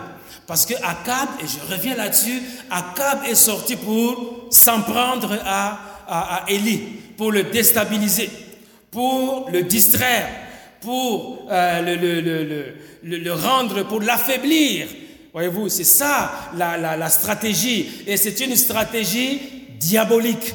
Parce 0.48 0.66
que 0.66 0.74
Akab, 0.76 1.30
et 1.44 1.46
je 1.48 1.74
reviens 1.74 1.96
là-dessus, 1.96 2.42
Akab 2.72 3.20
est 3.30 3.36
sorti 3.36 3.76
pour 3.76 4.48
s'en 4.50 4.82
prendre 4.82 5.38
à, 5.46 5.80
à, 6.08 6.46
Élie, 6.48 6.82
pour 7.18 7.32
le 7.32 7.44
déstabiliser, 7.44 8.30
pour 8.92 9.50
le 9.52 9.64
distraire, 9.64 10.28
pour 10.82 11.48
euh, 11.50 11.82
le, 11.82 13.18
le, 13.18 13.34
rendre, 13.34 13.84
pour 13.84 14.02
l'affaiblir. 14.02 14.88
Voyez-vous, 15.34 15.70
c'est 15.70 15.84
ça 15.84 16.32
la, 16.56 16.78
la, 16.78 17.10
stratégie. 17.10 18.04
Et 18.08 18.18
c'est 18.18 18.40
une 18.40 18.56
stratégie 18.56 19.40
diabolique. 19.80 20.54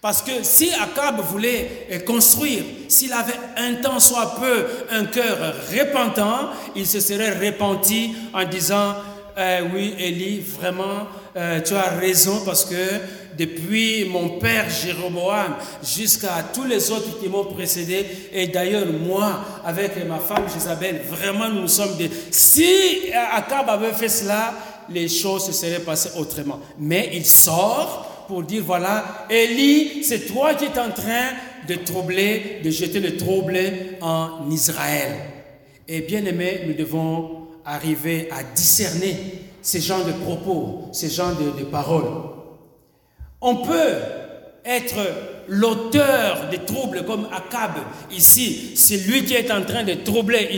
Parce 0.00 0.22
que 0.22 0.30
si 0.42 0.70
Akab 0.72 1.20
voulait 1.20 1.86
euh, 1.90 1.98
construire, 2.00 2.62
s'il 2.88 3.12
avait 3.12 3.38
un 3.56 3.74
temps 3.74 4.00
soit 4.00 4.36
peu 4.40 4.66
un 4.90 5.04
cœur 5.06 5.54
repentant, 5.72 6.50
il 6.76 6.86
se 6.86 7.00
serait 7.00 7.38
repenti 7.38 8.14
en 8.32 8.44
disant, 8.44 8.94
euh, 9.36 9.60
oui, 9.74 9.94
Élie, 9.98 10.40
vraiment, 10.40 11.06
tu 11.64 11.74
as 11.74 11.96
raison 11.98 12.42
parce 12.44 12.64
que 12.64 12.74
depuis 13.38 14.04
mon 14.06 14.40
père 14.40 14.68
Jéroboam 14.68 15.54
jusqu'à 15.82 16.44
tous 16.52 16.64
les 16.64 16.90
autres 16.90 17.20
qui 17.20 17.28
m'ont 17.28 17.44
précédé. 17.44 18.04
Et 18.32 18.48
d'ailleurs, 18.48 18.86
moi, 18.86 19.44
avec 19.64 19.92
ma 20.06 20.18
femme 20.18 20.46
Isabelle, 20.54 21.02
vraiment, 21.08 21.48
nous 21.48 21.68
sommes 21.68 21.96
des... 21.96 22.10
Si 22.30 23.12
Akab 23.32 23.70
avait 23.70 23.92
fait 23.92 24.08
cela, 24.08 24.54
les 24.90 25.08
choses 25.08 25.46
se 25.46 25.52
seraient 25.52 25.80
passées 25.80 26.10
autrement. 26.16 26.60
Mais 26.78 27.10
il 27.12 27.24
sort 27.24 28.24
pour 28.26 28.42
dire, 28.42 28.62
voilà, 28.64 29.26
Élie, 29.30 30.02
c'est 30.02 30.26
toi 30.26 30.54
qui 30.54 30.64
es 30.64 30.78
en 30.78 30.90
train 30.90 31.30
de 31.68 31.74
troubler, 31.76 32.60
de 32.64 32.70
jeter 32.70 32.98
le 32.98 33.16
trouble 33.16 33.58
en 34.00 34.50
Israël. 34.50 35.12
Et 35.86 36.00
bien 36.00 36.24
aimé, 36.24 36.62
nous 36.66 36.74
devons 36.74 37.46
arriver 37.64 38.28
à 38.30 38.42
discerner 38.42 39.16
ces 39.62 39.80
genres 39.80 40.04
de 40.04 40.12
propos, 40.12 40.88
ces 40.92 41.08
genres 41.08 41.34
de, 41.36 41.58
de 41.58 41.64
paroles. 41.64 42.10
On 43.40 43.56
peut 43.56 43.94
être 44.64 44.96
l'auteur 45.48 46.48
des 46.50 46.58
troubles 46.58 47.04
comme 47.04 47.26
Akab 47.32 47.72
ici. 48.10 48.72
C'est 48.76 48.98
lui 48.98 49.24
qui 49.24 49.34
est 49.34 49.50
en 49.50 49.62
train 49.62 49.84
de 49.84 49.94
troubler. 49.94 50.48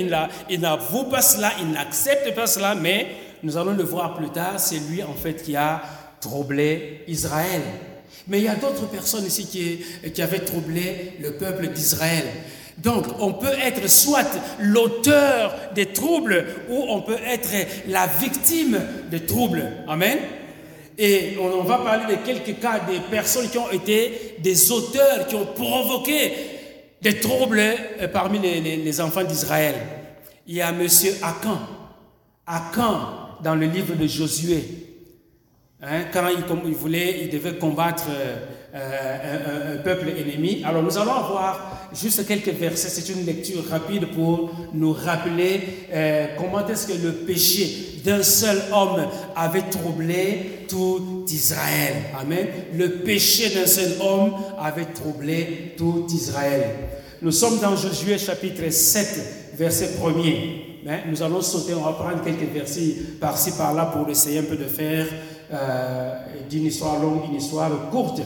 Il 0.48 0.60
n'avoue 0.60 1.04
pas 1.04 1.22
cela, 1.22 1.52
il 1.60 1.70
n'accepte 1.70 2.34
pas 2.34 2.46
cela, 2.46 2.74
mais 2.74 3.06
nous 3.42 3.56
allons 3.56 3.74
le 3.74 3.84
voir 3.84 4.14
plus 4.14 4.30
tard. 4.30 4.58
C'est 4.58 4.80
lui 4.90 5.02
en 5.02 5.14
fait 5.14 5.42
qui 5.42 5.56
a 5.56 5.82
troublé 6.20 7.04
Israël. 7.06 7.62
Mais 8.28 8.38
il 8.38 8.44
y 8.44 8.48
a 8.48 8.56
d'autres 8.56 8.88
personnes 8.88 9.24
ici 9.24 9.46
qui, 9.46 10.10
qui 10.10 10.22
avaient 10.22 10.40
troublé 10.40 11.14
le 11.20 11.32
peuple 11.32 11.68
d'Israël. 11.68 12.24
Donc, 12.82 13.04
on 13.20 13.32
peut 13.32 13.52
être 13.62 13.88
soit 13.88 14.26
l'auteur 14.58 15.54
des 15.74 15.86
troubles 15.86 16.46
ou 16.70 16.84
on 16.88 17.02
peut 17.02 17.18
être 17.26 17.50
la 17.88 18.06
victime 18.06 18.80
des 19.10 19.20
troubles. 19.20 19.64
Amen. 19.86 20.18
Et 20.96 21.36
on, 21.40 21.62
va 21.62 21.78
parler 21.78 22.14
de 22.14 22.26
quelques 22.26 22.60
cas 22.60 22.80
des 22.80 23.00
personnes 23.10 23.48
qui 23.48 23.58
ont 23.58 23.70
été 23.70 24.36
des 24.40 24.70
auteurs, 24.70 25.26
qui 25.26 25.34
ont 25.34 25.46
provoqué 25.46 26.32
des 27.00 27.18
troubles 27.20 27.58
euh, 27.58 28.08
parmi 28.08 28.38
les, 28.38 29.00
enfants 29.00 29.24
d'Israël. 29.24 29.74
Il 30.46 30.56
y 30.56 30.62
a 30.62 30.68
M. 30.68 30.86
Akan. 31.22 31.58
Akan, 32.46 33.38
dans 33.42 33.54
le 33.54 33.66
livre 33.66 33.94
de 33.94 34.06
Josué. 34.06 34.89
Hein, 35.82 36.04
quand 36.12 36.28
il, 36.66 36.74
voulait, 36.74 37.20
il 37.22 37.30
devait 37.30 37.56
combattre 37.56 38.04
euh, 38.10 38.36
euh, 38.74 39.76
un, 39.76 39.82
peuple 39.82 40.08
ennemi. 40.10 40.62
Alors 40.62 40.82
nous 40.82 40.98
allons 40.98 41.22
voir 41.30 41.88
juste 41.94 42.26
quelques 42.26 42.52
versets, 42.52 42.90
c'est 42.90 43.10
une 43.10 43.24
lecture 43.24 43.66
rapide 43.66 44.08
pour 44.08 44.50
nous 44.74 44.92
rappeler 44.92 45.86
euh, 45.90 46.26
comment 46.36 46.66
est-ce 46.68 46.86
que 46.86 47.02
le 47.02 47.12
péché 47.12 48.02
d'un 48.04 48.22
seul 48.22 48.58
homme 48.74 49.06
avait 49.34 49.70
troublé 49.70 50.66
tout 50.68 51.24
Israël. 51.28 51.94
Amen. 52.20 52.46
Le 52.74 52.98
péché 52.98 53.48
d'un 53.48 53.66
seul 53.66 53.92
homme 54.02 54.34
avait 54.58 54.84
troublé 54.84 55.74
tout 55.78 56.06
Israël. 56.10 56.72
Nous 57.22 57.32
sommes 57.32 57.58
dans 57.58 57.74
Josué 57.74 58.18
chapitre 58.18 58.68
7, 58.70 59.54
verset 59.54 59.92
1er. 59.98 60.70
Hein, 60.86 61.00
nous 61.10 61.22
allons 61.22 61.40
sauter, 61.40 61.72
on 61.74 61.82
va 61.82 61.92
prendre 61.92 62.22
quelques 62.22 62.52
versets 62.52 62.96
par-ci 63.18 63.52
par-là 63.52 63.86
pour 63.86 64.08
essayer 64.08 64.40
un 64.40 64.44
peu 64.44 64.56
de 64.56 64.64
faire 64.64 65.06
euh, 65.52 66.14
d'une 66.48 66.66
histoire 66.66 67.00
longue, 67.00 67.22
une 67.30 67.36
histoire 67.36 67.70
courte. 67.90 68.20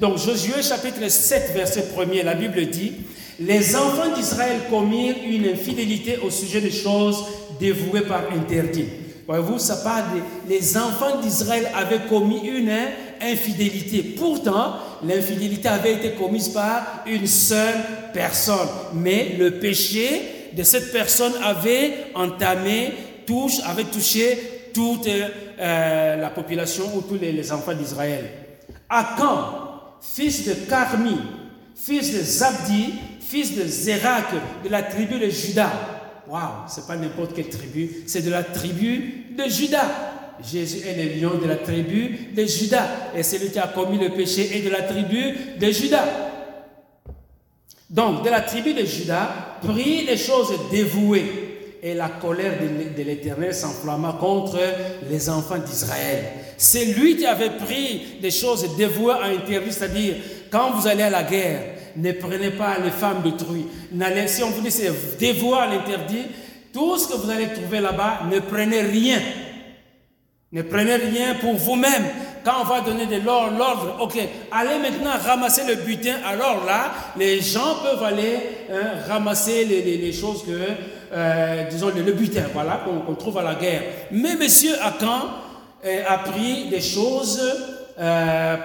Donc 0.00 0.18
Josué 0.18 0.62
chapitre 0.62 1.08
7 1.08 1.52
verset 1.54 1.86
1er, 1.96 2.22
la 2.22 2.34
Bible 2.34 2.66
dit, 2.66 2.92
les 3.40 3.76
enfants 3.76 4.14
d'Israël 4.14 4.60
commirent 4.70 5.16
une 5.24 5.46
infidélité 5.46 6.18
au 6.18 6.30
sujet 6.30 6.60
des 6.60 6.70
choses 6.70 7.24
dévouées 7.58 8.02
par 8.02 8.22
interdit. 8.32 8.86
Voyez-vous, 9.26 9.58
ça 9.58 9.76
parle 9.76 10.04
les 10.48 10.76
enfants 10.76 11.20
d'Israël 11.20 11.68
avaient 11.74 12.06
commis 12.08 12.40
une 12.46 12.72
infidélité. 13.20 14.02
Pourtant, 14.02 14.76
l'infidélité 15.04 15.68
avait 15.68 15.94
été 15.94 16.12
commise 16.12 16.48
par 16.48 17.04
une 17.06 17.26
seule 17.26 17.76
personne. 18.14 18.68
Mais 18.94 19.36
le 19.38 19.58
péché 19.58 20.50
de 20.56 20.62
cette 20.62 20.92
personne 20.92 21.34
avait 21.44 21.92
entamé, 22.14 22.92
touche, 23.26 23.60
avait 23.66 23.84
touché 23.84 24.38
toute 24.72 25.06
euh, 25.58 26.16
la 26.16 26.30
population 26.30 26.84
ou 26.94 27.02
tous 27.02 27.18
les, 27.20 27.52
enfants 27.52 27.74
d'Israël. 27.74 28.30
Akan, 28.88 29.96
fils 30.00 30.46
de 30.46 30.54
Carmi, 30.68 31.18
fils 31.74 32.12
de 32.14 32.20
Zabdi, 32.20 32.94
fils 33.20 33.56
de 33.56 33.64
Zérak, 33.64 34.26
de 34.64 34.68
la 34.68 34.82
tribu 34.82 35.18
de 35.18 35.28
Judas. 35.28 35.72
Waouh, 36.28 36.66
c'est 36.68 36.86
pas 36.86 36.96
n'importe 36.96 37.34
quelle 37.34 37.48
tribu, 37.48 38.02
c'est 38.06 38.22
de 38.22 38.30
la 38.30 38.42
tribu 38.42 39.26
de 39.36 39.44
Judas. 39.48 39.88
Jésus 40.44 40.86
est 40.86 40.94
le 40.94 41.20
lion 41.20 41.38
de 41.38 41.46
la 41.46 41.56
tribu 41.56 42.30
de 42.34 42.44
Judas. 42.44 42.86
Et 43.16 43.22
celui 43.22 43.50
qui 43.50 43.58
a 43.58 43.68
commis 43.68 43.98
le 43.98 44.10
péché 44.10 44.56
est 44.56 44.62
de 44.62 44.70
la 44.70 44.82
tribu 44.82 45.34
de 45.58 45.70
Judas. 45.72 46.04
Donc, 47.90 48.22
de 48.24 48.30
la 48.30 48.42
tribu 48.42 48.74
de 48.74 48.84
Judas, 48.84 49.58
prit 49.62 50.04
les 50.04 50.16
choses 50.16 50.52
dévouées. 50.70 51.47
Et 51.82 51.94
la 51.94 52.08
colère 52.08 52.54
de 52.60 53.02
l'Éternel 53.02 53.54
s'enflamma 53.54 54.16
contre 54.20 54.58
les 55.08 55.28
enfants 55.30 55.58
d'Israël. 55.58 56.24
C'est 56.56 56.86
lui 56.86 57.16
qui 57.16 57.26
avait 57.26 57.56
pris 57.56 58.18
des 58.20 58.32
choses 58.32 58.76
dévouées 58.76 59.12
à 59.12 59.26
interdire, 59.26 59.72
c'est-à-dire, 59.72 60.16
quand 60.50 60.72
vous 60.72 60.88
allez 60.88 61.04
à 61.04 61.10
la 61.10 61.22
guerre, 61.22 61.60
ne 61.96 62.12
prenez 62.12 62.50
pas 62.50 62.78
les 62.82 62.90
femmes 62.90 63.22
d'autrui. 63.22 63.66
Si 64.26 64.42
on 64.42 64.50
vous 64.50 64.60
dit 64.60 64.70
c'est 64.70 65.18
dévoué 65.18 65.56
à 65.58 65.66
l'interdit, 65.66 66.26
tout 66.72 66.96
ce 66.98 67.08
que 67.08 67.16
vous 67.16 67.30
allez 67.30 67.48
trouver 67.48 67.80
là-bas, 67.80 68.20
ne 68.30 68.40
prenez 68.40 68.82
rien. 68.82 69.20
Ne 70.50 70.62
prenez 70.62 70.96
rien 70.96 71.34
pour 71.34 71.54
vous-même. 71.54 72.04
Quand 72.44 72.62
on 72.62 72.64
va 72.64 72.80
donner 72.80 73.06
de 73.06 73.22
l'or, 73.22 73.50
l'ordre, 73.50 73.98
ok, 74.00 74.16
allez 74.50 74.78
maintenant 74.78 75.10
ramasser 75.22 75.62
le 75.66 75.74
butin. 75.74 76.16
Alors 76.24 76.64
là, 76.64 76.92
les 77.18 77.40
gens 77.40 77.76
peuvent 77.82 78.02
aller 78.02 78.38
hein, 78.72 79.00
ramasser 79.06 79.64
les, 79.64 80.12
choses 80.12 80.44
que, 80.44 80.58
euh, 81.12 81.64
disons, 81.70 81.90
le, 81.94 82.12
butin, 82.12 82.44
voilà, 82.52 82.80
qu'on 82.84 83.14
trouve 83.14 83.38
à 83.38 83.42
la 83.42 83.54
guerre. 83.54 83.82
Mais 84.10 84.36
Monsieur 84.36 84.74
Akan 84.82 85.28
euh, 85.84 86.02
a 86.06 86.18
pris 86.18 86.68
des 86.68 86.80
choses 86.80 87.40
euh, 87.98 88.56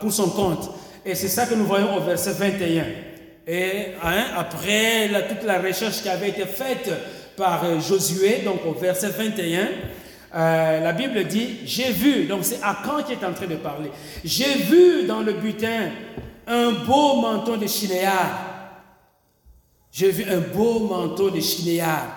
pour 0.00 0.12
son 0.12 0.30
compte. 0.30 0.70
Et 1.04 1.14
c'est 1.14 1.28
ça 1.28 1.46
que 1.46 1.54
nous 1.54 1.66
voyons 1.66 1.96
au 1.96 2.00
verset 2.00 2.32
21. 2.32 2.84
Et 3.46 3.70
hein, 4.02 4.24
après 4.36 5.08
toute 5.28 5.44
la 5.44 5.58
recherche 5.60 6.02
qui 6.02 6.08
avait 6.08 6.28
été 6.28 6.44
faite 6.44 6.90
par 7.36 7.80
Josué, 7.80 8.42
donc 8.44 8.64
au 8.66 8.78
verset 8.78 9.08
21, 9.08 9.68
euh, 10.32 10.80
la 10.80 10.92
Bible 10.92 11.24
dit, 11.24 11.58
j'ai 11.64 11.90
vu, 11.90 12.26
donc 12.26 12.40
c'est 12.44 12.60
Akan 12.62 13.02
qui 13.04 13.12
est 13.12 13.26
en 13.26 13.32
train 13.32 13.46
de 13.46 13.56
parler, 13.56 13.90
j'ai 14.24 14.54
vu 14.54 15.04
dans 15.04 15.22
le 15.22 15.32
butin 15.32 15.90
un 16.46 16.70
beau 16.86 17.16
manteau 17.16 17.56
de 17.56 17.66
chinéard. 17.66 18.49
J'ai 19.92 20.10
vu 20.10 20.24
un 20.24 20.40
beau 20.40 20.80
manteau 20.80 21.30
de 21.30 21.40
chinéard. 21.40 22.16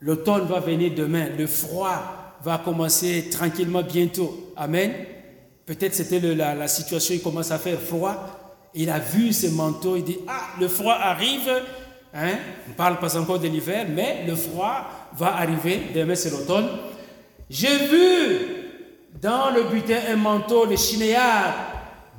L'automne 0.00 0.46
va 0.46 0.60
venir 0.60 0.92
demain, 0.94 1.28
le 1.36 1.46
froid 1.46 2.36
va 2.42 2.58
commencer 2.58 3.28
tranquillement 3.30 3.82
bientôt. 3.82 4.52
Amen. 4.56 4.92
Peut-être 5.66 5.94
c'était 5.94 6.20
la, 6.20 6.54
la 6.54 6.68
situation, 6.68 7.14
il 7.14 7.22
commence 7.22 7.50
à 7.50 7.58
faire 7.58 7.78
froid. 7.78 8.14
Il 8.74 8.88
a 8.88 8.98
vu 8.98 9.32
ce 9.32 9.48
manteau, 9.48 9.96
il 9.96 10.04
dit, 10.04 10.18
ah, 10.26 10.58
le 10.58 10.68
froid 10.68 10.94
arrive. 10.94 11.50
Hein? 12.14 12.38
On 12.66 12.70
ne 12.70 12.74
parle 12.74 12.98
pas 12.98 13.16
encore 13.18 13.38
de 13.38 13.48
l'hiver, 13.48 13.86
mais 13.88 14.24
le 14.26 14.34
froid 14.34 14.86
va 15.12 15.36
arriver, 15.36 15.88
demain 15.94 16.14
c'est 16.14 16.30
l'automne. 16.30 16.68
J'ai 17.48 17.86
vu 17.88 18.38
dans 19.20 19.50
le 19.50 19.64
butin 19.64 19.98
un 20.08 20.16
manteau 20.16 20.66
de 20.66 20.76
chinéard, 20.76 21.54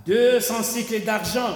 200 0.05 0.63
cycles 0.63 1.03
d'argent, 1.03 1.49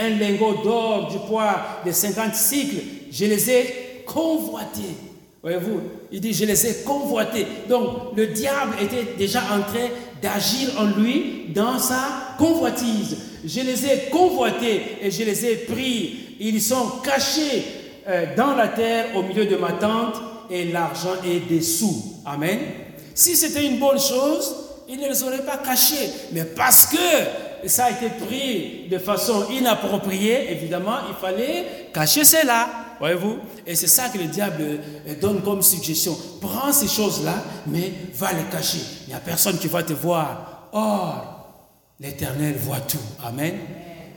un 0.00 0.10
lingot 0.10 0.62
d'or 0.62 1.08
du 1.10 1.18
poids 1.28 1.82
de 1.84 1.92
50 1.92 2.34
cycles. 2.34 2.82
Je 3.10 3.24
les 3.24 3.50
ai 3.50 4.02
convoités. 4.06 4.94
Voyez-vous, 5.42 5.80
il 6.10 6.20
dit, 6.20 6.32
je 6.32 6.46
les 6.46 6.66
ai 6.66 6.74
convoités. 6.84 7.46
Donc, 7.68 8.16
le 8.16 8.28
diable 8.28 8.76
était 8.80 9.14
déjà 9.18 9.40
en 9.40 9.60
train 9.60 9.88
d'agir 10.22 10.70
en 10.78 10.86
lui 10.98 11.46
dans 11.54 11.78
sa 11.78 12.34
convoitise. 12.38 13.16
Je 13.44 13.60
les 13.60 13.84
ai 13.84 14.08
convoités 14.10 14.96
et 15.02 15.10
je 15.10 15.22
les 15.22 15.44
ai 15.44 15.56
pris. 15.56 16.36
Ils 16.40 16.62
sont 16.62 17.00
cachés 17.04 17.64
euh, 18.08 18.34
dans 18.36 18.54
la 18.54 18.68
terre 18.68 19.14
au 19.16 19.22
milieu 19.22 19.44
de 19.44 19.56
ma 19.56 19.72
tente 19.72 20.16
et 20.50 20.64
l'argent 20.64 21.16
est 21.26 21.52
dessous. 21.52 22.20
Amen. 22.24 22.58
Si 23.14 23.36
c'était 23.36 23.66
une 23.66 23.78
bonne 23.78 24.00
chose, 24.00 24.54
il 24.88 24.98
ne 24.98 25.08
les 25.08 25.22
aurait 25.22 25.44
pas 25.44 25.58
cachés. 25.58 26.10
Mais 26.32 26.44
parce 26.44 26.86
que 26.86 26.96
ça 27.66 27.86
a 27.86 27.90
été 27.90 28.08
pris 28.24 28.88
de 28.90 28.98
façon 28.98 29.46
inappropriée, 29.50 30.52
évidemment, 30.52 30.96
il 31.08 31.14
fallait 31.14 31.88
cacher 31.92 32.24
cela. 32.24 32.68
Voyez-vous 32.98 33.38
Et 33.66 33.74
c'est 33.74 33.88
ça 33.88 34.08
que 34.08 34.18
le 34.18 34.24
diable 34.26 34.78
donne 35.20 35.42
comme 35.42 35.62
suggestion. 35.62 36.16
Prends 36.40 36.72
ces 36.72 36.88
choses-là, 36.88 37.34
mais 37.66 37.92
va 38.14 38.32
les 38.32 38.44
cacher. 38.50 38.78
Il 39.06 39.08
n'y 39.10 39.14
a 39.14 39.20
personne 39.20 39.58
qui 39.58 39.68
va 39.68 39.82
te 39.82 39.92
voir. 39.92 40.68
Or, 40.72 41.34
l'Éternel 42.00 42.56
voit 42.56 42.80
tout. 42.80 42.98
Amen. 43.26 43.54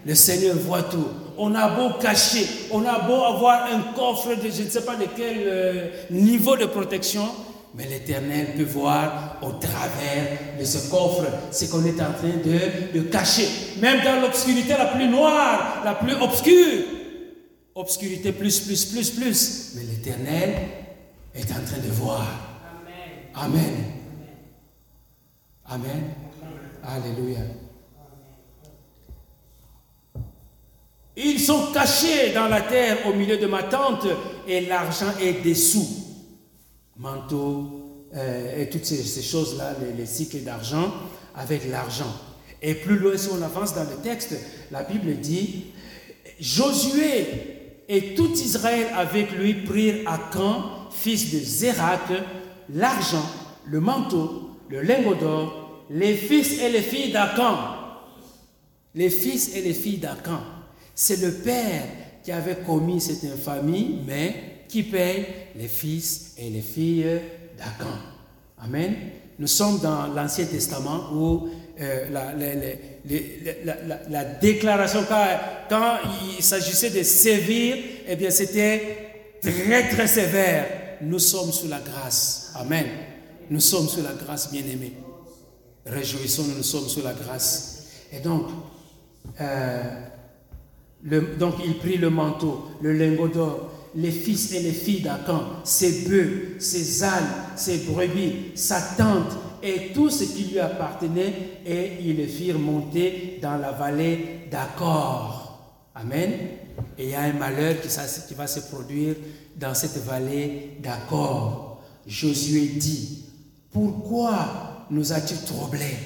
Le 0.05 0.15
Seigneur 0.15 0.55
voit 0.55 0.83
tout. 0.83 1.07
On 1.37 1.53
a 1.53 1.69
beau 1.69 1.97
cacher, 1.99 2.47
on 2.71 2.85
a 2.85 2.99
beau 2.99 3.23
avoir 3.23 3.65
un 3.71 3.93
coffre 3.93 4.33
de 4.35 4.49
je 4.49 4.63
ne 4.63 4.69
sais 4.69 4.85
pas 4.85 4.95
de 4.95 5.05
quel 5.15 5.37
euh, 5.39 5.87
niveau 6.09 6.55
de 6.55 6.65
protection, 6.65 7.27
mais 7.76 7.86
l'Éternel 7.86 8.55
peut 8.55 8.63
voir 8.63 9.38
au 9.41 9.51
travers 9.51 10.57
de 10.59 10.65
ce 10.65 10.89
coffre 10.89 11.26
ce 11.51 11.65
qu'on 11.65 11.86
est 11.86 12.01
en 12.01 12.13
train 12.13 12.38
de, 12.43 12.97
de 12.97 13.01
cacher. 13.03 13.47
Même 13.80 14.03
dans 14.03 14.22
l'obscurité 14.22 14.70
la 14.78 14.88
plus 14.88 15.07
noire, 15.07 15.82
la 15.86 15.95
plus 15.95 16.13
obscure. 16.13 16.84
Obscurité 17.76 18.32
plus, 18.32 18.59
plus, 18.61 18.86
plus, 18.86 19.11
plus. 19.11 19.72
Mais 19.76 19.84
l'Éternel 19.84 20.55
est 21.36 21.51
en 21.51 21.63
train 21.65 21.80
de 21.86 21.91
voir. 21.91 22.26
Amen. 23.36 23.84
Amen. 25.70 26.03
Alléluia. 26.84 27.39
Ils 31.15 31.39
sont 31.39 31.72
cachés 31.74 32.32
dans 32.34 32.47
la 32.47 32.61
terre 32.61 32.97
au 33.07 33.13
milieu 33.13 33.38
de 33.38 33.47
ma 33.47 33.63
tente 33.63 34.07
et 34.47 34.61
l'argent 34.61 35.13
est 35.20 35.43
dessous. 35.43 36.07
Manteau 36.97 38.07
euh, 38.15 38.61
et 38.61 38.69
toutes 38.69 38.85
ces, 38.85 39.21
choses-là, 39.21 39.75
les, 39.97 40.05
cycles 40.05 40.41
d'argent 40.43 40.91
avec 41.35 41.69
l'argent. 41.69 42.11
Et 42.61 42.73
plus 42.73 42.97
loin, 42.97 43.17
si 43.17 43.29
on 43.29 43.41
avance 43.41 43.75
dans 43.75 43.83
le 43.83 43.97
texte, 44.01 44.35
la 44.71 44.83
Bible 44.83 45.15
dit, 45.17 45.65
Josué 46.39 47.25
et 47.87 48.15
tout 48.15 48.31
Israël 48.33 48.87
avec 48.95 49.31
lui 49.31 49.53
prirent 49.53 50.07
à 50.07 50.17
Can, 50.31 50.63
fils 50.91 51.33
de 51.33 51.39
Zérak, 51.39 52.11
l'argent, 52.73 53.25
le 53.65 53.79
manteau, 53.79 54.49
le 54.69 54.81
lingot 54.81 55.15
d'or, 55.15 55.85
les 55.89 56.15
fils 56.15 56.59
et 56.59 56.69
les 56.69 56.81
filles 56.81 57.11
d'Akan. 57.11 57.57
Les 58.95 59.09
fils 59.09 59.55
et 59.55 59.61
les 59.61 59.73
filles 59.73 59.99
d'Akan. 59.99 60.39
C'est 60.95 61.21
le 61.21 61.31
père 61.31 61.83
qui 62.23 62.31
avait 62.31 62.57
commis 62.65 62.99
cette 62.99 63.23
infamie, 63.31 63.99
mais 64.05 64.57
qui 64.68 64.84
paye 64.84 65.26
les 65.55 65.68
fils 65.68 66.34
et 66.38 66.49
les 66.49 66.61
filles 66.61 67.22
d'Akan. 67.57 67.97
Amen. 68.63 68.95
Nous 69.39 69.47
sommes 69.47 69.80
dans 69.80 70.07
l'Ancien 70.07 70.45
Testament 70.45 71.13
où 71.13 71.49
euh, 71.80 72.09
la, 74.09 74.26
déclaration, 74.41 75.01
quand, 75.70 75.97
il 76.36 76.43
s'agissait 76.43 76.89
de 76.89 77.03
sévir, 77.03 77.78
eh 78.07 78.15
bien 78.15 78.32
c'était 78.32 78.97
très 79.41 79.88
très 79.89 80.07
sévère. 80.07 80.65
Nous 81.01 81.20
sommes 81.20 81.51
sous 81.51 81.68
la 81.68 81.80
grâce. 81.80 82.51
Amen. 82.55 82.86
Nous 83.49 83.59
sommes 83.59 83.88
sous 83.88 84.01
la 84.01 84.13
grâce, 84.13 84.51
bien-aimés. 84.51 84.93
Réjouissons-nous, 85.86 86.55
nous 86.55 86.63
sommes 86.63 86.88
sous 86.89 87.03
la 87.03 87.13
grâce. 87.13 87.86
Et 88.11 88.20
donc, 88.20 88.47
euh, 89.39 89.84
donc 91.03 91.55
il 91.63 91.78
prit 91.78 91.97
le 91.97 92.09
manteau, 92.09 92.65
le 92.82 92.93
lingot 92.93 93.28
d'or, 93.28 93.72
les 93.97 94.11
fils 94.11 94.53
et 94.53 94.59
les 94.59 94.71
filles 94.71 95.01
d'Akan, 95.01 95.41
ses 95.63 96.07
bœufs, 96.07 96.55
ses 96.59 97.03
ânes, 97.03 97.33
ses 97.55 97.79
brebis, 97.79 98.51
sa 98.55 98.79
tente 98.79 99.35
et 99.63 99.91
tout 99.91 100.11
ce 100.11 100.23
qui 100.23 100.43
lui 100.45 100.59
appartenait, 100.59 101.33
et 101.65 101.93
ils 102.01 102.15
le 102.15 102.27
firent 102.27 102.59
monter 102.59 103.39
dans 103.41 103.57
la 103.57 103.71
vallée 103.71 104.47
d'Accor. 104.51 105.59
Amen. 105.95 106.31
Et 106.95 107.05
il 107.05 107.09
y 107.09 107.15
a 107.15 107.21
un 107.21 107.33
malheur 107.33 107.75
qui, 107.81 108.33
va 108.35 108.45
se 108.45 108.59
produire 108.59 109.15
dans 109.55 109.73
cette 109.73 109.97
vallée 110.05 110.77
d'Accor. 110.79 111.81
Josué 112.05 112.67
dit, 112.67 113.25
pourquoi 113.71 114.85
nous 114.91 115.11
as-tu 115.11 115.33
troublés? 115.37 115.97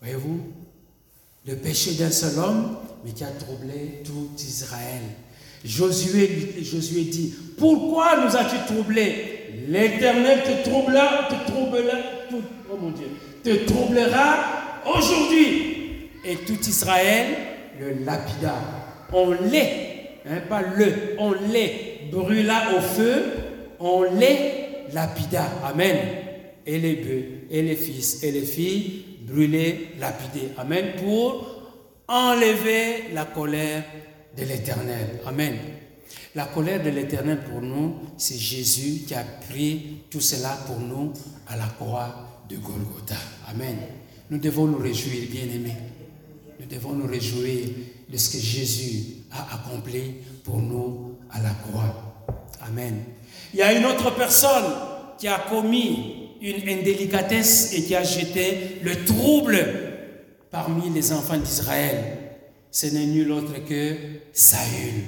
Voyez-vous, 0.00 0.40
le 1.46 1.56
péché 1.56 1.92
d'un 1.92 2.10
seul 2.10 2.38
homme 2.38 2.76
mais 3.04 3.12
qui 3.12 3.22
a 3.22 3.30
troublé 3.30 4.02
tout 4.02 4.30
Israël. 4.38 5.02
Josué, 5.66 6.26
dit, 7.10 7.34
pourquoi 7.58 8.24
nous 8.24 8.36
as-tu 8.36 8.56
troublés 8.72 9.36
l'Éternel 9.68 10.42
te 10.44 10.68
troublera, 10.68 11.28
te 11.28 11.50
troublera, 11.50 11.96
oh 12.70 12.76
mon 12.80 12.90
Dieu, 12.90 13.08
te 13.42 13.64
troublera 13.64 14.82
aujourd'hui. 14.86 15.72
Et 16.24 16.36
tout 16.36 16.60
Israël 16.68 17.26
le 17.80 18.04
lapida. 18.04 18.54
On 19.12 19.30
les, 19.30 20.20
hein, 20.28 20.40
pas 20.48 20.62
le, 20.62 21.16
on 21.18 21.32
les 21.52 22.08
brûla 22.10 22.76
au 22.76 22.80
feu, 22.80 23.22
on 23.78 24.02
les 24.02 24.92
lapida. 24.92 25.44
Amen. 25.64 25.96
Et 26.66 26.78
les 26.78 26.94
bœufs, 26.94 27.24
et 27.50 27.62
les 27.62 27.76
fils, 27.76 28.22
et 28.24 28.32
les 28.32 28.42
filles 28.42 29.04
brûlés, 29.22 29.90
lapidés. 30.00 30.48
Amen. 30.58 30.94
Pour 30.96 31.46
enlever 32.08 33.04
la 33.14 33.24
colère 33.24 33.84
de 34.36 34.44
l'Éternel. 34.44 35.20
Amen. 35.26 35.56
La 36.34 36.44
colère 36.44 36.82
de 36.82 36.90
l'Éternel 36.90 37.40
pour 37.50 37.62
nous, 37.62 37.96
c'est 38.16 38.36
Jésus 38.36 39.04
qui 39.06 39.14
a 39.14 39.24
pris 39.48 40.02
tout 40.10 40.20
cela 40.20 40.58
pour 40.66 40.78
nous 40.78 41.12
à 41.48 41.56
la 41.56 41.66
croix 41.66 42.44
de 42.48 42.56
Golgotha. 42.56 43.16
Amen. 43.48 43.76
Nous 44.30 44.38
devons 44.38 44.66
nous 44.66 44.78
réjouir, 44.78 45.22
bien-aimés. 45.30 45.76
Nous 46.60 46.66
devons 46.66 46.92
nous 46.92 47.06
réjouir 47.06 47.68
de 48.08 48.16
ce 48.16 48.30
que 48.30 48.38
Jésus 48.38 49.24
a 49.32 49.54
accompli 49.54 50.16
pour 50.44 50.58
nous 50.58 51.16
à 51.30 51.40
la 51.40 51.50
croix. 51.50 52.24
Amen. 52.60 53.04
Il 53.52 53.60
y 53.60 53.62
a 53.62 53.72
une 53.72 53.86
autre 53.86 54.14
personne 54.14 54.64
qui 55.18 55.28
a 55.28 55.38
commis 55.48 56.26
une 56.42 56.68
indélicatesse 56.68 57.72
et 57.72 57.82
qui 57.84 57.94
a 57.94 58.04
jeté 58.04 58.80
le 58.82 59.04
trouble 59.04 59.58
parmi 60.50 60.90
les 60.90 61.12
enfants 61.12 61.38
d'Israël. 61.38 62.15
Ce 62.70 62.86
n'est 62.86 63.06
nul 63.06 63.32
autre 63.32 63.52
que 63.68 63.96
Saül. 64.32 65.04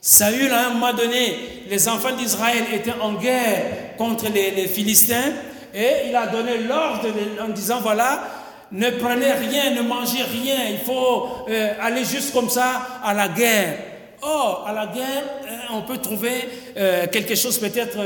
Saül, 0.00 0.50
à 0.50 0.66
un 0.66 0.70
moment 0.70 0.92
donné, 0.92 1.36
les 1.68 1.88
enfants 1.88 2.16
d'Israël 2.16 2.64
étaient 2.74 3.00
en 3.00 3.14
guerre 3.14 3.96
contre 3.96 4.26
les, 4.32 4.66
Philistins 4.66 5.32
et 5.72 6.08
il 6.08 6.16
a 6.16 6.26
donné 6.26 6.58
l'ordre 6.58 7.06
en 7.40 7.48
disant, 7.50 7.80
voilà, 7.80 8.24
ne 8.72 8.90
prenez 8.90 9.32
rien, 9.32 9.74
ne 9.76 9.82
mangez 9.82 10.22
rien, 10.22 10.56
il 10.70 10.78
faut 10.78 11.28
euh, 11.48 11.74
aller 11.80 12.04
juste 12.04 12.32
comme 12.32 12.48
ça 12.48 13.00
à 13.04 13.14
la 13.14 13.28
guerre. 13.28 13.78
Or, 14.22 14.64
à 14.66 14.72
la 14.72 14.86
guerre, 14.86 15.24
euh, 15.46 15.74
on 15.74 15.82
peut 15.82 15.98
trouver 15.98 16.48
euh, 16.76 17.06
quelque 17.06 17.34
chose, 17.34 17.58
peut-être 17.58 17.98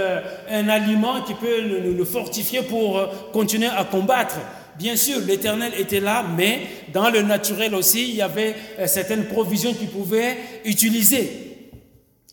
un 0.51 0.69
aliment 0.69 1.23
qui 1.23 1.35
peut 1.35 1.63
nous, 1.63 2.05
fortifier 2.05 2.63
pour 2.63 3.01
continuer 3.33 3.69
à 3.69 3.85
combattre. 3.85 4.37
Bien 4.79 4.97
sûr, 4.97 5.21
l'Éternel 5.21 5.73
était 5.79 6.01
là, 6.01 6.25
mais 6.37 6.61
dans 6.93 7.11
le 7.11 7.23
naturel 7.23 7.75
aussi, 7.75 8.11
il 8.11 8.17
y 8.17 8.23
avait 8.23 8.55
certaines 8.87 9.25
provisions 9.25 9.73
qu'il 9.73 9.89
pouvait 9.89 10.37
utiliser. 10.65 11.47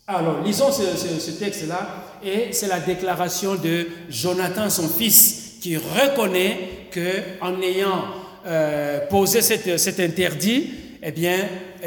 Alors, 0.06 0.42
lisons 0.44 0.70
ce, 0.70 1.32
texte-là, 1.32 2.20
et 2.26 2.52
c'est 2.52 2.68
la 2.68 2.82
déclaration 2.82 3.56
de 3.56 3.88
Jonathan, 4.10 4.70
son 4.70 4.90
fils, 4.90 5.58
qui 5.62 5.78
reconnaît 5.78 6.88
que 6.92 7.22
en 7.40 7.62
ayant 7.62 8.04
euh, 8.46 9.08
posé 9.08 9.42
cet, 9.42 10.00
interdit, 10.02 10.72
eh 11.02 11.12
bien, 11.12 11.38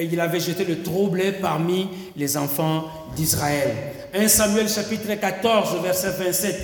il 0.00 0.18
avait 0.18 0.40
jeté 0.40 0.64
le 0.64 0.82
trouble 0.82 1.22
parmi 1.42 1.88
les 2.16 2.38
enfants 2.38 2.90
d'Israël. 3.14 3.74
1 4.14 4.28
Samuel 4.28 4.68
chapitre 4.70 5.12
14, 5.12 5.82
verset 5.82 6.12
27. 6.18 6.57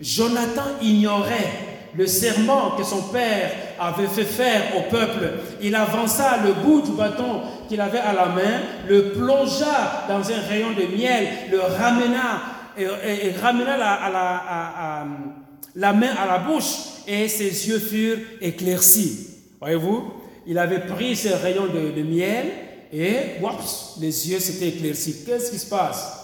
Jonathan 0.00 0.78
ignorait 0.80 1.71
le 1.96 2.06
serment 2.06 2.70
que 2.76 2.84
son 2.84 3.02
père 3.02 3.50
avait 3.78 4.06
fait 4.06 4.24
faire 4.24 4.62
au 4.76 4.90
peuple. 4.90 5.30
Il 5.60 5.74
avança 5.74 6.38
le 6.44 6.52
bout 6.54 6.82
du 6.82 6.92
bâton 6.92 7.42
qu'il 7.68 7.80
avait 7.80 7.98
à 7.98 8.12
la 8.12 8.26
main, 8.26 8.60
le 8.88 9.10
plongea 9.12 10.06
dans 10.08 10.30
un 10.30 10.40
rayon 10.48 10.72
de 10.72 10.96
miel, 10.96 11.26
le 11.50 11.60
ramena 11.60 12.40
et, 12.78 13.32
ramena 13.40 13.76
la, 15.74 15.92
main 15.92 16.14
à 16.18 16.26
la 16.26 16.38
bouche 16.38 16.74
et 17.06 17.28
ses 17.28 17.68
yeux 17.68 17.78
furent 17.78 18.18
éclaircis. 18.40 19.28
Voyez-vous, 19.60 20.12
il 20.46 20.58
avait 20.58 20.86
pris 20.86 21.14
ce 21.14 21.28
rayon 21.28 21.66
de, 21.66 22.02
miel 22.02 22.46
et 22.92 23.16
les 24.00 24.30
yeux 24.30 24.40
s'étaient 24.40 24.68
éclaircis. 24.68 25.24
Qu'est-ce 25.26 25.50
qui 25.50 25.58
se 25.58 25.66
passe? 25.66 26.18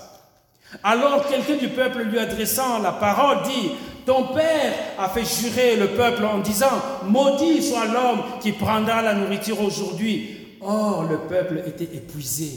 Alors 0.82 1.26
quelqu'un 1.28 1.56
du 1.56 1.68
peuple 1.68 2.02
lui 2.02 2.18
adressant 2.18 2.78
la 2.78 2.92
parole 2.92 3.38
dit, 3.44 3.70
ton 4.08 4.28
père 4.28 4.72
a 4.98 5.10
fait 5.10 5.22
jurer 5.22 5.76
le 5.76 5.88
peuple 5.88 6.24
en 6.24 6.38
disant, 6.38 6.80
maudit 7.04 7.62
soit 7.62 7.84
l'homme 7.84 8.22
qui 8.40 8.52
prendra 8.52 9.02
la 9.02 9.12
nourriture 9.12 9.60
aujourd'hui. 9.60 10.56
Or, 10.62 11.04
le 11.04 11.18
peuple 11.18 11.62
était 11.66 11.94
épuisé. 11.94 12.52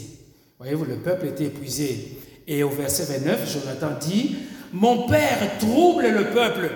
Voyez-vous, 0.58 0.86
le 0.86 0.96
peuple 0.96 1.26
était 1.26 1.44
épuisé. 1.44 2.16
Et 2.48 2.62
au 2.62 2.70
verset 2.70 3.04
29, 3.18 3.52
Jonathan 3.52 3.98
dit, 4.00 4.34
mon 4.72 5.06
père 5.06 5.58
trouble 5.58 6.08
le 6.08 6.30
peuple 6.30 6.70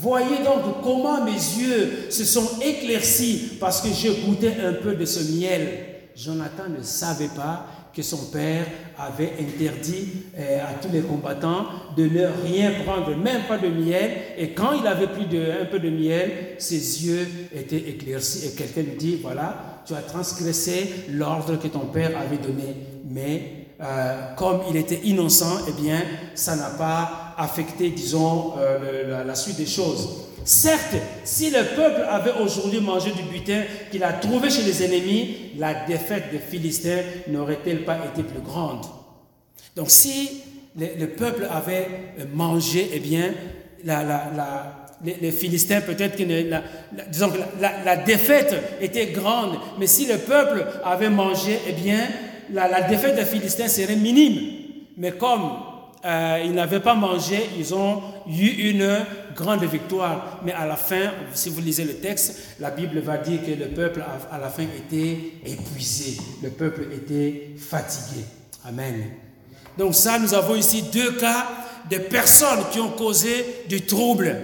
Voyez 0.00 0.38
donc 0.44 0.82
comment 0.82 1.24
mes 1.24 1.32
yeux 1.32 2.08
se 2.08 2.24
sont 2.24 2.60
éclaircis 2.62 3.58
parce 3.60 3.82
que 3.82 3.88
j'ai 3.92 4.14
goûté 4.14 4.52
un 4.64 4.72
peu 4.74 4.94
de 4.94 5.04
ce 5.04 5.36
miel. 5.36 5.68
Jonathan 6.16 6.70
ne 6.74 6.82
savait 6.82 7.28
pas 7.36 7.66
que 7.94 8.02
son 8.02 8.26
père 8.30 8.66
avait 8.98 9.32
interdit 9.40 10.24
euh, 10.38 10.60
à 10.60 10.74
tous 10.74 10.92
les 10.92 11.00
combattants 11.00 11.66
de 11.96 12.04
ne 12.04 12.26
rien 12.44 12.72
prendre, 12.84 13.16
même 13.16 13.42
pas 13.48 13.58
de 13.58 13.68
miel. 13.68 14.10
Et 14.38 14.50
quand 14.50 14.72
il 14.72 14.86
avait 14.86 15.08
pris 15.08 15.24
un 15.24 15.64
peu 15.64 15.78
de 15.78 15.90
miel, 15.90 16.30
ses 16.58 17.06
yeux 17.06 17.26
étaient 17.54 17.88
éclaircis. 17.90 18.46
Et 18.46 18.50
quelqu'un 18.52 18.82
lui 18.82 18.96
dit, 18.96 19.18
voilà, 19.22 19.82
tu 19.86 19.94
as 19.94 20.02
transgressé 20.02 21.06
l'ordre 21.10 21.56
que 21.56 21.68
ton 21.68 21.86
père 21.86 22.12
avait 22.18 22.38
donné. 22.38 22.76
Mais 23.08 23.60
euh, 23.82 24.34
comme 24.36 24.60
il 24.68 24.76
était 24.76 25.00
innocent, 25.04 25.64
eh 25.68 25.72
bien, 25.80 26.02
ça 26.34 26.54
n'a 26.54 26.70
pas 26.70 27.34
affecté, 27.38 27.90
disons, 27.90 28.52
euh, 28.58 29.24
la, 29.24 29.34
suite 29.34 29.56
des 29.56 29.66
choses. 29.66 30.29
Certes, 30.44 30.96
si 31.24 31.50
le 31.50 31.64
peuple 31.76 32.02
avait 32.08 32.32
aujourd'hui 32.40 32.80
mangé 32.80 33.12
du 33.12 33.22
butin 33.22 33.62
qu'il 33.90 34.02
a 34.02 34.12
trouvé 34.14 34.50
chez 34.50 34.62
les 34.62 34.82
ennemis, 34.82 35.52
la 35.58 35.84
défaite 35.86 36.30
des 36.32 36.38
Philistins 36.38 37.02
n'aurait-elle 37.28 37.84
pas 37.84 37.98
été 38.12 38.22
plus 38.22 38.40
grande? 38.40 38.84
Donc 39.76 39.90
si 39.90 40.42
le, 40.78 41.06
peuple 41.06 41.46
avait 41.50 41.88
mangé, 42.32 42.90
eh 42.92 43.00
bien, 43.00 43.32
les, 45.04 45.32
Philistins, 45.32 45.80
peut-être 45.80 46.16
que 46.16 46.22
disons 47.10 47.32
la, 47.60 47.96
défaite 47.96 48.54
était 48.80 49.06
grande, 49.06 49.56
mais 49.78 49.86
si 49.86 50.06
le 50.06 50.18
peuple 50.18 50.66
avait 50.84 51.10
mangé, 51.10 51.58
eh 51.68 51.72
bien, 51.72 52.00
la, 52.52 52.82
défaite 52.82 53.16
des 53.16 53.24
Philistins 53.24 53.68
serait 53.68 53.96
minime. 53.96 54.40
Mais 54.96 55.12
comme 55.12 55.50
euh, 56.04 56.42
ils 56.44 56.52
n'avaient 56.52 56.80
pas 56.80 56.94
mangé, 56.94 57.50
ils 57.58 57.74
ont 57.74 58.02
eu 58.26 58.70
une 58.70 59.04
grande 59.34 59.64
victoire. 59.64 60.40
Mais 60.42 60.52
à 60.52 60.66
la 60.66 60.76
fin, 60.76 61.12
si 61.34 61.50
vous 61.50 61.60
lisez 61.60 61.84
le 61.84 61.94
texte, 61.94 62.56
la 62.58 62.70
Bible 62.70 63.00
va 63.00 63.18
dire 63.18 63.40
que 63.42 63.50
le 63.50 63.68
peuple 63.68 64.02
à 64.30 64.38
la 64.38 64.48
fin 64.48 64.62
était 64.62 65.16
épuisé, 65.44 66.20
le 66.42 66.50
peuple 66.50 66.86
était 66.94 67.50
fatigué. 67.58 68.24
Amen. 68.66 69.10
Donc 69.76 69.94
ça, 69.94 70.18
nous 70.18 70.34
avons 70.34 70.54
ici 70.54 70.84
deux 70.92 71.12
cas 71.12 71.46
de 71.90 71.98
personnes 71.98 72.64
qui 72.70 72.80
ont 72.80 72.90
causé 72.90 73.64
du 73.68 73.82
trouble. 73.82 74.36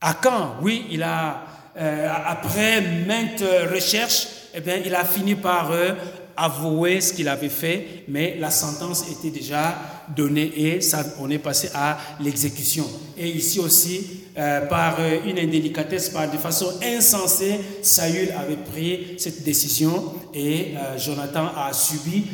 À 0.00 0.14
quand? 0.14 0.56
Oui, 0.62 0.86
il 0.90 1.02
a, 1.02 1.44
euh, 1.76 2.08
après 2.26 2.80
maintes 3.06 3.44
recherches, 3.72 4.28
eh 4.54 4.60
bien, 4.60 4.76
il 4.84 4.94
a 4.94 5.04
fini 5.04 5.34
par 5.34 5.70
euh, 5.72 5.92
avouer 6.38 7.00
ce 7.00 7.12
qu'il 7.12 7.28
avait 7.28 7.48
fait, 7.48 8.04
mais 8.08 8.36
la 8.38 8.50
sentence 8.50 9.04
était 9.10 9.30
déjà 9.30 9.76
donnée 10.14 10.52
et 10.56 10.80
ça, 10.80 11.04
on 11.20 11.28
est 11.30 11.38
passé 11.38 11.68
à 11.74 11.98
l'exécution. 12.20 12.84
Et 13.16 13.28
ici 13.28 13.60
aussi, 13.60 14.24
euh, 14.38 14.66
par 14.66 14.98
une 15.26 15.38
indélicatesse, 15.38 16.10
par 16.10 16.30
de 16.30 16.36
façon 16.36 16.72
insensée, 16.82 17.60
Saül 17.82 18.30
avait 18.38 18.56
pris 18.56 19.16
cette 19.18 19.42
décision 19.42 20.12
et 20.32 20.74
euh, 20.76 20.96
Jonathan 20.98 21.48
a 21.56 21.72
subi 21.72 22.24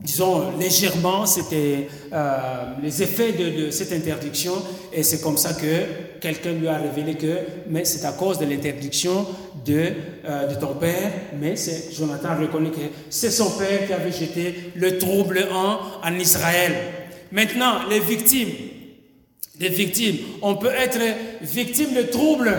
disons 0.00 0.56
légèrement, 0.58 1.26
c'était 1.26 1.88
euh, 2.12 2.74
les 2.82 3.02
effets 3.02 3.32
de, 3.32 3.70
cette 3.70 3.92
interdiction, 3.92 4.52
et 4.92 5.02
c'est 5.02 5.20
comme 5.20 5.36
ça 5.36 5.54
que 5.54 6.18
quelqu'un 6.20 6.52
lui 6.52 6.68
a 6.68 6.78
révélé 6.78 7.14
que, 7.14 7.38
mais 7.68 7.84
c'est 7.84 8.04
à 8.06 8.12
cause 8.12 8.38
de 8.38 8.44
l'interdiction 8.44 9.26
de, 9.64 9.92
euh, 10.24 10.46
de 10.46 10.54
ton 10.54 10.74
père, 10.74 11.10
mais 11.40 11.56
c'est 11.56 11.94
Jonathan 11.94 12.36
reconnaît 12.40 12.70
que 12.70 12.76
c'est 13.10 13.30
son 13.30 13.50
père 13.50 13.86
qui 13.86 13.92
avait 13.92 14.12
jeté 14.12 14.72
le 14.74 14.98
trouble 14.98 15.46
en, 15.52 15.78
en 16.06 16.14
Israël. 16.14 16.74
Maintenant, 17.32 17.80
les 17.88 18.00
victimes, 18.00 18.50
les 19.60 19.68
victimes, 19.68 20.16
on 20.42 20.56
peut 20.56 20.70
être 20.70 20.98
victime 21.42 21.94
de 21.94 22.02
troubles 22.02 22.54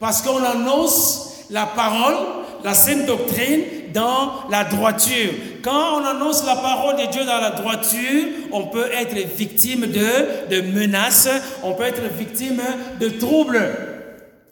parce 0.00 0.22
qu'on 0.22 0.42
annonce 0.42 1.44
la 1.50 1.66
parole, 1.66 2.16
la 2.64 2.74
sainte 2.74 3.06
doctrine, 3.06 3.62
dans 3.94 4.48
la 4.50 4.64
droiture. 4.64 5.32
Quand 5.62 6.00
on 6.00 6.04
annonce 6.04 6.44
la 6.44 6.56
parole 6.56 6.96
de 6.96 7.10
Dieu 7.10 7.24
dans 7.24 7.40
la 7.40 7.50
droiture, 7.50 8.26
on 8.52 8.64
peut 8.66 8.88
être 8.92 9.16
victime 9.36 9.86
de, 9.86 10.54
de 10.54 10.60
menaces, 10.60 11.28
on 11.62 11.72
peut 11.72 11.84
être 11.84 12.02
victime 12.18 12.62
de 13.00 13.08
troubles. 13.08 13.60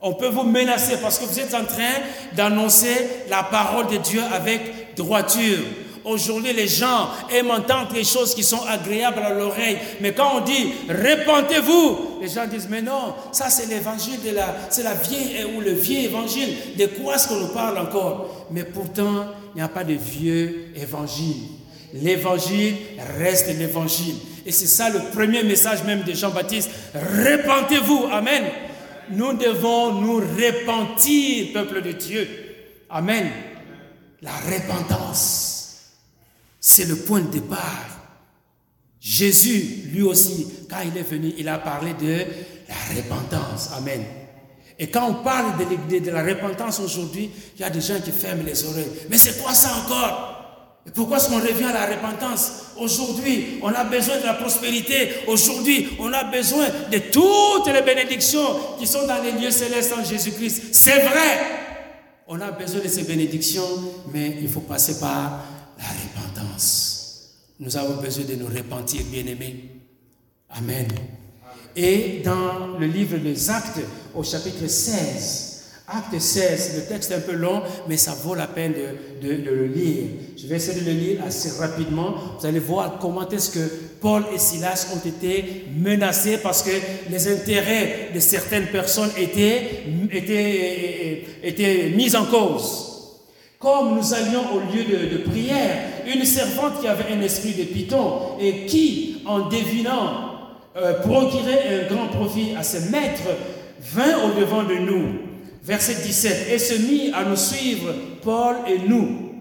On 0.03 0.12
peut 0.14 0.28
vous 0.28 0.42
menacer 0.42 0.99
parce 1.01 1.18
que 1.18 1.24
vous 1.24 1.40
êtes 1.40 1.55
en 1.55 1.64
train 1.64 2.03
d'annoncer 2.34 3.09
la 3.30 3.42
parole 3.42 3.88
de 3.88 3.97
Dieu 3.97 4.20
avec 4.32 4.94
droiture. 4.97 5.59
Aujourd'hui, 6.05 6.53
les 6.53 6.68
gens 6.68 7.09
aiment 7.32 7.51
entendre 7.51 7.92
des 7.92 8.05
choses 8.05 8.32
qui 8.32 8.44
sont 8.44 8.62
agréables 8.68 9.18
à 9.18 9.32
l'oreille. 9.32 9.78
Mais 10.01 10.12
quand 10.12 10.36
on 10.36 10.40
dit 10.40 10.72
répentez-vous, 10.88 12.20
les 12.20 12.28
gens 12.28 12.47
disent 12.47 12.68
mais 12.70 12.80
non, 12.82 13.14
ça 13.32 13.51
c'est 13.51 13.66
l'évangile 13.66 14.22
de 14.24 14.30
la, 14.30 14.55
c'est 14.70 14.84
la 14.84 14.94
vieille 14.94 15.44
ou 15.57 15.61
le 15.61 15.72
vieux 15.72 15.99
évangile. 16.05 16.57
De 16.78 16.86
quoi 16.86 17.16
est-ce 17.16 17.26
qu'on 17.26 17.40
nous 17.40 17.49
parle 17.49 17.78
encore? 17.78 18.47
Mais 18.53 18.62
pourtant, 18.62 19.26
il 19.55 19.59
n'y 19.59 19.62
a 19.62 19.68
pas 19.68 19.82
de 19.82 19.94
vieux 19.94 20.66
évangile. 20.76 21.38
L'évangile 21.92 22.76
reste 23.18 23.49
l'évangile. 23.59 24.14
Et 24.44 24.53
c'est 24.53 24.66
ça 24.66 24.90
le 24.90 25.01
premier 25.12 25.42
message 25.42 25.82
même 25.82 26.05
de 26.05 26.12
Jean-Baptiste. 26.12 26.70
Répentez-vous. 26.94 28.07
Amen. 28.12 28.44
Nous 29.11 29.34
devons 29.34 30.00
nous 30.00 30.16
repentir, 30.16 31.52
peuple 31.52 31.82
de 31.82 31.92
Dieu. 31.92 32.28
Amen. 32.90 33.30
La 34.22 34.32
repentance, 34.32 35.92
c'est 36.61 36.86
le 36.86 36.96
point 36.96 37.20
de 37.20 37.30
départ. 37.30 37.86
Jésus, 39.00 39.90
lui 39.92 40.02
aussi, 40.02 40.46
quand 40.68 40.80
il 40.84 40.96
est 40.96 41.02
venu, 41.02 41.32
il 41.38 41.48
a 41.48 41.59
parlé 41.59 41.92
de 41.94 42.24
la 42.68 42.96
repentance. 42.96 43.70
Amen. 43.76 44.04
Et 44.78 44.88
quand 44.88 45.09
on 45.09 45.22
parle 45.22 45.54
de, 45.59 45.98
de 45.98 46.11
la 46.11 46.24
repentance 46.24 46.80
aujourd'hui, 46.80 47.30
il 47.54 47.61
y 47.61 47.64
a 47.64 47.70
des 47.70 47.80
gens 47.80 48.00
qui 48.00 48.11
ferment 48.11 48.42
les 48.44 48.64
oreilles. 48.64 48.90
Mais 49.09 49.16
c'est 49.16 49.40
quoi 49.40 49.54
ça 49.54 49.76
encore? 49.76 50.36
Pourquoi 50.95 51.16
est-ce 51.16 51.28
qu'on 51.28 51.41
revient 51.41 51.64
à 51.64 51.72
la 51.72 51.87
repentance 51.87 52.53
Aujourd'hui, 52.78 53.59
on 53.62 53.68
a 53.68 53.84
besoin 53.84 54.18
de 54.18 54.24
la 54.24 54.34
prospérité. 54.34 55.09
Aujourd'hui, 55.26 55.89
on 55.99 56.12
a 56.12 56.24
besoin 56.24 56.66
de 56.91 56.99
toutes 56.99 57.72
les 57.72 57.82
bénédictions 57.82 58.76
qui 58.78 58.87
sont 58.87 59.07
dans 59.07 59.22
les 59.22 59.32
lieux 59.32 59.51
célestes 59.51 59.93
en 59.99 60.05
Jésus-Christ. 60.05 60.62
C'est 60.72 61.01
vrai. 61.05 61.41
On 62.28 62.41
a 62.41 62.51
besoin 62.51 62.80
de 62.80 62.89
ces 62.89 63.05
bénédictions, 63.05 63.68
mais 64.12 64.37
il 64.41 64.49
faut 64.49 64.61
passer 64.61 64.99
par 64.99 65.45
la 65.78 65.84
repentance. 65.84 67.30
Nous 67.59 67.76
avons 67.76 68.01
besoin 68.01 68.24
de 68.24 68.34
nous 68.34 68.47
repentir, 68.47 69.03
bien-aimés. 69.11 69.70
Amen. 70.51 70.89
Et 71.74 72.22
dans 72.24 72.78
le 72.78 72.87
livre 72.87 73.18
des 73.18 73.51
Actes, 73.51 73.80
au 74.14 74.22
chapitre 74.22 74.66
16, 74.66 75.55
Acte 75.89 76.18
16, 76.18 76.72
le 76.74 76.82
texte 76.93 77.12
est 77.12 77.14
un 77.14 77.20
peu 77.20 77.34
long, 77.34 77.62
mais 77.89 77.97
ça 77.97 78.11
vaut 78.20 78.34
la 78.34 78.49
peine 78.49 78.72
de, 79.22 79.28
le 79.30 79.66
lire. 79.66 80.07
Je 80.37 80.49
vais 80.49 80.57
essayer 80.57 80.80
de 80.80 80.87
le 80.87 80.93
lire 80.93 81.20
assez 81.24 81.61
rapidement. 81.61 82.12
Vous 82.41 82.45
allez 82.45 82.59
voir 82.59 82.99
comment 83.01 83.28
est-ce 83.28 83.51
que 83.51 83.70
Paul 84.01 84.24
et 84.34 84.39
Silas 84.39 84.89
ont 84.93 85.09
été 85.09 85.66
menacés 85.76 86.39
parce 86.39 86.64
que 86.64 86.72
les 87.09 87.28
intérêts 87.32 88.09
de 88.12 88.18
certaines 88.18 88.66
personnes 88.66 89.11
étaient, 89.16 89.84
étaient, 90.11 91.24
étaient 91.45 91.91
mis 91.91 92.16
en 92.16 92.24
cause. 92.24 93.22
Comme 93.61 93.95
nous 93.95 94.12
allions 94.12 94.57
au 94.57 94.59
lieu 94.74 94.82
de, 94.82 95.18
de, 95.18 95.22
prière, 95.22 95.78
une 96.12 96.24
servante 96.24 96.80
qui 96.80 96.89
avait 96.89 97.12
un 97.12 97.20
esprit 97.20 97.53
de 97.53 97.62
python 97.62 98.37
et 98.41 98.66
qui, 98.66 99.22
en 99.24 99.49
devinant, 99.49 100.32
euh, 100.76 100.95
procurait 101.01 101.84
un 101.87 101.95
grand 101.95 102.09
profit 102.09 102.57
à 102.59 102.64
ses 102.64 102.91
maîtres, 102.91 103.22
vint 103.80 104.24
au 104.24 104.39
devant 104.41 104.64
de 104.64 104.74
nous 104.74 105.26
verset 105.66 105.96
17, 105.96 106.48
et 106.52 106.58
se 106.58 106.74
mit 106.74 107.12
à 107.12 107.24
nous 107.24 107.36
suivre, 107.36 107.92
Paul 108.22 108.56
et 108.68 108.78
nous. 108.78 109.32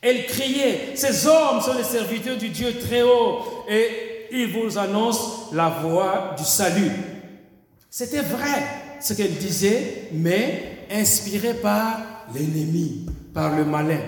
Elle 0.00 0.26
criait, 0.26 0.92
ces 0.94 1.26
hommes 1.26 1.60
sont 1.60 1.74
les 1.76 1.82
serviteurs 1.82 2.36
du 2.36 2.50
Dieu 2.50 2.78
très 2.78 3.02
haut, 3.02 3.40
et 3.68 3.88
ils 4.30 4.52
vous 4.52 4.78
annoncent 4.78 5.50
la 5.52 5.68
voie 5.70 6.34
du 6.38 6.44
salut. 6.44 6.92
C'était 7.90 8.22
vrai 8.22 8.62
ce 9.00 9.14
qu'elle 9.14 9.34
disait, 9.34 10.08
mais 10.12 10.86
inspiré 10.92 11.54
par 11.54 11.98
l'ennemi, 12.32 13.06
par 13.32 13.56
le 13.56 13.64
malin. 13.64 14.00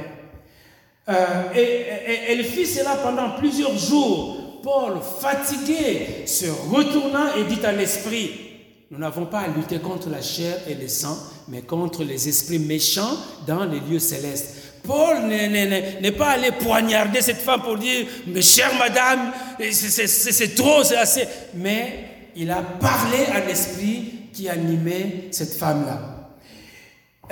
Euh, 1.09 1.15
et, 1.55 1.87
elle 2.29 2.45
fit 2.45 2.67
cela 2.67 2.97
pendant 2.97 3.31
plusieurs 3.31 3.77
jours. 3.77 4.61
Paul, 4.63 4.99
fatigué, 5.21 6.25
se 6.27 6.47
retourna 6.47 7.37
et 7.37 7.45
dit 7.45 7.65
à 7.65 7.73
l'esprit, 7.73 8.46
nous 8.91 8.99
n'avons 8.99 9.27
pas 9.27 9.41
à 9.41 9.49
lutter 9.49 9.81
contre 9.81 10.09
la 10.09 10.23
chair 10.23 10.59
et 10.69 10.75
le 10.75 10.87
sang, 10.87 11.19
mais 11.49 11.63
contre 11.63 12.05
les 12.05 12.29
esprits 12.29 12.61
méchants 12.61 13.17
dans 13.47 13.65
les 13.65 13.81
lieux 13.81 13.99
célestes. 13.99 14.55
Paul 14.85 15.27
n'est 15.27 16.13
pas 16.13 16.31
allé 16.31 16.53
poignarder 16.53 17.21
cette 17.21 17.41
femme 17.41 17.63
pour 17.63 17.79
dire, 17.79 18.07
mais 18.29 18.43
chère 18.43 18.73
madame, 18.79 19.33
c'est 19.73 20.55
trop, 20.55 20.85
c'est 20.85 20.97
assez. 20.97 21.27
Mais 21.55 22.05
il 22.37 22.49
a 22.51 22.63
parlé 22.63 23.25
à 23.35 23.41
l'esprit 23.41 24.13
qui 24.33 24.49
animait 24.49 25.29
cette 25.33 25.55
femme-là. 25.55 26.29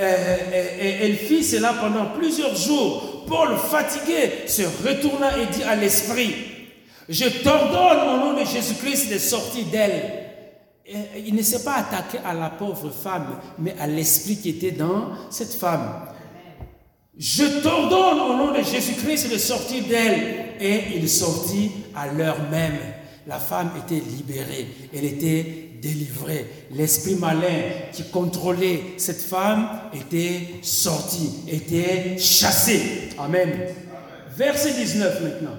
Euh, 0.01 0.37
et 0.81 1.07
elle 1.07 1.17
fit 1.17 1.45
cela 1.45 1.75
pendant 1.75 2.07
plusieurs 2.07 2.57
jours. 2.57 3.27
Paul, 3.29 3.57
fatigué, 3.57 4.49
se 4.49 4.63
retourna 4.63 5.39
et 5.39 5.47
dit 5.47 5.63
à 5.63 5.77
l'esprit, 5.77 6.35
je 7.09 7.27
t'ordonne 7.45 8.09
au 8.09 8.17
nom 8.19 8.41
de 8.41 8.45
Jésus-Christ 8.45 9.13
de 9.13 9.19
sortir 9.19 9.67
d'elle 9.67 10.24
il 10.87 11.35
ne 11.35 11.43
s'est 11.43 11.65
pas 11.65 11.77
attaqué 11.77 12.19
à 12.25 12.35
la 12.35 12.51
pauvre 12.51 12.91
femme, 12.91 13.39
mais 13.59 13.75
à 13.81 13.87
l'esprit 13.87 14.37
qui 14.37 14.51
était 14.51 14.73
dans 14.73 15.11
cette 15.31 15.55
femme. 15.55 16.09
Je 17.17 17.63
t'ordonne 17.63 18.21
au 18.21 18.37
nom 18.37 18.53
de 18.53 18.63
Jésus-Christ 18.63 19.33
de 19.33 19.39
sortir 19.39 19.85
d'elle. 19.85 20.45
Et 20.61 20.97
il 20.97 21.09
sortit 21.09 21.71
à 21.95 22.09
l'heure 22.09 22.51
même. 22.51 22.79
La 23.27 23.39
femme 23.39 23.71
était 23.85 24.03
libérée, 24.05 24.69
elle 24.95 25.05
était 25.05 25.71
délivrée. 25.81 26.47
L'esprit 26.73 27.15
malin 27.15 27.63
qui 27.93 28.05
contrôlait 28.11 28.95
cette 28.99 29.23
femme 29.23 29.69
était 29.95 30.61
sorti, 30.63 31.31
était 31.49 32.19
chassé. 32.19 33.11
Amen. 33.19 33.51
Verset 34.37 34.73
19 34.73 35.23
maintenant. 35.23 35.57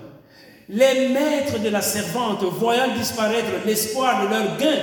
Les 0.70 1.10
maîtres 1.10 1.60
de 1.60 1.70
la 1.70 1.82
servante, 1.82 2.44
voyant 2.44 2.96
disparaître 2.96 3.52
l'espoir 3.66 4.24
de 4.26 4.30
leur 4.30 4.58
gain, 4.58 4.78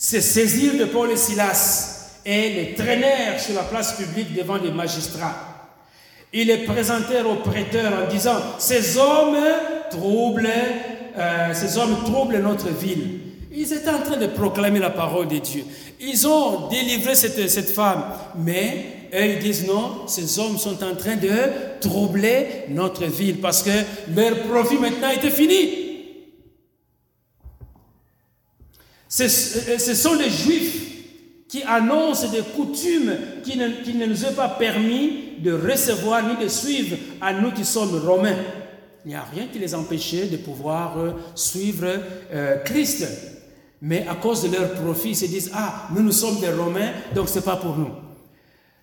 se 0.00 0.18
saisirent 0.18 0.78
de 0.78 0.86
Paul 0.86 1.10
et 1.10 1.16
Silas 1.16 2.20
et 2.24 2.48
les 2.54 2.74
traînèrent 2.74 3.38
sur 3.38 3.54
la 3.54 3.64
place 3.64 3.92
publique 3.92 4.34
devant 4.34 4.56
les 4.56 4.70
magistrats. 4.70 5.36
Ils 6.32 6.46
les 6.46 6.64
présentèrent 6.64 7.28
aux 7.28 7.42
prêteurs 7.42 7.92
en 7.92 8.10
disant, 8.10 8.36
ces 8.58 8.96
hommes 8.96 9.36
troublent, 9.90 10.48
euh, 11.18 11.52
ces 11.52 11.76
hommes 11.76 11.96
notre 12.42 12.70
ville. 12.70 13.20
Ils 13.52 13.70
étaient 13.74 13.90
en 13.90 14.00
train 14.00 14.16
de 14.16 14.28
proclamer 14.28 14.78
la 14.78 14.88
parole 14.88 15.28
de 15.28 15.36
Dieu. 15.36 15.64
Ils 16.00 16.26
ont 16.26 16.68
délivré 16.68 17.14
cette, 17.14 17.50
cette 17.50 17.70
femme, 17.70 18.04
mais 18.38 18.86
eux, 19.12 19.24
ils 19.26 19.38
disent 19.38 19.66
non, 19.66 20.06
ces 20.06 20.38
hommes 20.38 20.56
sont 20.56 20.82
en 20.82 20.94
train 20.94 21.16
de 21.16 21.28
troubler 21.80 22.64
notre 22.70 23.04
ville 23.04 23.38
parce 23.38 23.62
que 23.62 23.70
leur 24.16 24.38
profit 24.44 24.78
maintenant 24.78 25.10
était 25.10 25.30
fini. 25.30 25.89
Ce, 29.10 29.94
sont 29.94 30.14
les 30.14 30.30
Juifs 30.30 30.86
qui 31.48 31.64
annoncent 31.64 32.28
des 32.28 32.42
coutumes 32.42 33.12
qui 33.42 33.56
ne, 33.56 34.06
nous 34.06 34.24
ont 34.24 34.32
pas 34.34 34.48
permis 34.48 35.34
de 35.40 35.52
recevoir 35.52 36.22
ni 36.28 36.42
de 36.42 36.48
suivre 36.48 36.96
à 37.20 37.32
nous 37.32 37.50
qui 37.50 37.64
sommes 37.64 38.00
romains. 38.06 38.36
Il 39.04 39.08
n'y 39.08 39.16
a 39.16 39.26
rien 39.34 39.48
qui 39.52 39.58
les 39.58 39.74
empêchait 39.74 40.26
de 40.26 40.36
pouvoir 40.36 40.96
euh, 40.98 41.12
suivre 41.34 41.88
euh, 42.32 42.58
Christ. 42.58 43.04
Mais 43.82 44.06
à 44.08 44.14
cause 44.14 44.42
de 44.48 44.56
leur 44.56 44.74
profit, 44.74 45.10
ils 45.10 45.16
se 45.16 45.24
disent, 45.24 45.50
ah, 45.54 45.88
nous, 45.92 46.02
nous 46.02 46.12
sommes 46.12 46.38
des 46.38 46.50
Romains, 46.50 46.92
donc 47.14 47.28
ce 47.28 47.36
n'est 47.36 47.44
pas 47.44 47.56
pour 47.56 47.76
nous. 47.76 47.90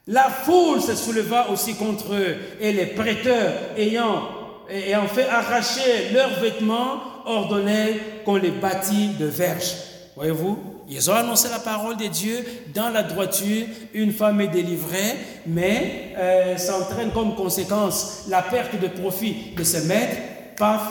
La 0.07 0.23
foule 0.23 0.81
se 0.81 0.95
souleva 0.95 1.51
aussi 1.51 1.75
contre 1.75 2.13
eux, 2.13 2.35
et 2.59 2.73
les 2.73 2.87
prêteurs, 2.87 3.53
ayant, 3.77 4.23
ayant 4.69 5.07
fait 5.07 5.29
arracher 5.29 6.09
leurs 6.13 6.39
vêtements, 6.39 6.99
ordonnaient 7.25 7.99
qu'on 8.25 8.37
les 8.37 8.51
bâtit 8.51 9.09
de 9.19 9.25
verges. 9.25 9.75
Voyez-vous, 10.17 10.57
ils 10.89 11.11
ont 11.11 11.13
annoncé 11.13 11.47
la 11.47 11.59
parole 11.59 11.95
de 11.95 12.07
Dieu 12.07 12.43
dans 12.73 12.89
la 12.89 13.03
droiture, 13.03 13.67
une 13.93 14.11
femme 14.11 14.41
est 14.41 14.47
délivrée, 14.47 15.13
mais 15.45 16.15
euh, 16.17 16.57
ça 16.57 16.79
entraîne 16.79 17.11
comme 17.11 17.35
conséquence 17.35 18.23
la 18.27 18.41
perte 18.41 18.81
de 18.81 18.87
profit 18.87 19.53
de 19.55 19.63
ses 19.63 19.85
maîtres, 19.85 20.17
paf, 20.57 20.81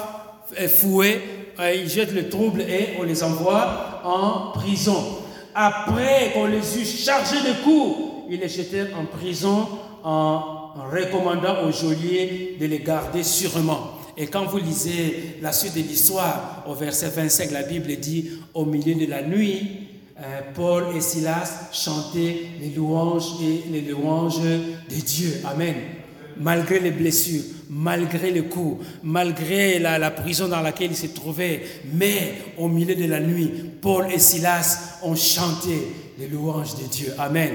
fouet, 0.78 1.20
euh, 1.58 1.74
ils 1.74 1.88
jettent 1.88 2.12
le 2.14 2.28
trouble 2.28 2.60
et 2.60 2.90
on 3.00 3.02
les 3.02 3.24
envoie 3.24 4.00
en 4.04 4.52
prison. 4.52 5.02
Après 5.56 6.30
qu'on 6.32 6.46
les 6.46 6.80
eut 6.80 6.86
chargés 6.86 7.40
de 7.40 7.64
coups, 7.64 7.96
ils 8.30 8.38
les 8.38 8.48
jetaient 8.48 8.94
en 8.94 9.06
prison 9.06 9.66
en 10.04 10.72
recommandant 10.92 11.64
aux 11.64 11.72
geôliers 11.72 12.56
de 12.60 12.66
les 12.66 12.78
garder 12.78 13.24
sûrement. 13.24 13.95
Et 14.18 14.26
quand 14.28 14.46
vous 14.46 14.58
lisez 14.58 15.36
la 15.42 15.52
suite 15.52 15.74
de 15.74 15.80
l'histoire, 15.80 16.64
au 16.66 16.74
verset 16.74 17.08
25, 17.08 17.50
la 17.50 17.62
Bible 17.62 17.94
dit, 17.96 18.30
au 18.54 18.64
milieu 18.64 18.94
de 18.94 19.10
la 19.10 19.22
nuit, 19.22 19.86
euh, 20.18 20.40
Paul 20.54 20.96
et 20.96 21.02
Silas 21.02 21.68
chantaient 21.72 22.38
les 22.58 22.70
louanges 22.70 23.34
et 23.42 23.70
les 23.70 23.82
louanges 23.82 24.40
de 24.40 24.94
Dieu. 25.04 25.42
Amen. 25.44 25.74
Malgré 26.38 26.80
les 26.80 26.90
blessures, 26.90 27.42
malgré 27.68 28.30
les 28.30 28.44
coups, 28.44 28.84
malgré 29.02 29.78
la, 29.78 29.98
la, 29.98 30.10
prison 30.10 30.48
dans 30.48 30.62
laquelle 30.62 30.92
ils 30.92 30.96
se 30.96 31.08
trouvaient, 31.08 31.62
mais 31.92 32.34
au 32.56 32.68
milieu 32.68 32.94
de 32.94 33.04
la 33.04 33.20
nuit, 33.20 33.50
Paul 33.82 34.06
et 34.10 34.18
Silas 34.18 34.98
ont 35.02 35.16
chanté 35.16 35.88
les 36.18 36.28
louanges 36.28 36.74
de 36.76 36.84
Dieu. 36.84 37.12
Amen. 37.18 37.50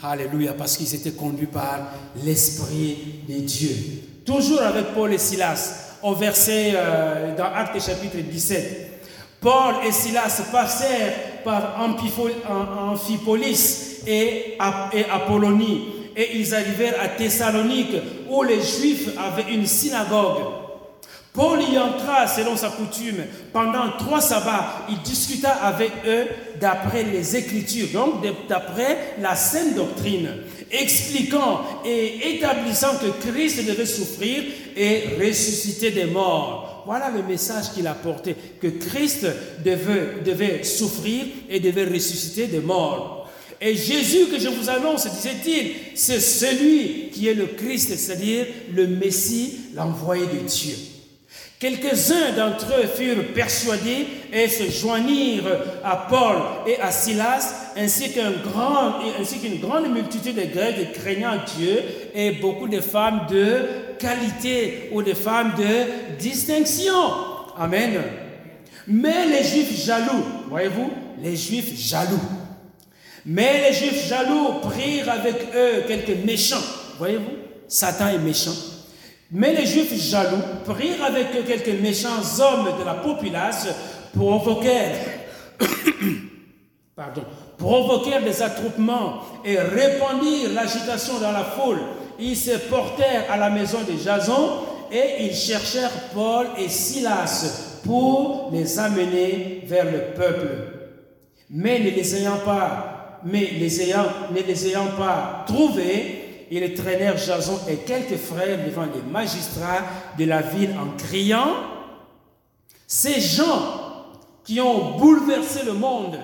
Alléluia, 0.00 0.52
parce 0.52 0.76
qu'ils 0.76 0.94
étaient 0.94 1.10
conduits 1.10 1.46
par 1.46 1.92
l'Esprit 2.24 3.24
de 3.28 3.40
Dieu. 3.40 3.74
Toujours 4.24 4.62
avec 4.62 4.94
Paul 4.94 5.12
et 5.12 5.18
Silas, 5.18 5.87
au 6.02 6.14
verset 6.14 6.72
euh, 6.74 7.36
dans 7.36 7.44
Actes 7.44 7.80
chapitre 7.80 8.18
17. 8.18 9.00
Paul 9.40 9.76
et 9.86 9.92
Silas 9.92 10.42
passèrent 10.50 11.42
par 11.44 11.80
Amphipolis 11.80 14.00
et, 14.06 14.56
et 14.92 15.04
Apollonie, 15.10 15.88
et 16.16 16.36
ils 16.36 16.54
arrivèrent 16.54 17.00
à 17.00 17.08
Thessalonique, 17.08 17.96
où 18.28 18.42
les 18.42 18.60
Juifs 18.60 19.10
avaient 19.16 19.52
une 19.52 19.66
synagogue. 19.66 20.57
Paul 21.38 21.60
y 21.62 21.78
entra 21.78 22.26
selon 22.26 22.56
sa 22.56 22.70
coutume. 22.70 23.22
Pendant 23.52 23.92
trois 23.96 24.20
sabbats, 24.20 24.86
il 24.88 25.00
discuta 25.02 25.50
avec 25.50 25.92
eux 26.04 26.26
d'après 26.60 27.04
les 27.04 27.36
Écritures, 27.36 27.90
donc 27.92 28.24
d'après 28.48 29.14
la 29.20 29.36
sainte 29.36 29.76
doctrine, 29.76 30.30
expliquant 30.72 31.60
et 31.86 32.34
établissant 32.34 32.96
que 32.96 33.28
Christ 33.28 33.64
devait 33.64 33.86
souffrir 33.86 34.42
et 34.76 35.10
ressusciter 35.16 35.92
des 35.92 36.06
morts. 36.06 36.82
Voilà 36.86 37.08
le 37.08 37.22
message 37.22 37.70
qu'il 37.72 37.86
a 37.86 37.94
porté, 37.94 38.34
que 38.60 38.66
Christ 38.66 39.24
devait, 39.64 40.20
devait 40.24 40.64
souffrir 40.64 41.24
et 41.48 41.60
devait 41.60 41.84
ressusciter 41.84 42.48
des 42.48 42.58
morts. 42.58 43.30
Et 43.60 43.76
Jésus 43.76 44.26
que 44.26 44.40
je 44.40 44.48
vous 44.48 44.68
annonce, 44.68 45.06
disait-il, 45.06 45.70
c'est 45.94 46.18
celui 46.18 47.10
qui 47.12 47.28
est 47.28 47.34
le 47.34 47.46
Christ, 47.46 47.96
c'est-à-dire 47.96 48.44
le 48.74 48.88
Messie, 48.88 49.56
l'envoyé 49.76 50.26
de 50.26 50.44
Dieu. 50.44 50.74
Quelques-uns 51.58 52.36
d'entre 52.36 52.66
eux 52.78 52.86
furent 52.86 53.32
persuadés 53.34 54.06
et 54.32 54.46
se 54.46 54.70
joignirent 54.70 55.58
à 55.82 56.06
Paul 56.08 56.36
et 56.68 56.78
à 56.78 56.92
Silas, 56.92 57.72
ainsi 57.76 58.12
qu'une 58.12 59.60
grande 59.60 59.92
multitude 59.92 60.36
de 60.36 60.54
Grecs 60.54 60.92
craignant 60.92 61.34
Dieu 61.56 61.82
et 62.14 62.32
beaucoup 62.32 62.68
de 62.68 62.80
femmes 62.80 63.26
de 63.28 63.96
qualité 63.98 64.90
ou 64.92 65.02
de 65.02 65.14
femmes 65.14 65.54
de 65.58 66.16
distinction. 66.16 66.94
Amen. 67.58 68.02
Mais 68.86 69.26
les 69.26 69.42
Juifs 69.42 69.84
jaloux, 69.84 70.24
voyez-vous, 70.48 70.92
les 71.20 71.34
Juifs 71.34 71.76
jaloux. 71.76 72.20
Mais 73.26 73.68
les 73.68 73.76
Juifs 73.76 74.08
jaloux 74.08 74.60
prirent 74.62 75.10
avec 75.10 75.34
eux 75.56 75.82
quelques 75.88 76.24
méchants. 76.24 76.62
Voyez-vous, 76.98 77.32
Satan 77.66 78.10
est 78.10 78.18
méchant 78.18 78.77
mais 79.30 79.52
les 79.54 79.66
Juifs 79.66 79.94
jaloux 79.94 80.42
prirent 80.64 81.04
avec 81.04 81.44
quelques 81.46 81.80
méchants 81.80 82.22
hommes 82.40 82.78
de 82.78 82.84
la 82.84 82.94
populace, 82.94 83.68
provoquèrent, 87.58 88.24
des 88.24 88.42
attroupements 88.42 89.20
et 89.44 89.58
répandirent 89.58 90.52
l'agitation 90.54 91.20
dans 91.20 91.32
la 91.32 91.44
foule. 91.44 91.80
Ils 92.18 92.36
se 92.36 92.56
portèrent 92.68 93.30
à 93.30 93.36
la 93.36 93.50
maison 93.50 93.78
de 93.82 93.96
Jason 94.02 94.50
et 94.90 95.26
ils 95.26 95.34
cherchèrent 95.34 96.10
Paul 96.14 96.46
et 96.58 96.68
Silas 96.68 97.80
pour 97.84 98.50
les 98.52 98.78
amener 98.78 99.62
vers 99.66 99.84
le 99.84 100.14
peuple. 100.16 100.48
Mais 101.50 101.78
ne 101.80 101.90
les 101.90 102.16
ayant 102.16 102.38
pas, 102.44 103.20
ne 103.24 104.42
les 104.46 104.68
ayant 104.68 104.86
pas 104.98 105.44
trouvés, 105.46 106.17
ils 106.50 106.74
traînèrent 106.74 107.18
Jason 107.18 107.58
et 107.68 107.76
quelques 107.76 108.16
frères 108.16 108.64
devant 108.64 108.84
les 108.84 109.02
magistrats 109.10 109.84
de 110.18 110.24
la 110.24 110.40
ville 110.40 110.74
en 110.78 110.96
criant, 110.96 111.54
ces 112.86 113.20
gens 113.20 114.06
qui 114.44 114.60
ont 114.60 114.96
bouleversé 114.96 115.64
le 115.64 115.74
monde, 115.74 116.18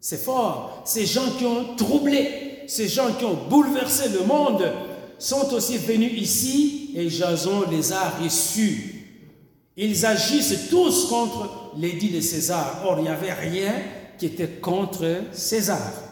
c'est 0.00 0.22
fort, 0.22 0.82
ces 0.84 1.06
gens 1.06 1.30
qui 1.38 1.44
ont 1.44 1.74
troublé, 1.76 2.62
ces 2.68 2.88
gens 2.88 3.12
qui 3.12 3.24
ont 3.24 3.38
bouleversé 3.48 4.08
le 4.10 4.24
monde 4.24 4.64
sont 5.18 5.52
aussi 5.52 5.78
venus 5.78 6.12
ici 6.16 6.92
et 6.94 7.08
Jason 7.08 7.64
les 7.70 7.92
a 7.92 8.10
reçus. 8.22 9.06
Ils 9.76 10.06
agissent 10.06 10.68
tous 10.70 11.08
contre 11.08 11.72
l'édit 11.76 12.10
de 12.10 12.20
César. 12.20 12.82
Or, 12.86 12.98
il 12.98 13.02
n'y 13.02 13.08
avait 13.08 13.32
rien 13.32 13.74
qui 14.18 14.26
était 14.26 14.46
contre 14.46 15.04
César 15.32 16.05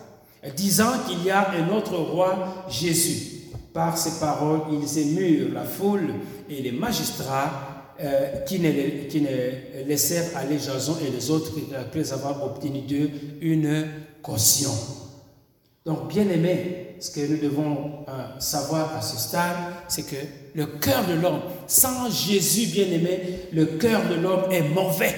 disant 0.51 0.93
qu'il 1.09 1.25
y 1.25 1.31
a 1.31 1.51
un 1.51 1.69
autre 1.75 1.97
roi, 1.97 2.67
Jésus. 2.69 3.31
Par 3.73 3.99
ces 3.99 4.21
paroles, 4.21 4.61
ils 4.71 4.99
émurent 4.99 5.53
la 5.53 5.65
foule 5.65 6.15
et 6.49 6.63
les 6.63 6.73
magistrats 6.73 7.75
euh, 8.01 8.41
qui, 8.41 8.61
ne, 8.61 8.71
laissèrent 9.87 10.37
aller 10.37 10.59
Jason 10.59 10.97
et 11.05 11.11
les 11.11 11.31
autres 11.31 11.53
après 11.81 12.13
avoir 12.13 12.45
obtenu 12.45 12.81
d'eux 12.81 13.11
une 13.41 13.87
caution. 14.23 14.71
Donc, 15.85 16.09
bien 16.09 16.29
aimé, 16.29 16.97
ce 16.99 17.11
que 17.11 17.21
nous 17.27 17.37
devons 17.39 18.05
euh, 18.09 18.41
savoir 18.41 18.97
à 18.97 19.03
ce 19.03 19.17
stade, 19.17 19.57
c'est 19.89 20.07
que 20.07 20.17
le 20.55 20.67
cœur 20.67 21.07
de 21.07 21.15
l'homme, 21.15 21.41
sans 21.67 22.11
Jésus 22.11 22.73
bien 22.73 22.87
aimé, 22.87 23.41
le 23.53 23.67
cœur 23.67 24.09
de 24.09 24.15
l'homme 24.15 24.51
est 24.51 24.63
mauvais. 24.63 25.15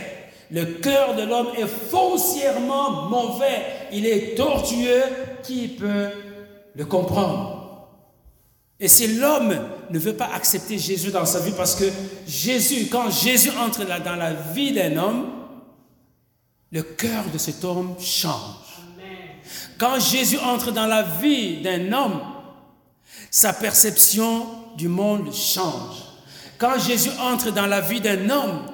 Le 0.50 0.64
cœur 0.64 1.14
de 1.14 1.22
l'homme 1.22 1.48
est 1.58 1.66
foncièrement 1.66 3.08
mauvais. 3.08 3.64
Il 3.92 4.06
est 4.06 4.36
tortueux. 4.36 5.02
Qui 5.42 5.68
peut 5.68 6.10
le 6.74 6.84
comprendre? 6.84 7.88
Et 8.78 8.88
si 8.88 9.06
l'homme 9.16 9.56
ne 9.90 9.98
veut 9.98 10.16
pas 10.16 10.28
accepter 10.34 10.78
Jésus 10.78 11.10
dans 11.10 11.24
sa 11.24 11.40
vie, 11.40 11.52
parce 11.56 11.76
que 11.76 11.84
Jésus, 12.26 12.88
quand 12.90 13.10
Jésus 13.10 13.50
entre 13.58 13.84
dans 13.86 14.16
la 14.16 14.32
vie 14.32 14.72
d'un 14.72 14.96
homme, 14.96 15.26
le 16.72 16.82
cœur 16.82 17.24
de 17.32 17.38
cet 17.38 17.64
homme 17.64 17.94
change. 17.98 18.34
Quand 19.78 20.00
Jésus 20.00 20.38
entre 20.38 20.72
dans 20.72 20.86
la 20.86 21.02
vie 21.02 21.62
d'un 21.62 21.92
homme, 21.92 22.20
sa 23.30 23.52
perception 23.52 24.46
du 24.76 24.88
monde 24.88 25.32
change. 25.32 26.04
Quand 26.58 26.78
Jésus 26.78 27.10
entre 27.20 27.50
dans 27.50 27.66
la 27.66 27.80
vie 27.80 28.00
d'un 28.00 28.28
homme, 28.30 28.66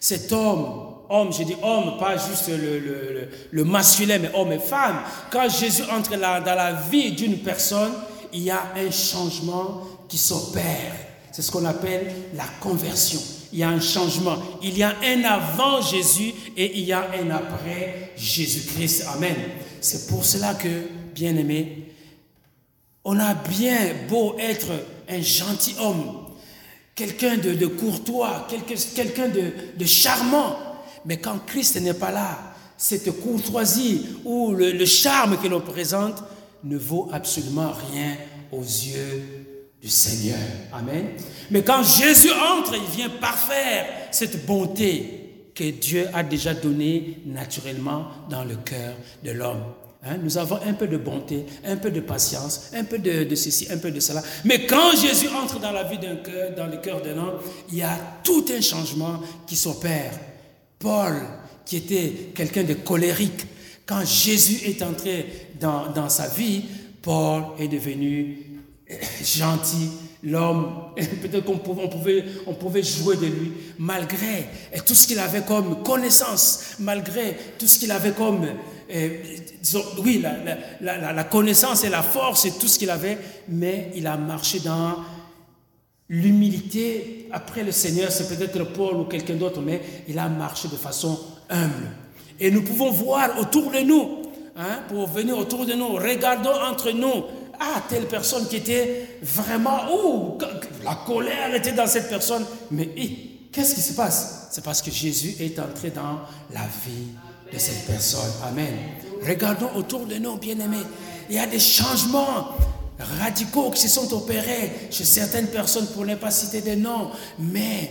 cet 0.00 0.32
homme 0.32 0.83
homme, 1.08 1.32
je 1.32 1.42
dis 1.42 1.56
homme, 1.62 1.96
pas 1.98 2.16
juste 2.16 2.48
le, 2.48 3.64
masculin, 3.64 4.18
mais 4.18 4.30
homme 4.34 4.52
et 4.52 4.58
femme. 4.58 5.00
Quand 5.30 5.48
Jésus 5.48 5.82
entre 5.90 6.10
dans 6.16 6.54
la 6.54 6.72
vie 6.90 7.12
d'une 7.12 7.38
personne, 7.38 7.92
il 8.32 8.42
y 8.42 8.50
a 8.50 8.72
un 8.76 8.90
changement 8.90 9.82
qui 10.08 10.18
s'opère. 10.18 10.94
C'est 11.32 11.42
ce 11.42 11.50
qu'on 11.50 11.64
appelle 11.64 12.12
la 12.34 12.44
conversion. 12.60 13.20
Il 13.52 13.60
y 13.60 13.62
a 13.62 13.68
un 13.68 13.80
changement. 13.80 14.36
Il 14.62 14.76
y 14.76 14.82
a 14.82 14.94
un 15.04 15.24
avant 15.24 15.80
Jésus 15.80 16.32
et 16.56 16.78
il 16.78 16.84
y 16.84 16.92
a 16.92 17.08
un 17.20 17.30
après 17.30 18.12
Jésus-Christ. 18.16 19.06
Amen. 19.14 19.36
C'est 19.80 20.08
pour 20.08 20.24
cela 20.24 20.54
que, 20.54 20.68
bien 21.14 21.36
aimé, 21.36 21.92
on 23.04 23.18
a 23.18 23.34
bien 23.34 23.78
beau 24.08 24.36
être 24.38 24.68
un 25.08 25.20
gentil 25.20 25.74
homme, 25.78 26.26
quelqu'un 26.94 27.36
de, 27.36 27.66
courtois, 27.66 28.48
quelqu'un 28.94 29.28
de 29.28 29.84
charmant, 29.84 30.73
mais 31.06 31.18
quand 31.18 31.38
Christ 31.46 31.80
n'est 31.80 31.94
pas 31.94 32.10
là, 32.10 32.54
cette 32.76 33.20
courtoisie 33.20 34.06
ou 34.24 34.52
le, 34.52 34.84
charme 34.84 35.38
que 35.38 35.48
l'on 35.48 35.60
présente 35.60 36.22
ne 36.64 36.76
vaut 36.76 37.08
absolument 37.12 37.72
rien 37.90 38.16
aux 38.52 38.62
yeux 38.62 39.22
du 39.80 39.88
Seigneur. 39.88 40.38
Amen. 40.72 41.10
Mais 41.50 41.62
quand 41.62 41.82
Jésus 41.82 42.30
entre, 42.30 42.74
il 42.74 42.96
vient 42.96 43.10
parfaire 43.10 43.86
cette 44.10 44.46
bonté 44.46 45.50
que 45.54 45.70
Dieu 45.70 46.08
a 46.12 46.22
déjà 46.22 46.52
donnée 46.52 47.18
naturellement 47.26 48.08
dans 48.28 48.44
le 48.44 48.56
cœur 48.56 48.94
de 49.22 49.30
l'homme. 49.30 49.62
Hein, 50.06 50.18
nous 50.22 50.36
avons 50.36 50.58
un 50.66 50.74
peu 50.74 50.86
de 50.86 50.98
bonté, 50.98 51.46
un 51.64 51.76
peu 51.76 51.90
de 51.90 52.00
patience, 52.00 52.70
un 52.74 52.84
peu 52.84 52.98
de, 52.98 53.24
de, 53.24 53.34
ceci, 53.34 53.68
un 53.70 53.78
peu 53.78 53.90
de 53.90 54.00
cela. 54.00 54.22
Mais 54.44 54.66
quand 54.66 54.94
Jésus 55.00 55.28
entre 55.28 55.60
dans 55.60 55.72
la 55.72 55.84
vie 55.84 55.98
d'un 55.98 56.16
cœur, 56.16 56.54
dans 56.54 56.66
le 56.66 56.76
cœur 56.76 57.00
d'un 57.00 57.16
homme, 57.16 57.40
il 57.70 57.78
y 57.78 57.82
a 57.82 57.96
tout 58.22 58.44
un 58.54 58.60
changement 58.60 59.20
qui 59.46 59.56
s'opère. 59.56 60.12
Paul, 60.84 61.14
qui 61.64 61.78
était 61.78 62.12
quelqu'un 62.34 62.62
de 62.62 62.74
colérique, 62.74 63.46
quand 63.86 64.04
Jésus 64.04 64.68
est 64.68 64.82
entré 64.82 65.48
dans, 65.58 66.10
sa 66.10 66.28
vie, 66.28 66.62
Paul 67.00 67.44
est 67.58 67.68
devenu 67.68 68.38
gentil, 69.24 69.88
l'homme, 70.22 70.70
peut-être 70.94 71.46
qu'on 71.46 71.56
pouvait, 71.56 72.22
on 72.46 72.52
pouvait, 72.52 72.82
jouer 72.82 73.16
de 73.16 73.24
lui, 73.24 73.52
malgré 73.78 74.46
tout 74.84 74.94
ce 74.94 75.06
qu'il 75.06 75.18
avait 75.18 75.40
comme 75.40 75.82
connaissance, 75.82 76.74
malgré 76.78 77.34
tout 77.58 77.66
ce 77.66 77.78
qu'il 77.78 77.90
avait 77.90 78.12
comme, 78.12 78.46
euh, 78.94 79.08
oui, 80.04 80.22
la, 80.82 81.12
la, 81.14 81.24
connaissance 81.24 81.84
et 81.84 81.88
la 81.88 82.02
force 82.02 82.44
et 82.44 82.52
tout 82.52 82.68
ce 82.68 82.78
qu'il 82.78 82.90
avait, 82.90 83.16
mais 83.48 83.90
il 83.94 84.06
a 84.06 84.18
marché 84.18 84.60
dans 84.60 84.96
L'humilité 86.08 87.28
après 87.32 87.62
le 87.62 87.72
Seigneur, 87.72 88.12
c'est 88.12 88.28
peut-être 88.28 88.62
Paul 88.72 88.96
ou 88.96 89.04
quelqu'un 89.04 89.36
d'autre, 89.36 89.60
mais 89.62 89.80
il 90.06 90.18
a 90.18 90.28
marché 90.28 90.68
de 90.68 90.76
façon 90.76 91.18
humble. 91.48 91.90
Et 92.38 92.50
nous 92.50 92.62
pouvons 92.62 92.90
voir 92.90 93.38
autour 93.40 93.70
de 93.70 93.78
nous, 93.80 94.22
hein, 94.56 94.80
pour 94.88 95.06
venir 95.08 95.38
autour 95.38 95.64
de 95.64 95.72
nous, 95.72 95.94
regardons 95.94 96.54
entre 96.62 96.90
nous, 96.90 97.24
ah, 97.58 97.82
telle 97.88 98.06
personne 98.06 98.46
qui 98.48 98.56
était 98.56 99.18
vraiment, 99.22 99.80
oh, 99.90 100.38
la 100.82 100.94
colère 101.06 101.54
était 101.54 101.72
dans 101.72 101.86
cette 101.86 102.08
personne, 102.08 102.44
mais 102.70 102.90
qu'est-ce 103.50 103.74
qui 103.74 103.80
se 103.80 103.94
passe? 103.94 104.48
C'est 104.50 104.64
parce 104.64 104.82
que 104.82 104.90
Jésus 104.90 105.36
est 105.40 105.58
entré 105.58 105.90
dans 105.90 106.20
la 106.52 106.66
vie 106.84 107.08
de 107.52 107.58
cette 107.58 107.86
personne. 107.86 108.30
Amen. 108.46 108.74
regardons 109.26 109.70
autour 109.74 110.06
de 110.06 110.16
nous, 110.16 110.36
bien-aimés. 110.36 110.84
Il 111.30 111.36
y 111.36 111.38
a 111.38 111.46
des 111.46 111.58
changements 111.58 112.48
radicaux 112.98 113.70
qui 113.70 113.80
se 113.80 113.88
sont 113.88 114.12
opérés 114.14 114.88
chez 114.90 115.04
certaines 115.04 115.48
personnes, 115.48 115.86
pour 115.88 116.04
ne 116.04 116.14
pas 116.14 116.30
citer 116.30 116.60
des 116.60 116.76
noms, 116.76 117.10
mais 117.38 117.90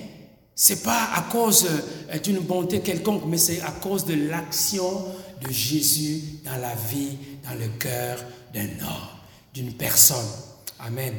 ce 0.56 0.74
n'est 0.74 0.80
pas 0.80 1.10
à 1.16 1.22
cause 1.32 1.66
euh, 1.66 2.20
d'une 2.20 2.39
bonté 2.39 2.82
quelconque, 2.82 3.24
mais 3.28 3.38
c'est 3.38 3.62
à 3.62 3.72
cause 3.72 4.06
de 4.06 4.30
l'action 4.30 5.06
de 5.41 5.51
Jésus 5.51 6.39
dans 6.45 6.58
la 6.58 6.76
vie, 6.76 7.18
dans 7.43 7.60
le 7.60 7.68
cœur 7.80 8.20
d'un 8.54 8.70
homme, 8.86 9.08
d'une 9.54 9.74
personne. 9.74 10.28
Amen. 10.80 11.14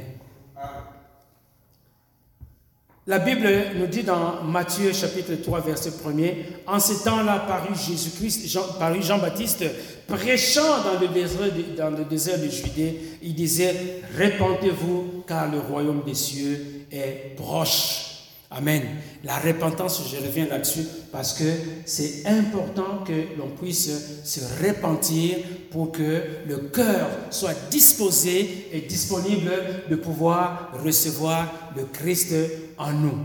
La 3.06 3.18
Bible 3.18 3.46
nous 3.76 3.86
dit 3.86 4.02
dans 4.02 4.42
Matthieu 4.44 4.90
chapitre 4.94 5.34
3 5.34 5.60
verset 5.60 5.90
1er, 5.90 6.36
en 6.66 6.80
ce 6.80 7.04
temps-là 7.04 7.44
parut 7.46 7.74
Jésus-Christ, 7.74 8.48
Jean, 8.48 8.62
parut 8.78 9.02
Jean-Baptiste 9.02 9.62
prêchant 10.06 10.82
dans 10.82 10.98
le, 10.98 11.08
désert, 11.08 11.50
dans 11.76 11.90
le 11.90 12.04
désert 12.06 12.38
de 12.38 12.48
Judée, 12.48 12.98
il 13.22 13.34
disait, 13.34 14.00
répentez-vous 14.16 15.22
car 15.26 15.50
le 15.52 15.58
royaume 15.58 16.02
des 16.06 16.14
cieux 16.14 16.86
est 16.90 17.36
proche. 17.36 18.13
Amen. 18.56 18.82
La 19.24 19.38
repentance, 19.38 20.02
je 20.08 20.16
reviens 20.24 20.46
là-dessus 20.46 20.86
parce 21.10 21.32
que 21.32 21.44
c'est 21.84 22.24
important 22.26 23.02
que 23.04 23.36
l'on 23.36 23.48
puisse 23.48 23.90
se 24.22 24.40
repentir 24.64 25.38
pour 25.72 25.90
que 25.90 26.22
le 26.46 26.58
cœur 26.72 27.08
soit 27.30 27.54
disposé 27.70 28.68
et 28.72 28.82
disponible 28.82 29.50
de 29.90 29.96
pouvoir 29.96 30.70
recevoir 30.84 31.72
le 31.76 31.84
Christ 31.86 32.32
en 32.78 32.92
nous. 32.92 33.18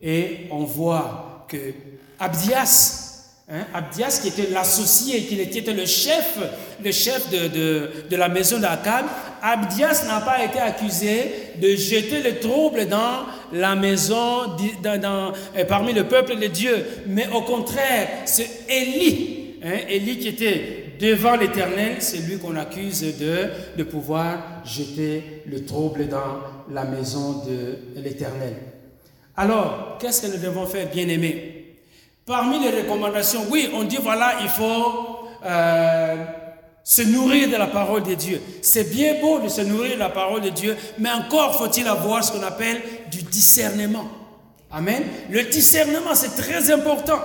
Et 0.00 0.46
on 0.52 0.64
voit 0.64 1.44
que 1.48 1.74
Abdias, 2.20 3.07
Hein, 3.50 3.64
Abdias, 3.72 4.20
qui 4.20 4.28
était 4.28 4.50
l'associé, 4.50 5.22
qui 5.22 5.40
était 5.40 5.72
le 5.72 5.86
chef, 5.86 6.36
le 6.84 6.92
chef 6.92 7.30
de, 7.30 8.08
de, 8.10 8.16
la 8.16 8.28
maison 8.28 8.58
d'Akab, 8.58 9.06
Abdias 9.40 10.04
n'a 10.06 10.20
pas 10.20 10.44
été 10.44 10.58
accusé 10.58 11.32
de 11.58 11.68
jeter 11.74 12.22
le 12.22 12.40
trouble 12.40 12.86
dans 12.88 13.24
la 13.54 13.74
maison, 13.74 14.48
dans, 14.82 15.00
dans, 15.00 15.32
euh, 15.56 15.64
parmi 15.64 15.94
le 15.94 16.04
peuple 16.04 16.38
de 16.38 16.46
Dieu. 16.48 16.76
Mais 17.06 17.26
au 17.28 17.40
contraire, 17.40 18.08
c'est 18.26 18.50
Élie, 18.68 19.54
hein, 19.64 19.78
Élie 19.88 20.18
qui 20.18 20.28
était 20.28 20.84
devant 21.00 21.36
l'Éternel, 21.36 21.96
c'est 22.00 22.18
lui 22.18 22.36
qu'on 22.36 22.56
accuse 22.56 23.00
de, 23.18 23.46
de 23.78 23.82
pouvoir 23.82 24.62
jeter 24.66 25.42
le 25.46 25.64
trouble 25.64 26.08
dans 26.08 26.40
la 26.70 26.84
maison 26.84 27.44
de 27.46 28.02
l'Éternel. 28.02 28.56
Alors, 29.38 29.96
qu'est-ce 29.98 30.20
que 30.20 30.36
nous 30.36 30.42
devons 30.42 30.66
faire, 30.66 30.90
bien-aimés? 30.90 31.57
Parmi 32.28 32.58
les 32.58 32.82
recommandations, 32.82 33.46
oui, 33.48 33.70
on 33.72 33.84
dit 33.84 33.96
voilà, 34.02 34.34
il 34.42 34.50
faut 34.50 35.30
euh, 35.46 36.14
se 36.84 37.00
nourrir 37.00 37.48
de 37.48 37.56
la 37.56 37.68
parole 37.68 38.02
de 38.02 38.12
Dieu. 38.12 38.42
C'est 38.60 38.90
bien 38.90 39.14
beau 39.18 39.38
de 39.38 39.48
se 39.48 39.62
nourrir 39.62 39.94
de 39.94 39.98
la 39.98 40.10
parole 40.10 40.42
de 40.42 40.50
Dieu, 40.50 40.76
mais 40.98 41.10
encore 41.10 41.56
faut-il 41.56 41.88
avoir 41.88 42.22
ce 42.22 42.32
qu'on 42.32 42.42
appelle 42.42 42.82
du 43.10 43.22
discernement. 43.22 44.06
Amen. 44.70 45.04
Le 45.30 45.44
discernement, 45.44 46.14
c'est 46.14 46.36
très 46.36 46.70
important. 46.70 47.18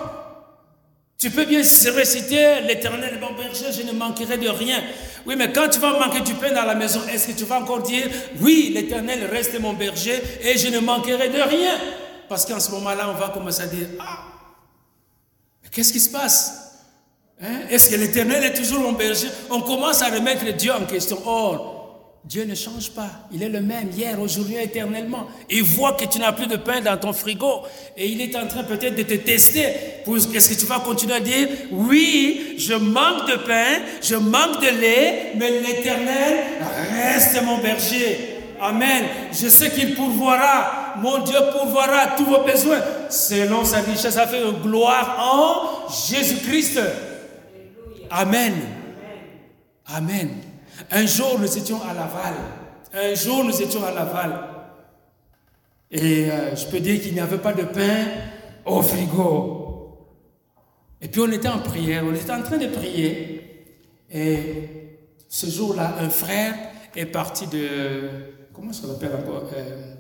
Tu 1.18 1.30
peux 1.32 1.44
bien 1.44 1.60
réciter 1.60 2.62
l'éternel 2.66 3.20
bon 3.20 3.36
berger, 3.36 3.74
je 3.78 3.86
ne 3.86 3.92
manquerai 3.92 4.38
de 4.38 4.48
rien. 4.48 4.82
Oui, 5.26 5.36
mais 5.38 5.52
quand 5.52 5.68
tu 5.68 5.82
vas 5.82 6.00
manquer 6.00 6.22
du 6.22 6.34
pain 6.36 6.54
dans 6.54 6.64
la 6.64 6.76
maison, 6.76 7.02
est-ce 7.12 7.28
que 7.28 7.38
tu 7.38 7.44
vas 7.44 7.60
encore 7.60 7.82
dire, 7.82 8.08
oui, 8.40 8.72
l'éternel 8.74 9.28
reste 9.30 9.60
mon 9.60 9.74
berger 9.74 10.22
et 10.42 10.58
je 10.58 10.70
ne 10.70 10.80
manquerai 10.80 11.28
de 11.28 11.42
rien? 11.42 11.74
Parce 12.30 12.46
qu'en 12.46 12.62
ce 12.62 12.72
moment-là, 12.72 13.10
on 13.10 13.20
va 13.20 13.28
commencer 13.28 13.64
à 13.64 13.68
dire, 13.68 13.88
ah, 14.00 14.33
Qu'est-ce 15.74 15.92
qui 15.92 16.00
se 16.00 16.10
passe? 16.10 16.84
Hein? 17.42 17.62
Est-ce 17.70 17.90
que 17.90 17.96
l'Éternel 17.96 18.44
est 18.44 18.54
toujours 18.54 18.80
mon 18.80 18.94
berger? 18.94 19.28
On 19.50 19.62
commence 19.62 20.02
à 20.02 20.10
remettre 20.10 20.46
Dieu 20.56 20.72
en 20.72 20.86
question. 20.86 21.18
Or, 21.26 21.74
Dieu 22.26 22.46
ne 22.46 22.56
change 22.56 22.92
pas. 22.92 23.10
Il 23.34 23.44
est 23.44 23.50
le 23.50 23.60
même 23.60 23.90
hier, 23.92 24.22
aujourd'hui, 24.22 24.56
éternellement. 24.56 25.28
Il 25.50 25.64
voit 25.64 25.94
que 25.94 26.06
tu 26.06 26.20
n'as 26.20 26.32
plus 26.32 26.48
de 26.48 26.56
pain 26.56 26.80
dans 26.80 26.96
ton 26.96 27.12
frigo 27.12 27.64
et 27.98 28.08
il 28.08 28.22
est 28.22 28.36
en 28.38 28.48
train 28.48 28.64
peut-être 28.64 28.96
de 28.96 29.04
te 29.04 29.16
tester. 29.16 29.66
Qu'est-ce 30.06 30.50
que 30.50 30.60
tu 30.60 30.66
vas 30.66 30.80
continuer 30.80 31.16
à 31.16 31.20
dire 31.20 31.50
Oui, 31.72 32.56
je 32.58 32.76
manque 32.76 33.30
de 33.30 33.36
pain, 33.38 33.82
je 34.02 34.16
manque 34.16 34.62
de 34.62 34.80
lait, 34.80 35.34
mais 35.36 35.60
l'Éternel 35.60 36.46
reste 36.94 37.44
mon 37.44 37.58
berger. 37.58 38.33
Amen. 38.64 39.04
Je 39.34 39.50
sais 39.50 39.70
qu'il 39.72 39.94
pourvoira. 39.94 40.96
Mon 40.98 41.20
Dieu 41.20 41.38
pourvoira 41.52 42.16
tous 42.16 42.24
vos 42.24 42.44
besoins 42.44 42.80
selon 43.10 43.66
sa 43.66 43.80
richesse 43.82 44.16
a 44.16 44.26
fait 44.26 44.42
gloire 44.62 45.18
en 45.20 45.90
Jésus-Christ. 45.92 46.80
Amen. 48.10 48.54
Amen. 49.86 50.30
Un 50.92 51.06
jour, 51.06 51.38
nous 51.40 51.58
étions 51.58 51.82
à 51.82 51.94
Laval. 51.94 52.36
Un 52.94 53.14
jour, 53.16 53.44
nous 53.44 53.62
étions 53.62 53.84
à 53.84 53.92
Laval. 53.92 54.40
Et 55.92 56.32
euh, 56.32 56.56
je 56.56 56.66
peux 56.68 56.80
dire 56.80 57.02
qu'il 57.02 57.14
n'y 57.14 57.20
avait 57.20 57.40
pas 57.40 57.54
de 57.54 57.64
pain 57.64 58.06
au 58.66 58.82
frigo. 58.82 60.10
Et 61.02 61.10
puis 61.10 61.20
on 61.20 61.32
était 61.34 61.50
en 61.50 61.60
prière, 61.60 62.04
on 62.10 62.16
était 62.16 62.32
en 62.32 62.42
train 62.42 62.58
de 62.58 62.68
prier. 62.68 63.66
Et 64.10 64.70
ce 65.28 65.48
jour-là, 65.48 65.96
un 66.00 66.10
frère 66.10 66.56
est 66.96 67.06
parti 67.06 67.46
de 67.48 68.33
comment 68.54 68.72
ça 68.72 68.88
s'appelle 68.88 69.16
encore 69.16 69.50
euh, 69.56 69.96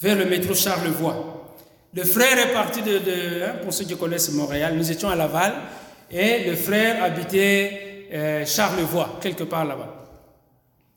Vers 0.00 0.16
le 0.16 0.26
métro 0.26 0.54
Charlevoix. 0.54 1.56
Le 1.94 2.04
frère 2.04 2.38
est 2.38 2.52
parti 2.52 2.82
de, 2.82 3.42
hein, 3.42 3.56
pour 3.62 3.72
ceux 3.72 3.84
qui 3.84 3.96
connaissent 3.96 4.32
Montréal, 4.32 4.74
nous 4.76 4.90
étions 4.90 5.08
à 5.08 5.16
Laval, 5.16 5.54
et 6.10 6.44
le 6.44 6.54
frère 6.54 7.02
habitait 7.02 8.08
euh, 8.12 8.44
Charlevoix, 8.44 9.18
quelque 9.20 9.44
part 9.44 9.64
là-bas. 9.64 10.06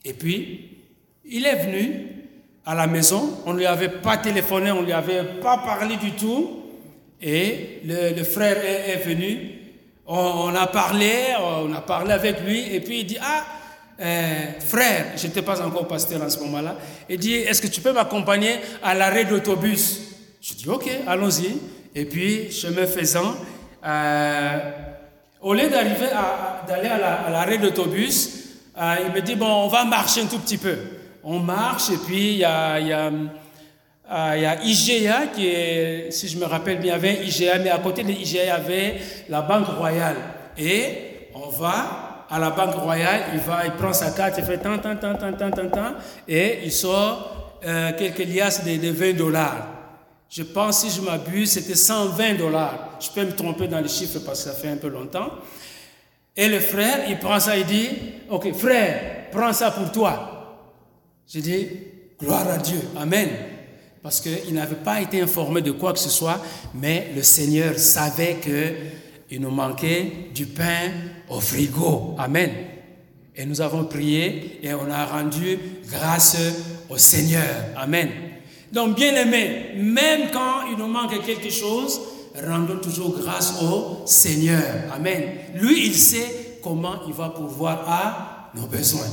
Et 0.03 0.13
puis, 0.13 0.77
il 1.25 1.45
est 1.45 1.65
venu 1.65 2.07
à 2.65 2.75
la 2.75 2.87
maison, 2.87 3.37
on 3.45 3.53
ne 3.53 3.59
lui 3.59 3.65
avait 3.65 3.89
pas 3.89 4.17
téléphoné, 4.17 4.71
on 4.71 4.81
ne 4.81 4.85
lui 4.85 4.93
avait 4.93 5.23
pas 5.41 5.57
parlé 5.59 5.95
du 5.95 6.11
tout, 6.11 6.57
et 7.21 7.81
le, 7.85 8.23
frère 8.23 8.57
est, 8.57 8.97
venu, 8.97 9.51
on, 10.05 10.17
on, 10.17 10.55
a 10.55 10.67
parlé, 10.67 11.11
on 11.39 11.73
a 11.73 11.81
parlé 11.81 12.11
avec 12.11 12.41
lui, 12.41 12.73
et 12.73 12.81
puis 12.81 12.99
il 13.01 13.05
dit, 13.05 13.17
ah, 13.21 13.45
euh, 13.99 14.59
frère, 14.59 15.13
je 15.15 15.27
n'étais 15.27 15.41
pas 15.41 15.61
encore 15.61 15.87
pasteur 15.87 16.21
en 16.21 16.29
ce 16.29 16.39
moment-là, 16.39 16.75
il 17.09 17.19
dit, 17.19 17.33
est-ce 17.33 17.61
que 17.61 17.67
tu 17.67 17.81
peux 17.81 17.93
m'accompagner 17.93 18.55
à 18.81 18.95
l'arrêt 18.95 19.25
d'autobus? 19.25 20.01
Je 20.41 20.53
dis, 20.53 20.67
ok, 20.67 20.89
allons-y. 21.05 21.57
Et 21.93 22.05
puis, 22.05 22.51
chemin 22.51 22.87
faisant, 22.87 23.35
euh, 23.85 24.59
au 25.41 25.53
lieu 25.53 25.69
d'arriver 25.69 26.07
d'aller 26.67 26.87
à 26.87 27.29
l'arrêt 27.29 27.57
d'autobus, 27.57 28.29
euh, 28.77 28.95
il 29.05 29.13
me 29.13 29.21
dit, 29.21 29.35
bon, 29.35 29.45
on 29.45 29.67
va 29.67 29.83
marcher 29.83 30.21
un 30.21 30.25
tout 30.25 30.39
petit 30.39 30.57
peu. 30.57 30.77
On 31.23 31.39
marche 31.39 31.91
et 31.91 31.97
puis 31.97 32.31
il 32.31 32.37
y 32.37 32.43
a, 32.43 32.79
y, 32.79 34.69
IGA 34.69 35.27
qui 35.27 36.11
si 36.11 36.27
je 36.27 36.37
me 36.39 36.45
rappelle 36.45 36.79
bien, 36.79 36.97
il 36.97 37.05
y 37.05 37.13
avait 37.13 37.25
IGA, 37.27 37.59
mais 37.59 37.69
à 37.69 37.77
côté 37.77 38.03
de 38.03 38.09
IGA, 38.09 38.43
il 38.43 38.47
y 38.47 38.49
avait 38.49 39.01
la 39.29 39.41
Banque 39.41 39.67
Royale. 39.67 40.17
Et 40.57 41.29
on 41.35 41.49
va 41.49 42.10
à 42.31 42.39
la 42.39 42.51
Banque 42.51 42.75
Royale, 42.75 43.23
il 43.33 43.39
va, 43.41 43.65
il 43.65 43.73
prend 43.73 43.91
sa 43.91 44.11
carte, 44.11 44.35
il 44.37 44.45
fait 44.45 44.57
tant, 44.57 44.77
tant, 44.77 44.95
tant, 44.95 45.15
tant, 45.15 45.33
tant, 45.33 45.51
tant, 45.51 45.69
tant, 45.69 45.93
et 46.25 46.59
il 46.63 46.71
sort 46.71 47.59
euh, 47.65 47.91
quelques 47.97 48.25
liasses 48.25 48.63
de, 48.63 48.89
20 48.89 49.17
dollars. 49.17 49.67
Je 50.29 50.43
pense, 50.43 50.79
si 50.79 50.89
je 50.89 51.01
m'abuse, 51.01 51.51
c'était 51.51 51.75
120 51.75 52.35
dollars. 52.35 52.97
Je 53.01 53.09
peux 53.09 53.25
me 53.25 53.35
tromper 53.35 53.67
dans 53.67 53.81
les 53.81 53.89
chiffres 53.89 54.19
parce 54.25 54.45
que 54.45 54.49
ça 54.49 54.55
fait 54.55 54.69
un 54.69 54.77
peu 54.77 54.87
longtemps. 54.87 55.29
Et 56.37 56.47
le 56.47 56.61
frère, 56.61 57.01
il 57.09 57.19
prend 57.19 57.37
ça, 57.41 57.57
il 57.57 57.65
dit, 57.65 57.89
OK, 58.29 58.53
frère, 58.53 59.29
prends 59.29 59.51
ça 59.51 59.71
pour 59.71 59.91
toi. 59.91 60.57
Je 61.27 61.39
dis, 61.41 61.67
gloire 62.17 62.47
à 62.47 62.57
Dieu, 62.57 62.79
Amen. 62.97 63.27
Parce 64.01 64.21
qu'il 64.21 64.53
n'avait 64.53 64.75
pas 64.75 65.01
été 65.01 65.21
informé 65.21 65.61
de 65.61 65.71
quoi 65.73 65.91
que 65.91 65.99
ce 65.99 66.09
soit, 66.09 66.41
mais 66.73 67.09
le 67.13 67.21
Seigneur 67.21 67.77
savait 67.77 68.35
que 68.35 68.73
il 69.29 69.39
nous 69.39 69.51
manquait 69.51 70.29
du 70.33 70.45
pain 70.45 70.91
au 71.31 71.39
frigo. 71.39 72.15
Amen. 72.19 72.51
Et 73.35 73.45
nous 73.45 73.61
avons 73.61 73.85
prié 73.85 74.59
et 74.61 74.73
on 74.73 74.91
a 74.91 75.05
rendu 75.05 75.57
grâce 75.89 76.37
au 76.89 76.97
Seigneur. 76.97 77.47
Amen. 77.77 78.09
Donc, 78.71 78.95
bien 78.95 79.15
aimé, 79.15 79.71
même 79.77 80.29
quand 80.31 80.67
il 80.69 80.77
nous 80.77 80.87
manque 80.87 81.25
quelque 81.25 81.49
chose, 81.49 81.99
rendons 82.45 82.77
toujours 82.77 83.17
grâce 83.17 83.61
au 83.61 84.05
Seigneur. 84.05 84.63
Amen. 84.93 85.23
Lui, 85.55 85.87
il 85.87 85.95
sait 85.95 86.59
comment 86.61 86.95
il 87.07 87.13
va 87.13 87.29
pouvoir 87.29 87.89
à 87.89 88.51
nos 88.53 88.67
besoins. 88.67 89.07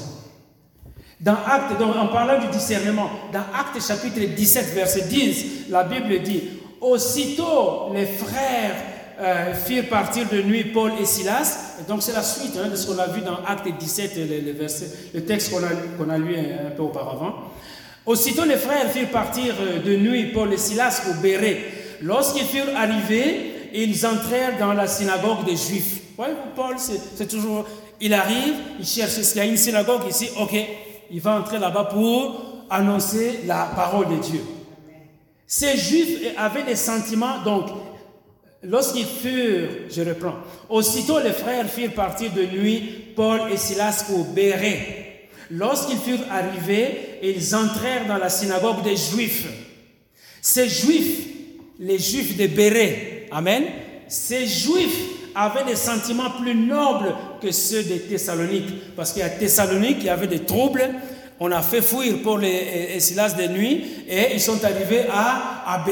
Dans 1.20 1.36
Acte, 1.46 1.78
donc 1.78 1.96
en 1.96 2.08
parlant 2.08 2.40
du 2.40 2.48
discernement, 2.48 3.10
dans 3.32 3.40
Acte 3.40 3.84
chapitre 3.84 4.20
17, 4.36 4.74
verset 4.74 5.02
10, 5.08 5.70
la 5.70 5.84
Bible 5.84 6.22
dit, 6.22 6.42
aussitôt 6.80 7.92
les 7.92 8.06
frères 8.06 8.76
euh, 9.20 9.54
firent 9.54 9.88
partir 9.88 10.28
de 10.28 10.42
nuit 10.42 10.64
Paul 10.64 10.92
et 11.00 11.04
Silas. 11.04 11.76
donc 11.88 12.02
c'est 12.02 12.12
la 12.12 12.22
suite 12.22 12.56
hein, 12.56 12.68
de 12.68 12.76
ce 12.76 12.86
qu'on 12.86 12.98
a 12.98 13.08
vu 13.08 13.20
dans 13.20 13.44
Acte 13.46 13.66
17, 13.66 14.12
le, 14.16 14.52
le 15.14 15.24
texte 15.24 15.52
qu'on 15.52 16.08
a, 16.10 16.18
lu 16.18 16.36
un, 16.36 16.70
peu 16.70 16.82
auparavant. 16.82 17.34
Aussitôt 18.06 18.44
les 18.44 18.56
frères 18.56 18.90
firent 18.90 19.10
partir 19.10 19.54
euh, 19.60 19.82
de 19.82 19.96
nuit 19.96 20.26
Paul 20.32 20.52
et 20.52 20.56
Silas 20.56 21.02
au 21.10 21.20
Béret. 21.20 21.64
Lorsqu'ils 22.00 22.46
furent 22.46 22.76
arrivés, 22.76 23.70
ils 23.74 24.06
entrèrent 24.06 24.58
dans 24.58 24.72
la 24.72 24.86
synagogue 24.86 25.44
des 25.44 25.56
Juifs. 25.56 26.00
Ouais, 26.16 26.28
Paul, 26.54 26.76
c'est 26.78 27.26
toujours... 27.26 27.66
Il 28.00 28.14
arrive, 28.14 28.54
il 28.78 28.86
cherche, 28.86 29.14
qu'il 29.14 29.36
y 29.36 29.40
a 29.40 29.44
une 29.44 29.56
synagogue 29.56 30.02
ici? 30.08 30.28
Ok, 30.40 30.54
il 31.10 31.20
va 31.20 31.38
entrer 31.38 31.58
là-bas 31.58 31.84
pour 31.84 32.64
annoncer 32.70 33.40
la 33.46 33.70
parole 33.74 34.08
de 34.08 34.16
Dieu. 34.16 34.40
Ces 35.46 35.76
juifs 35.76 36.20
avaient 36.36 36.62
des 36.62 36.76
sentiments, 36.76 37.42
donc, 37.44 37.66
lorsqu'ils 38.62 39.06
furent, 39.06 39.68
je 39.90 40.02
reprends, 40.02 40.36
aussitôt 40.68 41.18
les 41.20 41.32
frères 41.32 41.68
firent 41.68 41.94
partir 41.94 42.32
de 42.32 42.44
nuit 42.44 43.12
Paul 43.14 43.40
et 43.52 43.56
Silas 43.56 44.06
au 44.14 44.24
Béret. 44.24 45.28
Lorsqu'ils 45.50 45.98
furent 45.98 46.26
arrivés, 46.30 47.18
ils 47.22 47.54
entrèrent 47.54 48.06
dans 48.06 48.18
la 48.18 48.28
synagogue 48.28 48.82
des 48.82 48.96
juifs. 48.96 49.46
Ces 50.42 50.68
juifs, 50.68 51.26
les 51.78 51.98
juifs 51.98 52.36
de 52.36 52.46
Béret, 52.46 53.26
Amen, 53.30 53.64
ces 54.09 54.46
juifs 54.46 54.98
avaient 55.34 55.64
des 55.64 55.76
sentiments 55.76 56.30
plus 56.40 56.54
nobles 56.54 57.14
que 57.40 57.52
ceux 57.52 57.82
de 57.82 57.94
Thessalonique. 57.96 58.94
Parce 58.96 59.12
qu'à 59.12 59.28
Thessalonique, 59.28 59.98
il 60.00 60.06
y 60.06 60.11
avait 60.11 60.26
des 60.26 60.44
troubles. 60.44 60.88
On 61.40 61.52
a 61.52 61.62
fait 61.62 61.82
fuir 61.82 62.20
pour 62.22 62.38
les 62.38 62.98
Silas 63.00 63.34
de 63.38 63.46
nuit 63.46 63.84
et 64.09 64.34
ils 64.34 64.40
sont 64.40 64.64
arrivés 64.64 65.04
à, 65.11 65.62
à. 65.66 65.84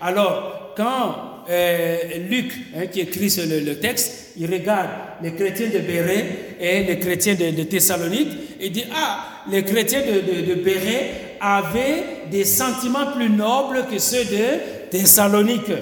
Alors, 0.00 0.72
quand 0.76 1.27
euh, 1.48 2.18
Luc, 2.28 2.52
hein, 2.76 2.86
qui 2.86 3.00
écrit 3.00 3.34
le, 3.46 3.74
texte, 3.74 4.32
il 4.36 4.50
regarde 4.52 4.90
les 5.22 5.32
chrétiens 5.32 5.68
de 5.68 5.78
Béret 5.78 6.56
et 6.60 6.84
les 6.84 6.98
chrétiens 6.98 7.34
de, 7.34 7.62
Thessalonique 7.62 8.32
et 8.60 8.70
dit 8.70 8.84
Ah, 8.94 9.44
les 9.50 9.64
chrétiens 9.64 10.02
de, 10.02 10.42
de, 10.42 10.54
Béret 10.54 11.36
avaient 11.40 12.28
des 12.30 12.44
sentiments 12.44 13.12
plus 13.12 13.30
nobles 13.30 13.86
que 13.90 13.98
ceux 13.98 14.24
de 14.24 14.90
Thessalonique. 14.90 15.72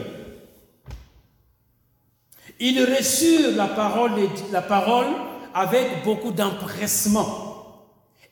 Ils 2.60 2.80
reçurent 2.84 3.56
la 3.56 3.66
parole, 3.66 4.12
la 4.52 4.62
parole 4.62 5.06
avec 5.52 6.04
beaucoup 6.04 6.30
d'empressement 6.30 7.46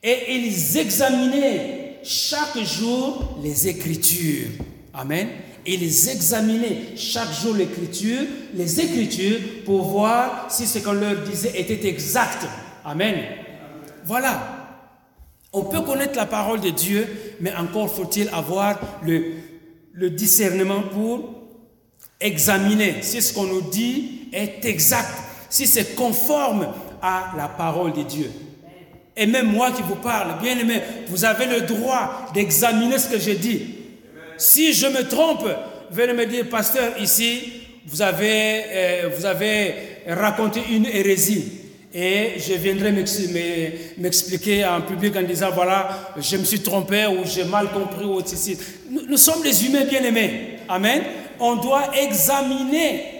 et 0.03 0.35
ils 0.37 0.77
examinaient 0.79 1.99
chaque 2.05 2.59
jour 2.63 3.39
les 3.43 3.69
Écritures. 3.69 4.49
Amen. 4.93 5.29
Ils 5.67 6.09
examinaient 6.11 6.97
chaque 6.97 7.33
jour 7.33 7.55
l'Écriture, 7.55 8.23
les 8.55 8.81
Écritures, 8.81 9.39
pour 9.65 9.83
voir 9.85 10.47
si 10.51 10.67
ce 10.67 10.79
qu'on 10.79 10.93
leur 10.93 11.17
disait 11.23 11.53
était 11.59 11.89
exact. 11.89 12.47
Amen. 12.85 13.17
Voilà. 14.05 14.55
On 15.53 15.63
peut 15.63 15.81
connaître 15.81 16.17
la 16.17 16.27
parole 16.27 16.61
de 16.61 16.71
Dieu, 16.71 17.07
mais 17.41 17.55
encore 17.55 17.95
faut-il 17.95 18.29
avoir 18.29 18.79
le, 19.03 19.25
le 19.93 20.11
discernement 20.11 20.83
pour 20.83 21.31
examiner 22.21 22.97
si 23.03 23.23
ce 23.23 23.33
qu'on 23.33 23.45
nous 23.45 23.63
dit 23.63 24.29
est 24.33 24.65
exact, 24.65 25.15
si 25.49 25.67
c'est 25.67 25.95
conforme 25.95 26.67
à 27.01 27.33
la 27.37 27.49
parole 27.49 27.93
de 27.93 28.03
Dieu. 28.03 28.31
Et 29.17 29.27
même 29.27 29.53
moi 29.53 29.71
qui 29.71 29.83
vous 29.83 29.95
parle, 29.97 30.41
bien 30.43 30.59
aimé, 30.59 30.83
vous 31.09 31.25
avez 31.25 31.47
le 31.47 31.61
droit 31.61 32.27
d'examiner 32.35 32.99
ce 32.99 33.09
que 33.09 33.19
je 33.19 33.31
dis. 33.31 33.84
Si 34.37 34.73
je 34.73 34.87
me 34.87 35.09
trompe, 35.09 35.47
venez 35.91 36.13
me 36.13 36.27
dire, 36.27 36.49
pasteur, 36.49 36.99
ici, 37.01 37.53
vous 37.87 38.03
avez, 38.03 38.63
euh, 38.69 39.11
vous 39.17 39.27
avez 39.27 39.75
raconté 40.09 40.61
une 40.71 40.87
hérésie. 40.87 41.61
Et 41.93 42.33
je 42.39 42.55
viendrai 42.55 42.93
m'expliquer 43.99 44.65
en 44.65 44.81
public 44.81 45.15
en 45.17 45.23
disant, 45.23 45.51
voilà, 45.53 46.13
je 46.19 46.37
me 46.37 46.45
suis 46.45 46.61
trompé 46.61 47.07
ou 47.07 47.25
j'ai 47.25 47.45
mal 47.45 47.69
compris 47.71 48.05
ou 48.05 48.21
ceci. 48.25 48.59
Nous, 48.91 49.03
nous 49.07 49.17
sommes 49.17 49.43
des 49.43 49.65
humains 49.67 49.85
bien-aimés. 49.85 50.59
Amen 50.69 51.03
on 51.41 51.57
doit 51.57 51.97
examiner. 51.97 53.11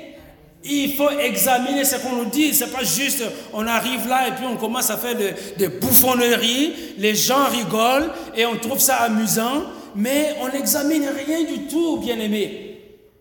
Il 0.65 0.95
faut 0.95 1.11
examiner 1.11 1.85
ce 1.85 1.97
qu'on 1.97 2.17
nous 2.17 2.31
dit. 2.31 2.55
C'est 2.55 2.73
pas 2.73 2.85
juste 2.85 3.23
on 3.53 3.67
arrive 3.67 4.09
là 4.09 4.29
et 4.29 4.33
puis 4.33 4.47
on 4.47 4.57
commence 4.57 4.91
à 4.91 4.97
faire 4.97 5.15
des 5.15 5.69
bouffonneries. 5.69 6.95
Les 6.99 7.15
gens 7.15 7.47
rigolent 7.51 8.11
et 8.35 8.47
on 8.47 8.57
trouve 8.57 8.79
ça 8.79 8.97
amusant, 8.97 9.65
mais 9.95 10.37
on 10.41 10.49
n'examine 10.49 11.09
rien 11.27 11.45
du 11.45 11.67
tout, 11.67 11.99
bien 11.99 12.19
aimé. 12.19 12.75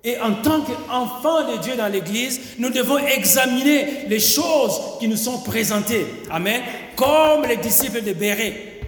Et 0.04 0.20
en 0.20 0.34
tant 0.34 0.62
qu'enfants 0.62 1.50
de 1.50 1.62
Dieu 1.62 1.76
dans 1.78 1.88
l'Église, 1.88 2.40
nous 2.60 2.70
devons 2.70 2.98
examiner 2.98 4.06
les 4.08 4.20
choses 4.20 4.80
qui 5.00 5.08
nous 5.08 5.16
sont 5.16 5.40
présentées. 5.40 6.06
Amen. 6.30 6.62
Comme 6.96 7.46
les 7.48 7.56
disciples 7.58 8.02
de 8.02 8.12
Béret. 8.12 8.82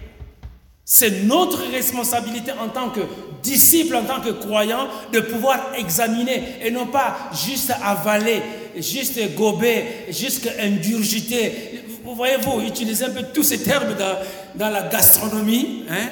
C'est 0.84 1.24
notre 1.24 1.68
responsabilité 1.72 2.52
en 2.52 2.68
tant 2.68 2.90
que 2.90 3.00
disciples, 3.42 3.96
en 3.96 4.04
tant 4.04 4.20
que 4.20 4.30
croyants, 4.30 4.88
de 5.12 5.20
pouvoir 5.20 5.72
examiner 5.76 6.42
et 6.62 6.70
non 6.70 6.86
pas 6.86 7.16
juste 7.32 7.72
avaler, 7.82 8.42
juste 8.76 9.18
gober, 9.34 9.84
juste 10.10 10.48
ingurgiter. 10.60 11.82
Vous 12.04 12.14
voyez, 12.14 12.36
vous 12.36 12.60
utilisez 12.60 13.06
un 13.06 13.10
peu 13.10 13.24
tous 13.34 13.42
ces 13.42 13.62
termes 13.62 13.94
dans, 13.94 14.18
dans 14.54 14.70
la 14.70 14.82
gastronomie. 14.82 15.84
Hein? 15.90 16.10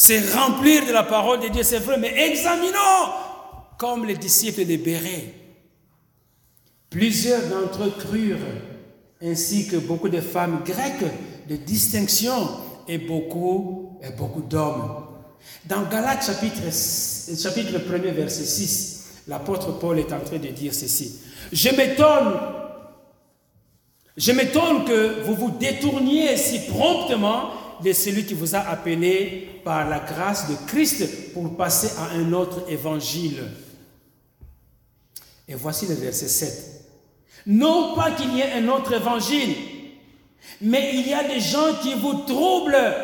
C'est 0.00 0.32
remplir 0.32 0.86
de 0.86 0.92
la 0.92 1.02
parole 1.02 1.40
de 1.40 1.48
Dieu, 1.48 1.64
c'est 1.64 1.80
vrai, 1.80 1.98
mais 1.98 2.14
examinons 2.30 3.10
comme 3.76 4.06
les 4.06 4.16
disciples 4.16 4.64
de 4.64 4.76
Béret. 4.76 5.34
Plusieurs 6.88 7.42
d'entre 7.48 7.82
eux 7.82 7.92
crurent, 7.98 8.38
ainsi 9.20 9.66
que 9.66 9.74
beaucoup 9.74 10.08
de 10.08 10.20
femmes 10.20 10.62
grecques 10.64 11.12
de 11.48 11.56
distinction 11.56 12.48
et 12.86 12.98
beaucoup, 12.98 13.98
et 14.00 14.10
beaucoup 14.10 14.42
d'hommes. 14.42 15.04
Dans 15.64 15.82
Galates 15.82 16.24
chapitre, 16.24 16.62
chapitre 17.36 17.80
1 17.92 17.98
verset 18.12 18.44
6, 18.44 19.04
l'apôtre 19.26 19.80
Paul 19.80 19.98
est 19.98 20.12
en 20.12 20.20
train 20.20 20.38
de 20.38 20.46
dire 20.46 20.74
ceci. 20.74 21.18
Je 21.50 21.70
m'étonne, 21.70 22.38
je 24.16 24.30
m'étonne 24.30 24.84
que 24.84 25.24
vous 25.24 25.34
vous 25.34 25.50
détourniez 25.50 26.36
si 26.36 26.68
promptement 26.68 27.57
de 27.82 27.92
celui 27.92 28.24
qui 28.24 28.34
vous 28.34 28.54
a 28.54 28.60
appelé 28.60 29.60
par 29.64 29.88
la 29.88 30.00
grâce 30.00 30.48
de 30.48 30.54
Christ 30.66 31.32
pour 31.32 31.56
passer 31.56 31.90
à 31.98 32.16
un 32.16 32.32
autre 32.32 32.64
évangile. 32.68 33.44
Et 35.46 35.54
voici 35.54 35.86
le 35.86 35.94
verset 35.94 36.28
7. 36.28 36.78
Non 37.46 37.94
pas 37.94 38.10
qu'il 38.10 38.34
y 38.34 38.40
ait 38.40 38.52
un 38.52 38.68
autre 38.68 38.92
évangile, 38.92 39.54
mais 40.60 40.90
il 40.94 41.08
y 41.08 41.14
a 41.14 41.24
des 41.24 41.40
gens 41.40 41.74
qui 41.82 41.94
vous 41.94 42.24
troublent 42.26 42.94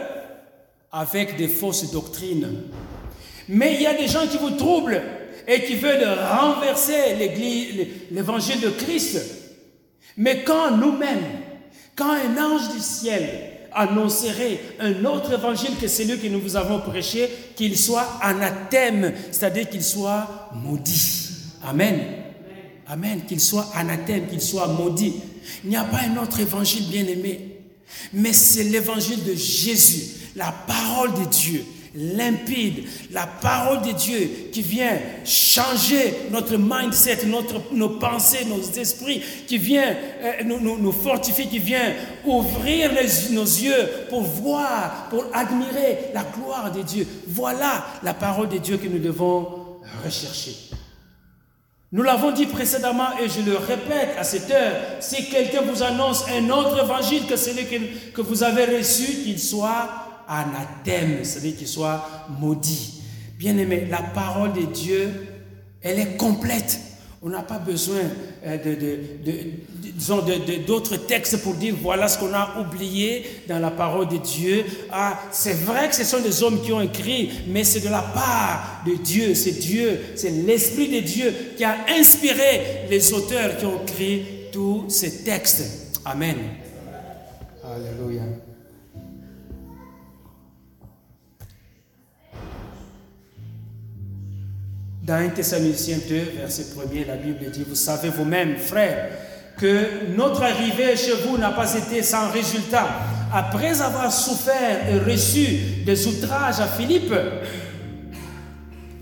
avec 0.93 1.37
des 1.37 1.49
fausses 1.49 1.91
doctrines. 1.91 2.65
Mais 3.49 3.75
il 3.75 3.83
y 3.83 3.87
a 3.87 3.95
des 3.95 4.09
gens 4.09 4.27
qui 4.27 4.39
vous 4.39 4.51
troublent 4.51 5.03
et 5.47 5.63
qui 5.65 5.77
veulent 5.77 6.07
renverser 6.07 7.15
l'évangile 8.11 8.61
de 8.61 8.71
Christ. 8.71 9.19
Mais 10.17 10.45
quand 10.45 10.77
nous-mêmes, 10.77 11.25
quand 11.97 12.13
un 12.13 12.37
ange 12.39 12.73
du 12.73 12.81
ciel 12.81 13.54
annoncerait 13.75 14.61
un 14.81 15.05
autre 15.05 15.33
évangile 15.35 15.77
que 15.81 15.89
celui 15.89 16.19
que 16.19 16.29
nous 16.29 16.41
vous 16.41 16.57
avons 16.57 16.81
prêché, 16.81 17.29
qu'il 17.57 17.77
soit 17.77 18.19
anathème, 18.23 19.13
c'est-à-dire 19.31 19.69
qu'il 19.69 19.83
soit 19.83 20.51
maudit. 20.55 21.31
Amen. 21.67 22.01
Amen. 22.87 23.23
Qu'il 23.27 23.41
soit 23.41 23.71
anathème, 23.75 24.27
qu'il 24.27 24.41
soit 24.41 24.69
maudit. 24.69 25.15
Il 25.65 25.71
n'y 25.71 25.77
a 25.77 25.85
pas 25.85 26.01
un 26.01 26.23
autre 26.23 26.41
évangile 26.41 26.87
bien 26.89 27.07
aimé, 27.07 27.59
mais 28.13 28.33
c'est 28.33 28.65
l'évangile 28.65 29.25
de 29.25 29.35
Jésus, 29.35 30.31
la 30.37 30.53
parole 30.67 31.15
de 31.15 31.25
Dieu, 31.31 31.65
limpide, 31.95 32.85
la 33.13 33.27
parole 33.27 33.83
de 33.83 33.93
Dieu 33.93 34.49
qui 34.53 34.63
vient 34.63 34.99
changer 35.25 36.15
notre 36.31 36.57
mindset, 36.57 37.27
notre, 37.27 37.73
nos 37.73 37.91
pensées, 37.91 38.45
nos 38.47 38.61
esprits, 38.61 39.23
qui 39.47 39.59
vient 39.59 39.95
euh, 40.23 40.45
nous, 40.45 40.79
nous, 40.79 40.93
fortifier, 40.93 41.47
qui 41.47 41.59
vient 41.59 41.93
ouvrir 42.25 42.91
nos 43.31 43.45
yeux 43.45 43.89
pour 44.11 44.23
voir, 44.23 45.09
pour 45.11 45.25
admirer 45.33 46.11
la 46.13 46.25
gloire 46.25 46.73
de 46.73 46.83
Dieu. 46.83 47.07
Voilà 47.29 47.85
la 48.03 48.15
parole 48.15 48.49
de 48.49 48.59
Dieu 48.59 48.77
que 48.77 48.89
nous 48.89 48.99
devons 48.99 49.79
rechercher. 50.05 50.75
Nous 51.95 52.03
l'avons 52.03 52.33
dit 52.33 52.47
précédemment 52.47 53.17
et 53.23 53.29
je 53.29 53.49
le 53.49 53.57
répète 53.57 54.17
à 54.19 54.25
cette 54.25 54.51
heure, 54.51 54.75
si 54.99 55.29
quelqu'un 55.29 55.63
vous 55.63 55.85
annonce 55.85 56.25
un 56.29 56.51
autre 56.51 56.83
évangile 56.83 57.25
que 57.27 57.37
celui 57.37 57.67
que, 58.13 58.21
vous 58.21 58.43
avez 58.43 58.79
reçu, 58.79 59.23
qu'il 59.23 59.39
soit 59.39 60.04
anathème, 60.29 61.25
c'est-à-dire 61.25 61.57
qu'il 61.57 61.69
soit 61.69 62.27
maudit. 62.41 63.03
Bien 63.39 63.57
aimé, 63.59 63.87
la 63.91 64.03
parole 64.03 64.53
de 64.53 64.63
Dieu, 64.63 65.11
elle 65.83 65.99
est 65.99 66.17
complète. 66.17 66.81
On 67.27 67.31
n'a 67.31 67.43
pas 67.43 67.59
besoin 67.59 68.01
euh, 68.45 68.59
de, 68.59 68.99
d'autres 70.67 70.97
textes 70.97 71.43
pour 71.43 71.55
dire 71.55 71.75
voilà 71.81 72.07
ce 72.07 72.19
qu'on 72.19 72.35
a 72.35 72.61
oublié 72.61 73.25
dans 73.49 73.59
la 73.59 73.71
parole 73.71 74.09
de 74.09 74.19
Dieu. 74.19 74.63
Ah, 74.93 75.19
c'est 75.33 75.55
vrai 75.55 75.89
que 75.89 75.95
ce 75.95 76.05
sont 76.05 76.21
des 76.21 76.43
hommes 76.43 76.61
qui 76.61 76.71
ont 76.71 76.83
écrit, 76.83 77.31
mais 77.49 77.65
c'est 77.65 77.81
de 77.81 77.89
la 77.89 78.03
part 78.03 78.83
de 78.87 78.97
Dieu. 78.97 79.35
C'est 79.35 79.59
Dieu, 79.59 79.99
c'est 80.17 80.31
l'Esprit 80.31 80.89
de 80.89 81.01
Dieu 81.01 81.35
qui 81.57 81.65
a 81.65 81.77
inspiré 81.99 82.87
les 82.91 83.13
auteurs 83.15 83.57
qui 83.57 83.65
ont 83.65 83.81
écrit 83.83 84.27
tous 84.53 84.85
ces 84.89 85.25
textes. 85.25 85.95
Amen. 86.05 86.37
Alléluia. 87.65 88.25
Dans 95.05 95.17
1 95.17 95.29
Thessaloniciens 95.31 95.99
2, 96.09 96.39
verset 96.39 96.65
1 96.79 97.07
la 97.07 97.17
Bible 97.17 97.51
dit, 97.51 97.63
vous 97.69 97.75
savez 97.75 98.09
vous-même, 98.09 98.57
frères, 98.57 99.11
que 99.59 100.07
notre 100.17 100.43
arrivée 100.43 100.97
chez 100.97 101.13
vous 101.27 101.37
n'a 101.37 101.51
pas 101.51 101.75
été 101.75 102.03
sans 102.03 102.31
résultat. 102.31 102.89
Après 103.31 103.83
avoir 103.83 104.11
souffert 104.11 104.89
et 104.89 104.99
reçu 104.99 105.83
des 105.85 106.07
outrages 106.07 106.59
à 106.59 106.67
Philippe, 106.67 107.13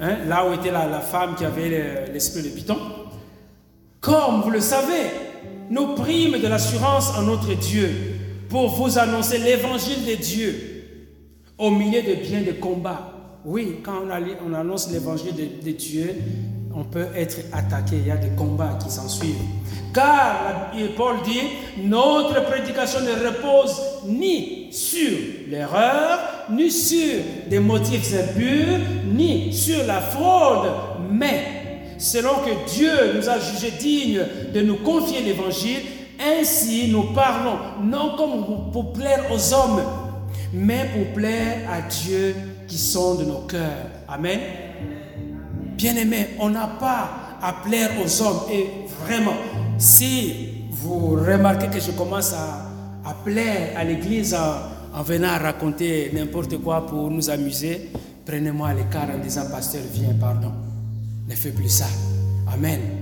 hein, 0.00 0.16
là 0.26 0.44
où 0.44 0.54
était 0.54 0.72
la, 0.72 1.00
femme 1.00 1.36
qui 1.36 1.44
avait 1.44 2.08
l'esprit 2.12 2.42
de 2.42 2.48
Python, 2.48 2.78
comme 4.00 4.42
vous 4.42 4.50
le 4.50 4.60
savez, 4.60 5.08
nous 5.70 5.94
prîmes 5.94 6.40
de 6.40 6.48
l'assurance 6.48 7.16
en 7.16 7.22
notre 7.22 7.54
Dieu 7.54 8.18
pour 8.48 8.70
vous 8.70 8.98
annoncer 8.98 9.38
l'évangile 9.38 10.04
de 10.04 10.16
Dieu 10.16 10.84
au 11.58 11.70
milieu 11.70 12.02
de 12.02 12.14
bien 12.14 12.42
de 12.42 12.50
combats. 12.50 13.11
Oui, 13.44 13.78
quand 13.82 14.05
on, 14.06 14.55
annonce 14.55 14.89
l'évangile 14.93 15.35
de, 15.35 15.66
de 15.69 15.77
Dieu, 15.77 16.14
on 16.77 16.85
peut 16.85 17.09
être 17.16 17.39
attaqué, 17.52 17.97
il 17.97 18.06
y 18.06 18.10
a 18.12 18.16
des 18.16 18.31
combats 18.36 18.78
qui 18.81 18.89
s'en 18.89 19.09
suivent. 19.09 19.35
Car, 19.93 20.70
Paul 20.97 21.16
dit, 21.24 21.40
notre 21.85 22.44
prédication 22.44 23.01
ne 23.01 23.27
repose 23.27 23.81
ni 24.06 24.73
sur 24.73 25.10
l'erreur, 25.48 26.20
ni 26.52 26.70
sur 26.70 27.19
des 27.51 27.59
motifs 27.59 28.14
impurs, 28.14 28.78
ni 29.12 29.52
sur 29.52 29.85
la 29.86 30.01
fraude, 30.01 30.70
mais 31.10 31.43
selon 31.98 32.35
que 32.44 32.70
Dieu 32.73 32.93
nous 33.16 33.28
a 33.28 33.40
jugés 33.40 33.73
dignes 33.73 34.24
de 34.55 34.60
nous 34.60 34.77
confier 34.77 35.20
l'évangile, 35.20 35.81
ainsi 36.20 36.89
nous 36.93 37.12
parlons, 37.12 37.59
non 37.82 38.14
comme 38.16 38.70
pour 38.70 38.93
plaire 38.93 39.24
aux 39.32 39.52
hommes, 39.52 39.82
mais 40.52 40.89
pour 40.94 41.12
plaire 41.12 41.69
à 41.69 41.82
Dieu 41.82 42.35
qui 42.66 42.78
sont 42.78 43.16
de 43.16 43.24
nos 43.24 43.40
cœurs. 43.47 43.86
Amen. 44.09 44.40
Bien-aimés, 45.76 46.30
on 46.39 46.51
n'a 46.51 46.66
pas 46.66 47.10
à 47.43 47.52
plaire 47.64 47.90
aux 48.02 48.22
hommes. 48.22 48.51
Et 48.52 48.66
vraiment, 49.05 49.34
si 49.78 50.66
vous 50.70 51.16
remarquez 51.16 51.68
que 51.68 51.80
je 51.80 51.90
commence 51.93 52.32
à, 52.32 52.68
plaire 53.24 53.76
à 53.76 53.84
l'église 53.84 54.34
en, 54.34 55.02
venant 55.02 55.39
raconter 55.39 56.10
n'importe 56.14 56.59
quoi 56.59 56.86
pour 56.86 57.10
nous 57.10 57.30
amuser, 57.30 57.90
prenez-moi 58.24 58.68
à 58.68 58.74
l'écart 58.74 59.09
en 59.14 59.18
disant, 59.18 59.48
pasteur, 59.51 59.82
viens, 59.93 60.14
pardon. 60.20 60.52
Ne 61.28 61.34
fais 61.34 61.51
plus 61.51 61.68
ça. 61.68 61.86
Amen. 62.52 63.01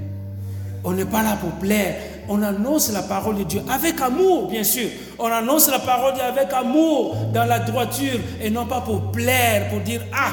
On 0.85 0.93
n'est 0.93 1.05
pas 1.05 1.23
là 1.23 1.37
pour 1.41 1.51
plaire. 1.53 1.97
On 2.29 2.43
annonce 2.43 2.93
la 2.93 3.03
parole 3.03 3.39
de 3.39 3.45
Dieu 3.45 3.61
avec 3.69 4.01
amour, 4.01 4.49
bien 4.49 4.65
sûr. 4.65 4.89
On 5.19 5.27
annonce 5.27 5.69
la 5.69 5.81
parole 5.81 6.13
de 6.13 6.19
Dieu 6.19 6.27
avec 6.27 6.53
amour, 6.53 7.17
dans 7.33 7.45
la 7.45 7.59
droiture, 7.59 8.21
et 8.41 8.51
non 8.51 8.67
pas 8.67 8.81
pour 8.81 9.11
plaire, 9.11 9.69
pour 9.69 9.81
dire, 9.81 10.03
ah, 10.15 10.33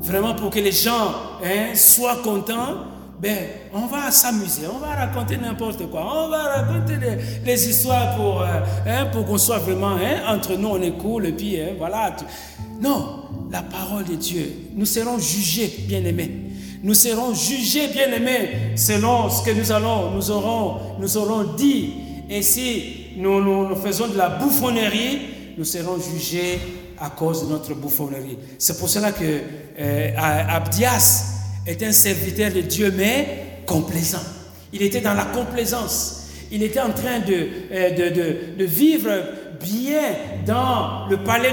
vraiment 0.00 0.34
pour 0.34 0.50
que 0.50 0.58
les 0.58 0.72
gens 0.72 1.14
hein, 1.42 1.74
soient 1.74 2.16
contents, 2.22 2.86
ben, 3.20 3.36
on 3.74 3.86
va 3.86 4.10
s'amuser, 4.10 4.62
on 4.72 4.78
va 4.78 4.94
raconter 4.94 5.36
n'importe 5.36 5.90
quoi, 5.90 6.24
on 6.24 6.28
va 6.30 6.62
raconter 6.62 6.94
des, 7.44 7.68
histoires 7.68 8.16
pour, 8.16 8.40
euh, 8.40 8.46
hein, 8.86 9.06
pour 9.12 9.26
qu'on 9.26 9.36
soit 9.36 9.58
vraiment, 9.58 9.96
hein, 9.96 10.22
entre 10.26 10.54
nous 10.54 10.68
on 10.68 10.80
est 10.80 10.96
cool, 10.96 11.26
et 11.26 11.74
voilà. 11.76 12.16
Non, 12.80 13.24
la 13.50 13.60
parole 13.60 14.04
de 14.04 14.14
Dieu, 14.14 14.50
nous 14.74 14.86
serons 14.86 15.18
jugés, 15.18 15.84
bien-aimés. 15.86 16.49
Nous 16.82 16.94
serons 16.94 17.34
jugés, 17.34 17.88
bien-aimés, 17.88 18.74
selon 18.76 19.28
ce 19.28 19.44
que 19.44 19.50
nous 19.50 19.70
allons, 19.70 20.12
nous 20.12 20.30
aurons, 20.30 20.98
nous 20.98 21.16
aurons 21.18 21.52
dit. 21.54 21.92
Et 22.30 22.40
si 22.42 23.08
nous, 23.16 23.42
nous 23.68 23.76
faisons 23.76 24.08
de 24.08 24.16
la 24.16 24.30
bouffonnerie, 24.30 25.18
nous 25.58 25.64
serons 25.64 25.98
jugés 26.00 26.58
à 26.98 27.10
cause 27.10 27.46
de 27.46 27.52
notre 27.52 27.74
bouffonnerie. 27.74 28.38
C'est 28.58 28.78
pour 28.78 28.88
cela 28.88 29.12
que 29.12 29.24
euh, 29.78 30.10
Abdias 30.16 31.24
est 31.66 31.82
un 31.82 31.92
serviteur 31.92 32.50
de 32.52 32.62
Dieu, 32.62 32.92
mais 32.96 33.60
complaisant. 33.66 34.22
Il 34.72 34.82
était 34.82 35.00
dans 35.02 35.14
la 35.14 35.24
complaisance. 35.26 36.28
Il 36.50 36.62
était 36.62 36.80
en 36.80 36.92
train 36.92 37.18
de, 37.20 37.48
euh, 37.72 37.90
de, 37.90 38.58
de, 38.58 38.64
vivre 38.64 39.10
bien 39.60 40.00
dans 40.46 41.06
le 41.08 41.18
palais 41.18 41.52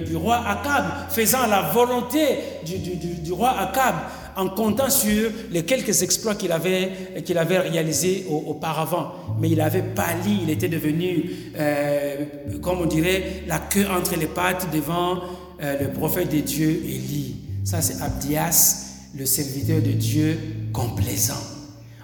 du 0.00 0.16
roi 0.16 0.42
Akab, 0.46 1.10
faisant 1.10 1.46
la 1.46 1.62
volonté 1.62 2.26
du, 2.64 2.78
du 2.78 3.32
roi 3.32 3.50
Akab 3.58 3.94
en 4.36 4.48
comptant 4.48 4.90
sur 4.90 5.30
les 5.50 5.64
quelques 5.64 6.02
exploits 6.02 6.34
qu'il 6.34 6.52
avait, 6.52 6.90
avait 7.36 7.58
réalisés 7.58 8.26
auparavant. 8.28 9.12
Mais 9.40 9.50
il 9.50 9.60
avait 9.60 9.82
pâli, 9.82 10.40
il 10.42 10.50
était 10.50 10.68
devenu, 10.68 11.30
euh, 11.56 12.24
comme 12.60 12.80
on 12.80 12.86
dirait, 12.86 13.42
la 13.46 13.58
queue 13.58 13.86
entre 13.88 14.16
les 14.16 14.26
pattes 14.26 14.68
devant 14.72 15.20
euh, 15.62 15.80
le 15.80 15.92
prophète 15.92 16.32
de 16.32 16.40
Dieu, 16.40 16.68
Élie. 16.68 17.36
Ça, 17.64 17.80
c'est 17.80 18.02
Abdias, 18.02 19.10
le 19.16 19.26
serviteur 19.26 19.80
de 19.80 19.92
Dieu 19.92 20.38
complaisant. 20.72 21.34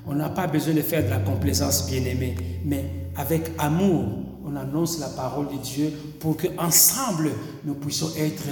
On 0.06 0.14
n'a 0.14 0.28
pas 0.28 0.46
besoin 0.46 0.74
de 0.74 0.82
faire 0.82 1.04
de 1.04 1.10
la 1.10 1.18
complaisance, 1.18 1.90
bien-aimé, 1.90 2.34
mais 2.64 2.84
avec 3.16 3.50
amour, 3.58 4.04
on 4.44 4.56
annonce 4.56 4.98
la 5.00 5.08
parole 5.08 5.48
de 5.48 5.62
Dieu 5.62 5.92
pour 6.20 6.36
qu'ensemble, 6.36 7.30
nous 7.64 7.74
puissions 7.74 8.08
être 8.16 8.44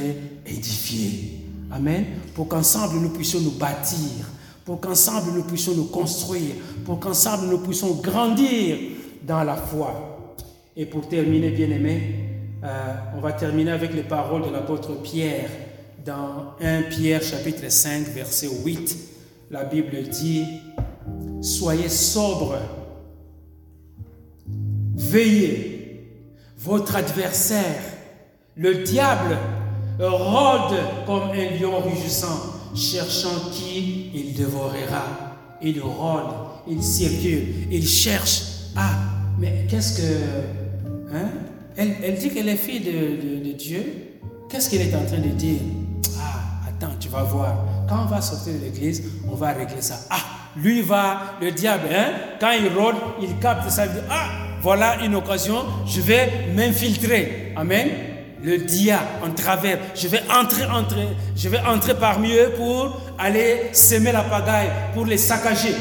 édifiés. 0.45 1.46
Amen. 1.71 2.05
Pour 2.35 2.49
qu'ensemble 2.49 2.99
nous 2.99 3.11
puissions 3.11 3.41
nous 3.41 3.53
bâtir, 3.53 4.31
pour 4.65 4.81
qu'ensemble 4.81 5.33
nous 5.33 5.45
puissions 5.45 5.75
nous 5.75 5.87
construire, 5.87 6.55
pour 6.85 7.01
qu'ensemble 7.01 7.47
nous 7.47 7.59
puissions 7.59 7.95
grandir 7.95 8.77
dans 9.23 9.43
la 9.45 9.57
foi. 9.57 10.35
Et 10.77 10.87
pour 10.87 11.09
terminer, 11.09 11.51
bien 11.51 11.71
aimé, 11.71 12.27
euh, 12.65 12.95
on 13.17 13.21
va 13.21 13.33
terminer 13.33 13.71
avec 13.71 13.95
les 13.95 14.03
paroles 14.03 14.45
de 14.47 14.51
l'apôtre 14.51 15.01
Pierre 15.03 15.49
dans 16.05 16.55
1 16.61 16.83
Pierre 16.83 17.23
chapitre 17.23 17.71
5 17.71 18.07
verset 18.09 18.49
8. 18.65 18.97
La 19.51 19.65
Bible 19.65 20.03
dit, 20.03 20.45
soyez 21.41 21.89
sobres, 21.89 22.59
veillez, 24.95 25.77
votre 26.59 26.97
adversaire, 26.97 27.81
le 28.57 28.83
diable, 28.83 29.37
rôde 30.05 30.77
comme 31.07 31.31
un 31.31 31.59
lion 31.59 31.81
rugissant, 31.81 32.55
cherchant 32.75 33.51
qui 33.53 34.11
il 34.15 34.35
dévorera. 34.35 35.05
Il 35.63 35.81
rôde, 35.81 36.35
il 36.69 36.83
circule, 36.83 37.67
il 37.71 37.87
cherche. 37.87 38.43
Ah, 38.77 38.91
mais 39.39 39.67
qu'est-ce 39.69 40.01
que... 40.01 41.15
Hein? 41.15 41.29
Elle, 41.77 42.17
dit 42.19 42.31
qu'elle 42.31 42.49
est 42.49 42.57
fille 42.57 42.81
de, 42.81 43.53
Dieu. 43.53 43.83
Qu'est-ce 44.51 44.71
qu'elle 44.71 44.83
est 44.83 44.95
en 44.95 45.05
train 45.05 45.19
de 45.19 45.29
dire? 45.29 45.61
Ah, 46.19 46.69
attends, 46.69 46.95
tu 47.01 47.09
vas 47.09 47.23
voir. 47.23 47.57
Quand 47.89 48.03
on 48.03 48.07
va 48.07 48.21
sortir 48.21 48.53
de 48.53 48.59
l'église, 48.65 49.03
on 49.31 49.35
va 49.35 49.53
régler 49.53 49.81
ça. 49.81 49.99
Ah, 50.11 50.21
lui 50.57 50.83
va, 50.83 51.37
le 51.41 51.53
diable, 51.53 51.89
hein? 51.91 52.13
quand 52.39 52.53
il 52.53 52.69
rôde, 52.69 52.97
il 53.23 53.39
capte 53.39 53.71
ça. 53.71 53.87
Il 53.87 53.93
dit, 53.93 53.99
ah, 54.11 54.29
voilà 54.63 55.03
une 55.05 55.15
occasion, 55.15 55.65
je 55.87 56.01
vais 56.01 56.49
m'infiltrer. 56.55 57.53
Amen 57.57 58.06
le 58.47 58.59
dia 58.59 59.01
en 59.25 59.33
travers. 59.33 59.79
Je 59.95 60.07
vais 60.07 60.23
entrer, 60.31 60.65
entrer, 60.67 61.09
je 61.37 61.49
vais 61.49 61.59
entrer 61.59 61.95
parmi 61.95 62.33
eux 62.33 62.53
pour 62.57 63.01
aller 63.19 63.71
semer 63.73 64.13
la 64.13 64.23
pagaille, 64.23 64.71
pour 64.95 65.05
les 65.05 65.19
saccager. 65.19 65.75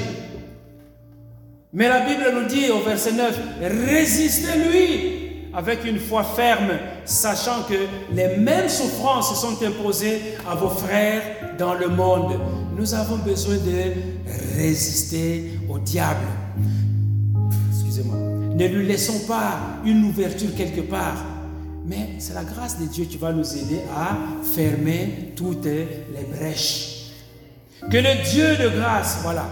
Mais 1.72 1.88
la 1.88 2.02
Bible 2.02 2.24
nous 2.34 2.48
dit 2.48 2.72
au 2.72 2.80
verset 2.80 3.12
9, 3.12 3.40
résistez-lui 3.88 5.52
avec 5.54 5.86
une 5.86 6.00
foi 6.00 6.24
ferme, 6.24 6.72
sachant 7.06 7.64
que 7.70 7.76
les 8.12 8.38
mêmes 8.38 8.68
souffrances 8.68 9.40
sont 9.40 9.64
imposées 9.64 10.22
à 10.50 10.56
vos 10.56 10.70
frères 10.70 11.22
dans 11.60 11.76
le 11.76 11.88
monde. 11.88 12.40
Nous 12.76 12.94
avons 12.96 13.18
besoin 13.18 13.56
de 13.56 14.58
résister 14.58 15.52
au 15.70 15.78
diable. 15.78 16.26
Excusez-moi. 17.70 18.18
Ne 18.56 18.68
lui 18.68 18.88
laissons 18.88 19.20
pas 19.28 19.60
une 19.86 20.04
ouverture 20.06 20.50
quelque 20.58 20.82
part 20.82 21.35
mais 21.86 22.16
c'est 22.20 22.34
la 22.34 22.44
grâce 22.44 22.80
de 22.80 22.86
Dieu 22.86 23.06
qui 23.06 23.18
va 23.18 23.32
nous 23.32 23.58
aider 23.58 23.82
à 23.96 24.18
fermer 24.56 25.34
toutes 25.36 25.66
les 25.66 26.28
brèches. 26.32 27.12
Que 27.92 27.98
le 27.98 28.24
Dieu 28.24 28.56
de 28.58 28.70
grâce, 28.70 29.20
voilà, 29.22 29.46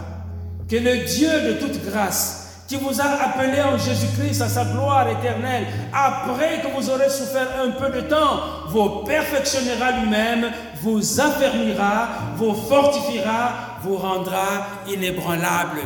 que 0.68 0.76
le 0.76 1.06
Dieu 1.06 1.30
de 1.30 1.54
toute 1.60 1.86
grâce, 1.86 2.66
qui 2.68 2.78
vous 2.78 3.00
a 3.00 3.04
appelé 3.04 3.62
en 3.62 3.78
Jésus-Christ 3.78 4.42
à 4.42 4.50
sa 4.50 4.66
gloire 4.66 5.08
éternelle, 5.08 5.68
après 5.94 6.62
que 6.62 6.76
vous 6.76 6.90
aurez 6.90 7.10
souffert 7.10 7.50
un 7.64 7.72
peu 7.72 7.96
de 7.96 8.02
temps, 8.08 8.40
vous 8.70 9.04
perfectionnera 9.06 10.00
lui-même, 10.00 10.48
vous 10.82 11.22
affermira, 11.22 12.08
vous 12.38 12.54
fortifiera, 12.54 13.78
vous 13.84 13.98
rendra 13.98 14.66
inébranlable. 14.88 15.82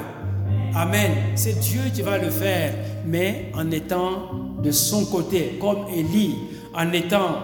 Amen. 0.76 1.12
C'est 1.36 1.60
Dieu 1.60 1.82
qui 1.94 2.04
va 2.04 2.20
le 2.20 2.30
faire, 2.30 2.74
mais 3.06 3.52
en 3.56 3.70
étant 3.72 4.47
de 4.62 4.72
son 4.72 5.06
côté, 5.06 5.58
comme 5.60 5.86
Élie, 5.96 6.36
en 6.74 6.92
étant 6.92 7.40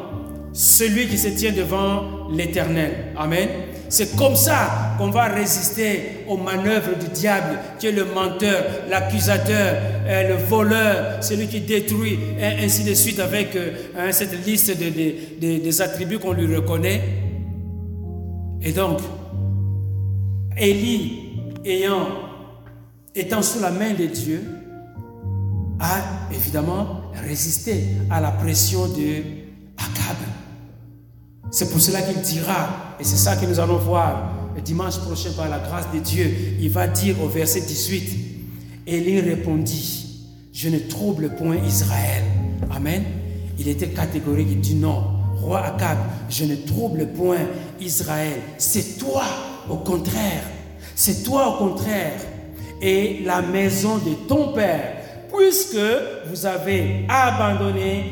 celui 0.54 1.08
qui 1.08 1.18
se 1.18 1.30
tient 1.30 1.52
devant 1.52 2.30
l'Éternel. 2.32 3.14
Amen. 3.18 3.50
C'est 3.90 4.16
comme 4.16 4.36
ça 4.36 4.96
qu'on 4.98 5.10
va 5.10 5.26
résister 5.26 6.26
aux 6.28 6.38
manœuvres 6.38 6.98
du 7.00 7.08
diable, 7.10 7.60
qui 7.78 7.88
est 7.88 7.92
le 7.92 8.06
menteur, 8.06 8.64
l'accusateur, 8.90 9.76
euh, 10.08 10.30
le 10.30 10.44
voleur, 10.46 11.24
celui 11.24 11.48
qui 11.48 11.60
détruit, 11.60 12.18
et 12.40 12.64
ainsi 12.64 12.84
de 12.84 12.94
suite, 12.96 13.20
avec 13.20 13.56
euh, 13.56 13.72
hein, 13.96 14.12
cette 14.12 14.46
liste 14.46 14.72
de, 14.80 14.90
des 15.40 15.82
attributs 15.82 16.18
qu'on 16.18 16.34
lui 16.34 16.56
reconnaît. 16.56 17.02
Et 18.64 18.72
donc, 18.72 19.00
Élie, 20.58 21.20
ayant 21.66 22.08
étant 23.14 23.42
sous 23.42 23.62
la 23.62 23.70
main 23.70 23.94
de 23.94 24.06
Dieu, 24.06 24.44
a 25.80 26.34
évidemment 26.34 27.03
résisté 27.22 27.84
à 28.10 28.22
la 28.22 28.32
pression 28.32 28.88
de 28.88 29.22
Akab. 29.78 30.18
C'est 31.52 31.70
pour 31.72 31.82
cela 31.82 32.02
qu'il 32.02 32.22
dira, 32.22 32.96
et 33.00 33.04
c'est 33.04 33.18
ça 33.18 33.36
que 33.36 33.46
nous 33.46 33.60
allons 33.60 33.78
voir 33.78 34.34
le 34.56 34.62
dimanche 34.62 34.98
prochain 35.00 35.32
par 35.36 35.50
la 35.50 35.60
grâce 35.60 35.86
de 35.94 36.00
Dieu, 36.00 36.32
il 36.60 36.70
va 36.70 36.88
dire 36.88 37.22
au 37.24 37.28
verset 37.28 37.62
18, 37.62 38.18
Élie 38.86 39.20
répondit, 39.20 40.04
je 40.52 40.70
ne 40.70 40.80
trouble 40.80 41.36
point 41.36 41.58
Israël. 41.58 42.24
Amen. 42.72 43.04
Il 43.58 43.68
était 43.68 43.88
catégorique, 43.88 44.48
il 44.52 44.60
dit 44.60 44.76
non, 44.76 45.04
roi 45.36 45.64
Akab, 45.66 45.98
je 46.30 46.46
ne 46.46 46.56
trouble 46.56 47.08
point 47.14 47.40
Israël. 47.80 48.40
C'est 48.58 48.98
toi, 48.98 49.24
au 49.70 49.78
contraire. 49.78 50.44
C'est 50.96 51.24
toi, 51.24 51.50
au 51.50 51.58
contraire. 51.58 52.20
Et 52.82 53.22
la 53.26 53.42
maison 53.42 53.98
de 53.98 54.14
ton 54.28 54.54
père, 54.54 55.03
puisque 55.36 55.78
vous 56.28 56.46
avez 56.46 57.06
abandonné 57.10 58.04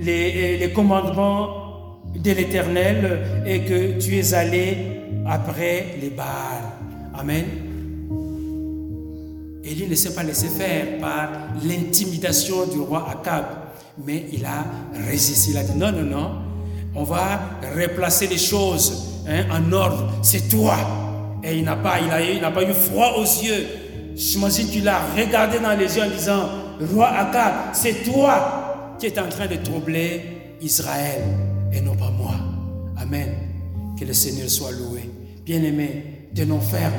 les, 0.00 0.58
les 0.58 0.72
commandements 0.72 2.00
de 2.14 2.30
l'Éternel 2.32 3.44
et 3.46 3.60
que 3.60 3.98
tu 3.98 4.16
es 4.18 4.34
allé 4.34 4.76
après 5.26 5.96
les 6.00 6.10
Baals. 6.10 6.72
Amen. 7.18 7.44
Élie 9.64 9.88
ne 9.88 9.94
s'est 9.94 10.14
pas 10.14 10.22
laissé 10.22 10.48
faire 10.48 10.98
par 11.00 11.28
l'intimidation 11.64 12.66
du 12.66 12.78
roi 12.78 13.08
Akab, 13.10 13.44
mais 14.06 14.26
il 14.32 14.44
a 14.44 14.64
résisté. 15.08 15.52
Il 15.52 15.58
a 15.58 15.64
dit 15.64 15.76
non, 15.76 15.90
non, 15.90 16.02
non, 16.02 16.30
on 16.94 17.02
va 17.02 17.40
replacer 17.76 18.28
les 18.28 18.38
choses 18.38 19.22
hein, 19.28 19.44
en 19.50 19.72
ordre. 19.72 20.12
C'est 20.22 20.48
toi. 20.48 20.76
Et 21.42 21.56
il 21.58 21.64
n'a 21.64 21.76
pas, 21.76 21.98
il 22.00 22.10
a, 22.10 22.22
il 22.22 22.40
n'a 22.40 22.50
pas 22.50 22.62
eu 22.62 22.72
froid 22.72 23.14
aux 23.18 23.24
yeux. 23.24 23.66
J'imagine 24.14 24.68
qu'il 24.68 24.88
a 24.88 25.00
regardé 25.16 25.58
dans 25.58 25.76
les 25.76 25.96
yeux 25.96 26.02
en 26.02 26.10
disant, 26.10 26.48
roi 26.80 27.08
Akab, 27.08 27.54
c'est 27.72 28.04
toi 28.04 28.96
qui 28.98 29.06
es 29.06 29.18
en 29.18 29.28
train 29.28 29.46
de 29.46 29.56
troubler 29.56 30.56
Israël 30.60 31.22
et 31.72 31.80
non 31.80 31.94
pas 31.96 32.10
moi. 32.10 32.34
Amen. 33.00 33.34
Que 33.98 34.04
le 34.04 34.12
Seigneur 34.12 34.48
soit 34.48 34.72
loué. 34.72 35.10
Bien-aimé, 35.44 36.28
tenons 36.34 36.60
ferme. 36.60 36.92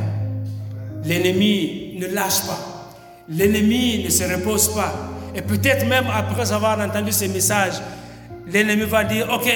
L'ennemi 1.03 1.97
ne 1.99 2.07
lâche 2.07 2.41
pas. 2.45 2.93
L'ennemi 3.29 4.03
ne 4.03 4.09
se 4.09 4.23
repose 4.23 4.73
pas. 4.73 4.93
Et 5.35 5.41
peut-être 5.41 5.85
même 5.85 6.05
après 6.13 6.51
avoir 6.51 6.79
entendu 6.79 7.11
ces 7.11 7.27
messages, 7.27 7.75
l'ennemi 8.47 8.83
va 8.83 9.03
dire, 9.03 9.27
ok, 9.31 9.47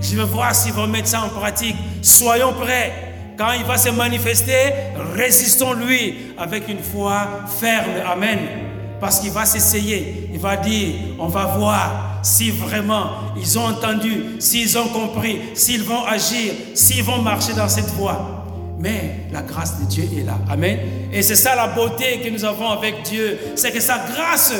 je 0.00 0.16
vais 0.16 0.24
voir 0.24 0.54
s'ils 0.54 0.72
vont 0.72 0.86
mettre 0.86 1.08
ça 1.08 1.22
en 1.22 1.28
pratique. 1.28 1.76
Soyons 2.02 2.52
prêts. 2.52 2.92
Quand 3.36 3.52
il 3.52 3.64
va 3.64 3.76
se 3.76 3.90
manifester, 3.90 4.72
résistons-lui 5.14 6.32
avec 6.38 6.68
une 6.68 6.78
foi 6.78 7.44
ferme. 7.60 7.90
Amen. 8.06 8.65
Parce 9.06 9.20
qu'il 9.20 9.30
va 9.30 9.44
s'essayer. 9.44 10.30
Il 10.32 10.40
va 10.40 10.56
dire, 10.56 10.94
on 11.20 11.28
va 11.28 11.44
voir 11.44 12.18
si 12.24 12.50
vraiment 12.50 13.10
ils 13.40 13.56
ont 13.56 13.66
entendu, 13.66 14.34
s'ils 14.40 14.76
ont 14.76 14.88
compris, 14.88 15.38
s'ils 15.54 15.84
vont 15.84 16.04
agir, 16.04 16.52
s'ils 16.74 17.04
vont 17.04 17.22
marcher 17.22 17.52
dans 17.52 17.68
cette 17.68 17.86
voie. 17.90 18.44
Mais 18.80 19.28
la 19.30 19.42
grâce 19.42 19.80
de 19.80 19.86
Dieu 19.86 20.08
est 20.18 20.24
là. 20.24 20.40
Amen. 20.50 20.80
Et 21.12 21.22
c'est 21.22 21.36
ça 21.36 21.54
la 21.54 21.68
beauté 21.68 22.18
que 22.18 22.30
nous 22.30 22.44
avons 22.44 22.68
avec 22.68 23.04
Dieu. 23.04 23.38
C'est 23.54 23.70
que 23.70 23.78
sa 23.78 23.98
grâce, 24.12 24.52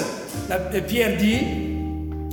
Pierre 0.86 1.16
dit, 1.16 1.40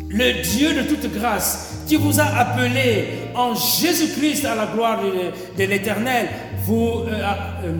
le 0.10 0.44
Dieu 0.44 0.84
de 0.84 0.84
toute 0.84 1.12
grâce, 1.12 1.80
qui 1.88 1.96
vous 1.96 2.20
a 2.20 2.26
appelé 2.26 3.06
en 3.34 3.56
Jésus-Christ 3.56 4.46
à 4.46 4.54
la 4.54 4.68
gloire 4.68 5.00
de, 5.58 5.64
l'Éternel, 5.64 6.28
vous, 6.64 7.06
euh, 7.08 7.24
euh, 7.66 7.74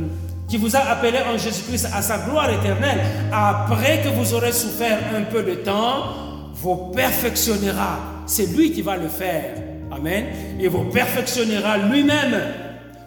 qui 0.54 0.60
vous 0.60 0.76
a 0.76 0.82
appelé 0.82 1.18
en 1.28 1.36
Jésus-Christ 1.36 1.88
à 1.96 2.04
sa 2.04 2.20
gloire 2.20 2.48
éternelle, 2.48 3.00
après 3.32 4.04
que 4.04 4.10
vous 4.10 4.36
aurez 4.36 4.52
souffert 4.52 5.00
un 5.18 5.24
peu 5.24 5.42
de 5.42 5.56
temps, 5.56 6.14
vous 6.54 6.92
perfectionnera. 6.96 7.98
C'est 8.28 8.56
lui 8.56 8.72
qui 8.72 8.84
va 8.84 8.96
le 8.96 9.08
faire. 9.08 9.56
Amen. 9.92 10.26
Et 10.60 10.68
vous 10.68 10.84
perfectionnera 10.92 11.80
lui-même, 11.80 12.40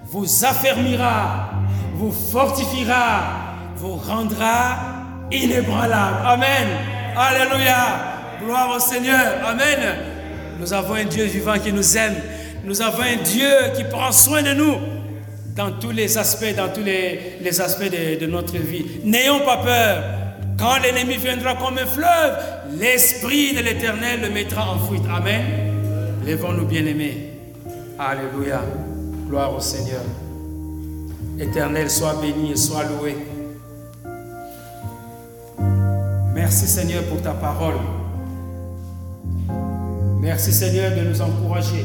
vous 0.06 0.44
affermira, 0.44 1.50
vous 1.94 2.10
fortifiera, 2.10 3.20
vous 3.76 3.94
rendra 3.94 4.78
inébranlable. 5.30 6.26
Amen. 6.26 6.66
Alléluia. 7.16 7.76
Gloire 8.44 8.74
au 8.74 8.80
Seigneur. 8.80 9.34
Amen. 9.46 9.98
Nous 10.58 10.72
avons 10.72 10.94
un 10.94 11.04
Dieu 11.04 11.26
vivant 11.26 11.60
qui 11.62 11.72
nous 11.72 11.96
aime. 11.96 12.16
Nous 12.64 12.82
avons 12.82 13.02
un 13.02 13.22
Dieu 13.22 13.50
qui 13.76 13.84
prend 13.84 14.10
soin 14.10 14.42
de 14.42 14.52
nous 14.52 14.95
dans 15.56 15.72
tous 15.72 15.90
les 15.90 16.18
aspects, 16.18 16.54
dans 16.54 16.68
tous 16.68 16.82
les, 16.84 17.60
aspects 17.60 17.90
de, 17.90 18.20
de 18.20 18.26
notre 18.26 18.56
vie. 18.58 18.84
N'ayons 19.04 19.40
pas 19.40 19.56
peur. 19.56 20.04
Quand 20.58 20.78
l'ennemi 20.82 21.16
viendra 21.16 21.54
comme 21.54 21.78
un 21.78 21.86
fleuve, 21.86 22.38
l'Esprit 22.78 23.54
de 23.54 23.60
l'Éternel 23.60 24.20
le 24.22 24.30
mettra 24.30 24.70
en 24.70 24.78
fuite. 24.78 25.02
Amen. 25.10 25.44
Lèvons-nous 26.24 26.66
bien-aimés. 26.66 27.30
Alléluia. 27.98 28.62
Gloire 29.28 29.54
au 29.54 29.60
Seigneur. 29.60 30.02
Éternel, 31.38 31.90
sois 31.90 32.14
béni 32.20 32.52
et 32.52 32.56
sois 32.56 32.84
loué. 32.84 33.16
Merci 36.34 36.66
Seigneur 36.66 37.02
pour 37.04 37.20
ta 37.22 37.32
parole. 37.32 37.76
Merci 40.20 40.52
Seigneur 40.52 40.94
de 40.96 41.02
nous 41.02 41.20
encourager. 41.20 41.84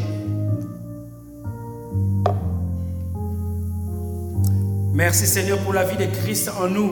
Merci 4.94 5.26
Seigneur 5.26 5.58
pour 5.60 5.72
la 5.72 5.86
vie 5.86 5.96
de 5.96 6.12
Christ 6.12 6.52
en 6.62 6.68
nous. 6.68 6.92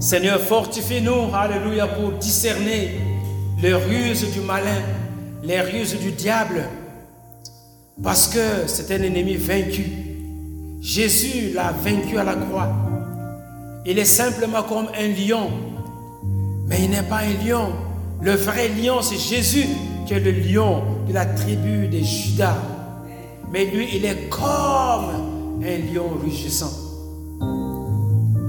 Seigneur, 0.00 0.40
fortifie-nous, 0.40 1.32
alléluia, 1.32 1.86
pour 1.86 2.10
discerner 2.12 2.98
les 3.62 3.74
ruses 3.74 4.32
du 4.32 4.40
malin, 4.40 4.82
les 5.44 5.60
ruses 5.60 5.96
du 6.00 6.10
diable, 6.10 6.64
parce 8.02 8.26
que 8.26 8.66
c'est 8.66 8.92
un 8.92 9.04
ennemi 9.04 9.36
vaincu. 9.36 9.86
Jésus 10.80 11.52
l'a 11.54 11.70
vaincu 11.70 12.18
à 12.18 12.24
la 12.24 12.34
croix. 12.34 12.72
Il 13.86 13.96
est 13.96 14.04
simplement 14.04 14.64
comme 14.64 14.88
un 14.98 15.08
lion, 15.08 15.48
mais 16.66 16.82
il 16.82 16.90
n'est 16.90 17.04
pas 17.04 17.20
un 17.20 17.46
lion. 17.46 17.68
Le 18.20 18.32
vrai 18.32 18.68
lion, 18.68 19.00
c'est 19.00 19.16
Jésus, 19.16 19.68
qui 20.06 20.14
est 20.14 20.20
le 20.20 20.32
lion 20.32 20.82
de 21.06 21.12
la 21.12 21.24
tribu 21.24 21.86
de 21.86 21.98
Judas. 21.98 22.56
Mais 23.52 23.66
lui, 23.66 23.88
il 23.94 24.04
est 24.04 24.28
comme 24.28 25.33
un 25.64 25.92
lion 25.92 26.08
rugissant. 26.22 26.72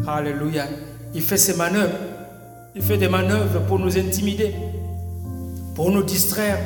Alléluia. 0.07 0.65
Il 1.13 1.21
fait 1.21 1.37
ses 1.37 1.55
manœuvres. 1.55 1.95
Il 2.75 2.81
fait 2.81 2.97
des 2.97 3.07
manœuvres 3.07 3.61
pour 3.67 3.79
nous 3.79 3.97
intimider, 3.97 4.53
pour 5.75 5.91
nous 5.91 6.03
distraire, 6.03 6.59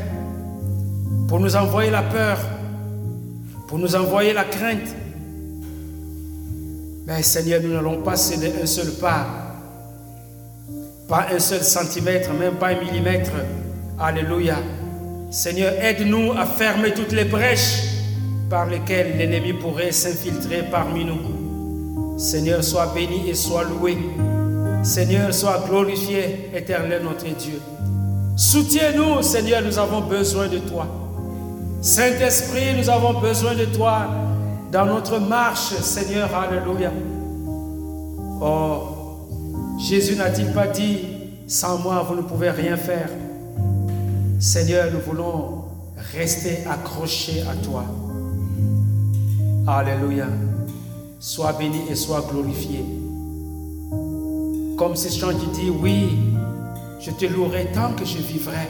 pour 1.27 1.39
nous 1.39 1.55
envoyer 1.55 1.91
la 1.91 2.01
peur, 2.01 2.39
pour 3.67 3.77
nous 3.77 3.95
envoyer 3.95 4.33
la 4.33 4.45
crainte. 4.45 4.95
Mais 7.05 7.21
Seigneur, 7.21 7.61
nous 7.61 7.73
n'allons 7.73 8.01
pas 8.01 8.15
céder 8.15 8.51
un 8.61 8.65
seul 8.65 8.91
pas, 8.93 9.27
pas 11.07 11.27
un 11.31 11.39
seul 11.39 11.61
centimètre, 11.61 12.33
même 12.33 12.55
pas 12.55 12.69
un 12.69 12.79
millimètre. 12.79 13.31
Alléluia. 13.99 14.57
Seigneur, 15.29 15.73
aide-nous 15.79 16.31
à 16.31 16.47
fermer 16.47 16.91
toutes 16.93 17.11
les 17.11 17.25
brèches 17.25 17.88
par 18.49 18.65
lesquelles 18.65 19.17
l'ennemi 19.17 19.53
pourrait 19.53 19.91
s'infiltrer 19.91 20.63
parmi 20.71 21.05
nous. 21.05 22.17
Seigneur, 22.17 22.63
sois 22.63 22.91
béni 22.93 23.29
et 23.29 23.35
sois 23.35 23.63
loué. 23.63 23.97
Seigneur, 24.83 25.33
sois 25.33 25.63
glorifié, 25.67 26.49
éternel 26.55 27.03
notre 27.03 27.25
Dieu. 27.25 27.61
Soutiens-nous, 28.35 29.21
Seigneur, 29.21 29.61
nous 29.61 29.77
avons 29.77 30.01
besoin 30.01 30.47
de 30.47 30.57
toi. 30.59 30.87
Saint-Esprit, 31.81 32.75
nous 32.77 32.89
avons 32.89 33.19
besoin 33.19 33.53
de 33.55 33.65
toi 33.65 34.07
dans 34.71 34.85
notre 34.85 35.19
marche, 35.19 35.73
Seigneur, 35.81 36.29
Alléluia. 36.33 36.91
Oh, 38.41 38.79
Jésus 39.79 40.15
n'a-t-il 40.15 40.51
pas 40.53 40.67
dit, 40.67 40.99
sans 41.47 41.77
moi, 41.79 42.05
vous 42.07 42.15
ne 42.15 42.21
pouvez 42.21 42.49
rien 42.49 42.77
faire? 42.77 43.09
Seigneur, 44.39 44.87
nous 44.93 44.99
voulons 44.99 45.63
rester 46.13 46.59
accrochés 46.69 47.41
à 47.41 47.55
toi. 47.55 47.83
Alléluia. 49.67 50.27
Sois 51.19 51.53
béni 51.53 51.81
et 51.89 51.95
sois 51.95 52.25
glorifié. 52.29 52.85
Comme 54.77 54.95
ce 54.95 55.09
chant 55.09 55.31
qui 55.37 55.47
dit, 55.61 55.69
oui, 55.69 56.17
je 56.99 57.11
te 57.11 57.25
louerai 57.25 57.67
tant 57.73 57.93
que 57.93 58.05
je 58.05 58.17
vivrai. 58.17 58.67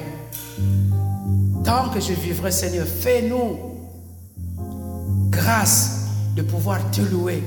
Tant 1.63 1.89
que 1.89 1.99
je 1.99 2.13
vivrai, 2.13 2.51
Seigneur, 2.51 2.87
fais-nous 2.87 3.57
grâce 5.29 6.07
de 6.35 6.41
pouvoir 6.41 6.79
te 6.91 7.01
louer, 7.01 7.43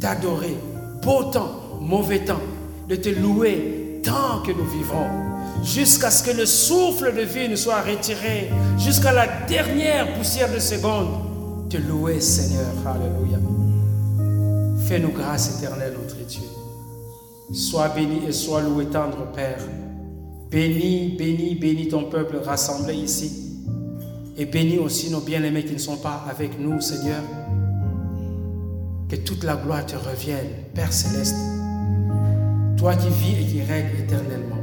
t'adorer, 0.00 0.56
beau 1.02 1.24
temps, 1.24 1.78
mauvais 1.80 2.20
temps, 2.20 2.40
de 2.88 2.96
te 2.96 3.08
louer 3.08 4.00
tant 4.04 4.42
que 4.44 4.52
nous 4.52 4.66
vivrons, 4.66 5.06
jusqu'à 5.64 6.10
ce 6.10 6.22
que 6.22 6.36
le 6.36 6.44
souffle 6.44 7.14
de 7.14 7.22
vie 7.22 7.48
nous 7.48 7.56
soit 7.56 7.80
retiré, 7.80 8.50
jusqu'à 8.78 9.12
la 9.12 9.26
dernière 9.48 10.12
poussière 10.14 10.52
de 10.52 10.58
seconde, 10.58 11.08
te 11.72 11.78
louer, 11.78 12.20
Seigneur. 12.20 12.66
Alléluia. 12.86 13.38
Fais-nous 14.86 15.12
grâce 15.12 15.56
éternelle, 15.58 15.94
notre 15.94 16.22
Dieu. 16.26 16.42
Sois 17.52 17.88
béni 17.88 18.26
et 18.28 18.32
sois 18.32 18.60
loué, 18.60 18.86
tendre 18.86 19.26
Père. 19.34 19.62
Bénis, 20.50 21.16
bénis, 21.16 21.54
bénis 21.54 21.88
ton 21.88 22.04
peuple 22.04 22.36
rassemblé 22.44 22.94
ici. 22.94 23.62
Et 24.36 24.44
bénis 24.44 24.78
aussi 24.78 25.10
nos 25.10 25.20
bien-aimés 25.20 25.64
qui 25.64 25.72
ne 25.72 25.78
sont 25.78 25.96
pas 25.96 26.24
avec 26.28 26.60
nous, 26.60 26.78
Seigneur. 26.80 27.22
Que 29.08 29.16
toute 29.16 29.42
la 29.44 29.56
gloire 29.56 29.86
te 29.86 29.96
revienne, 29.96 30.48
Père 30.74 30.92
céleste. 30.92 31.36
Toi 32.76 32.96
qui 32.96 33.08
vis 33.08 33.42
et 33.42 33.46
qui 33.46 33.62
règnes 33.62 33.98
éternellement. 33.98 34.56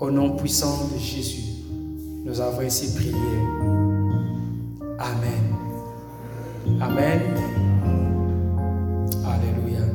Au 0.00 0.10
nom 0.10 0.36
puissant 0.36 0.88
de 0.94 0.98
Jésus, 0.98 1.42
nous 2.24 2.40
avons 2.40 2.62
ici 2.62 2.94
prié. 2.94 3.12
Amen. 4.98 5.65
Amen. 6.80 7.20
Alléluia. 9.24 9.85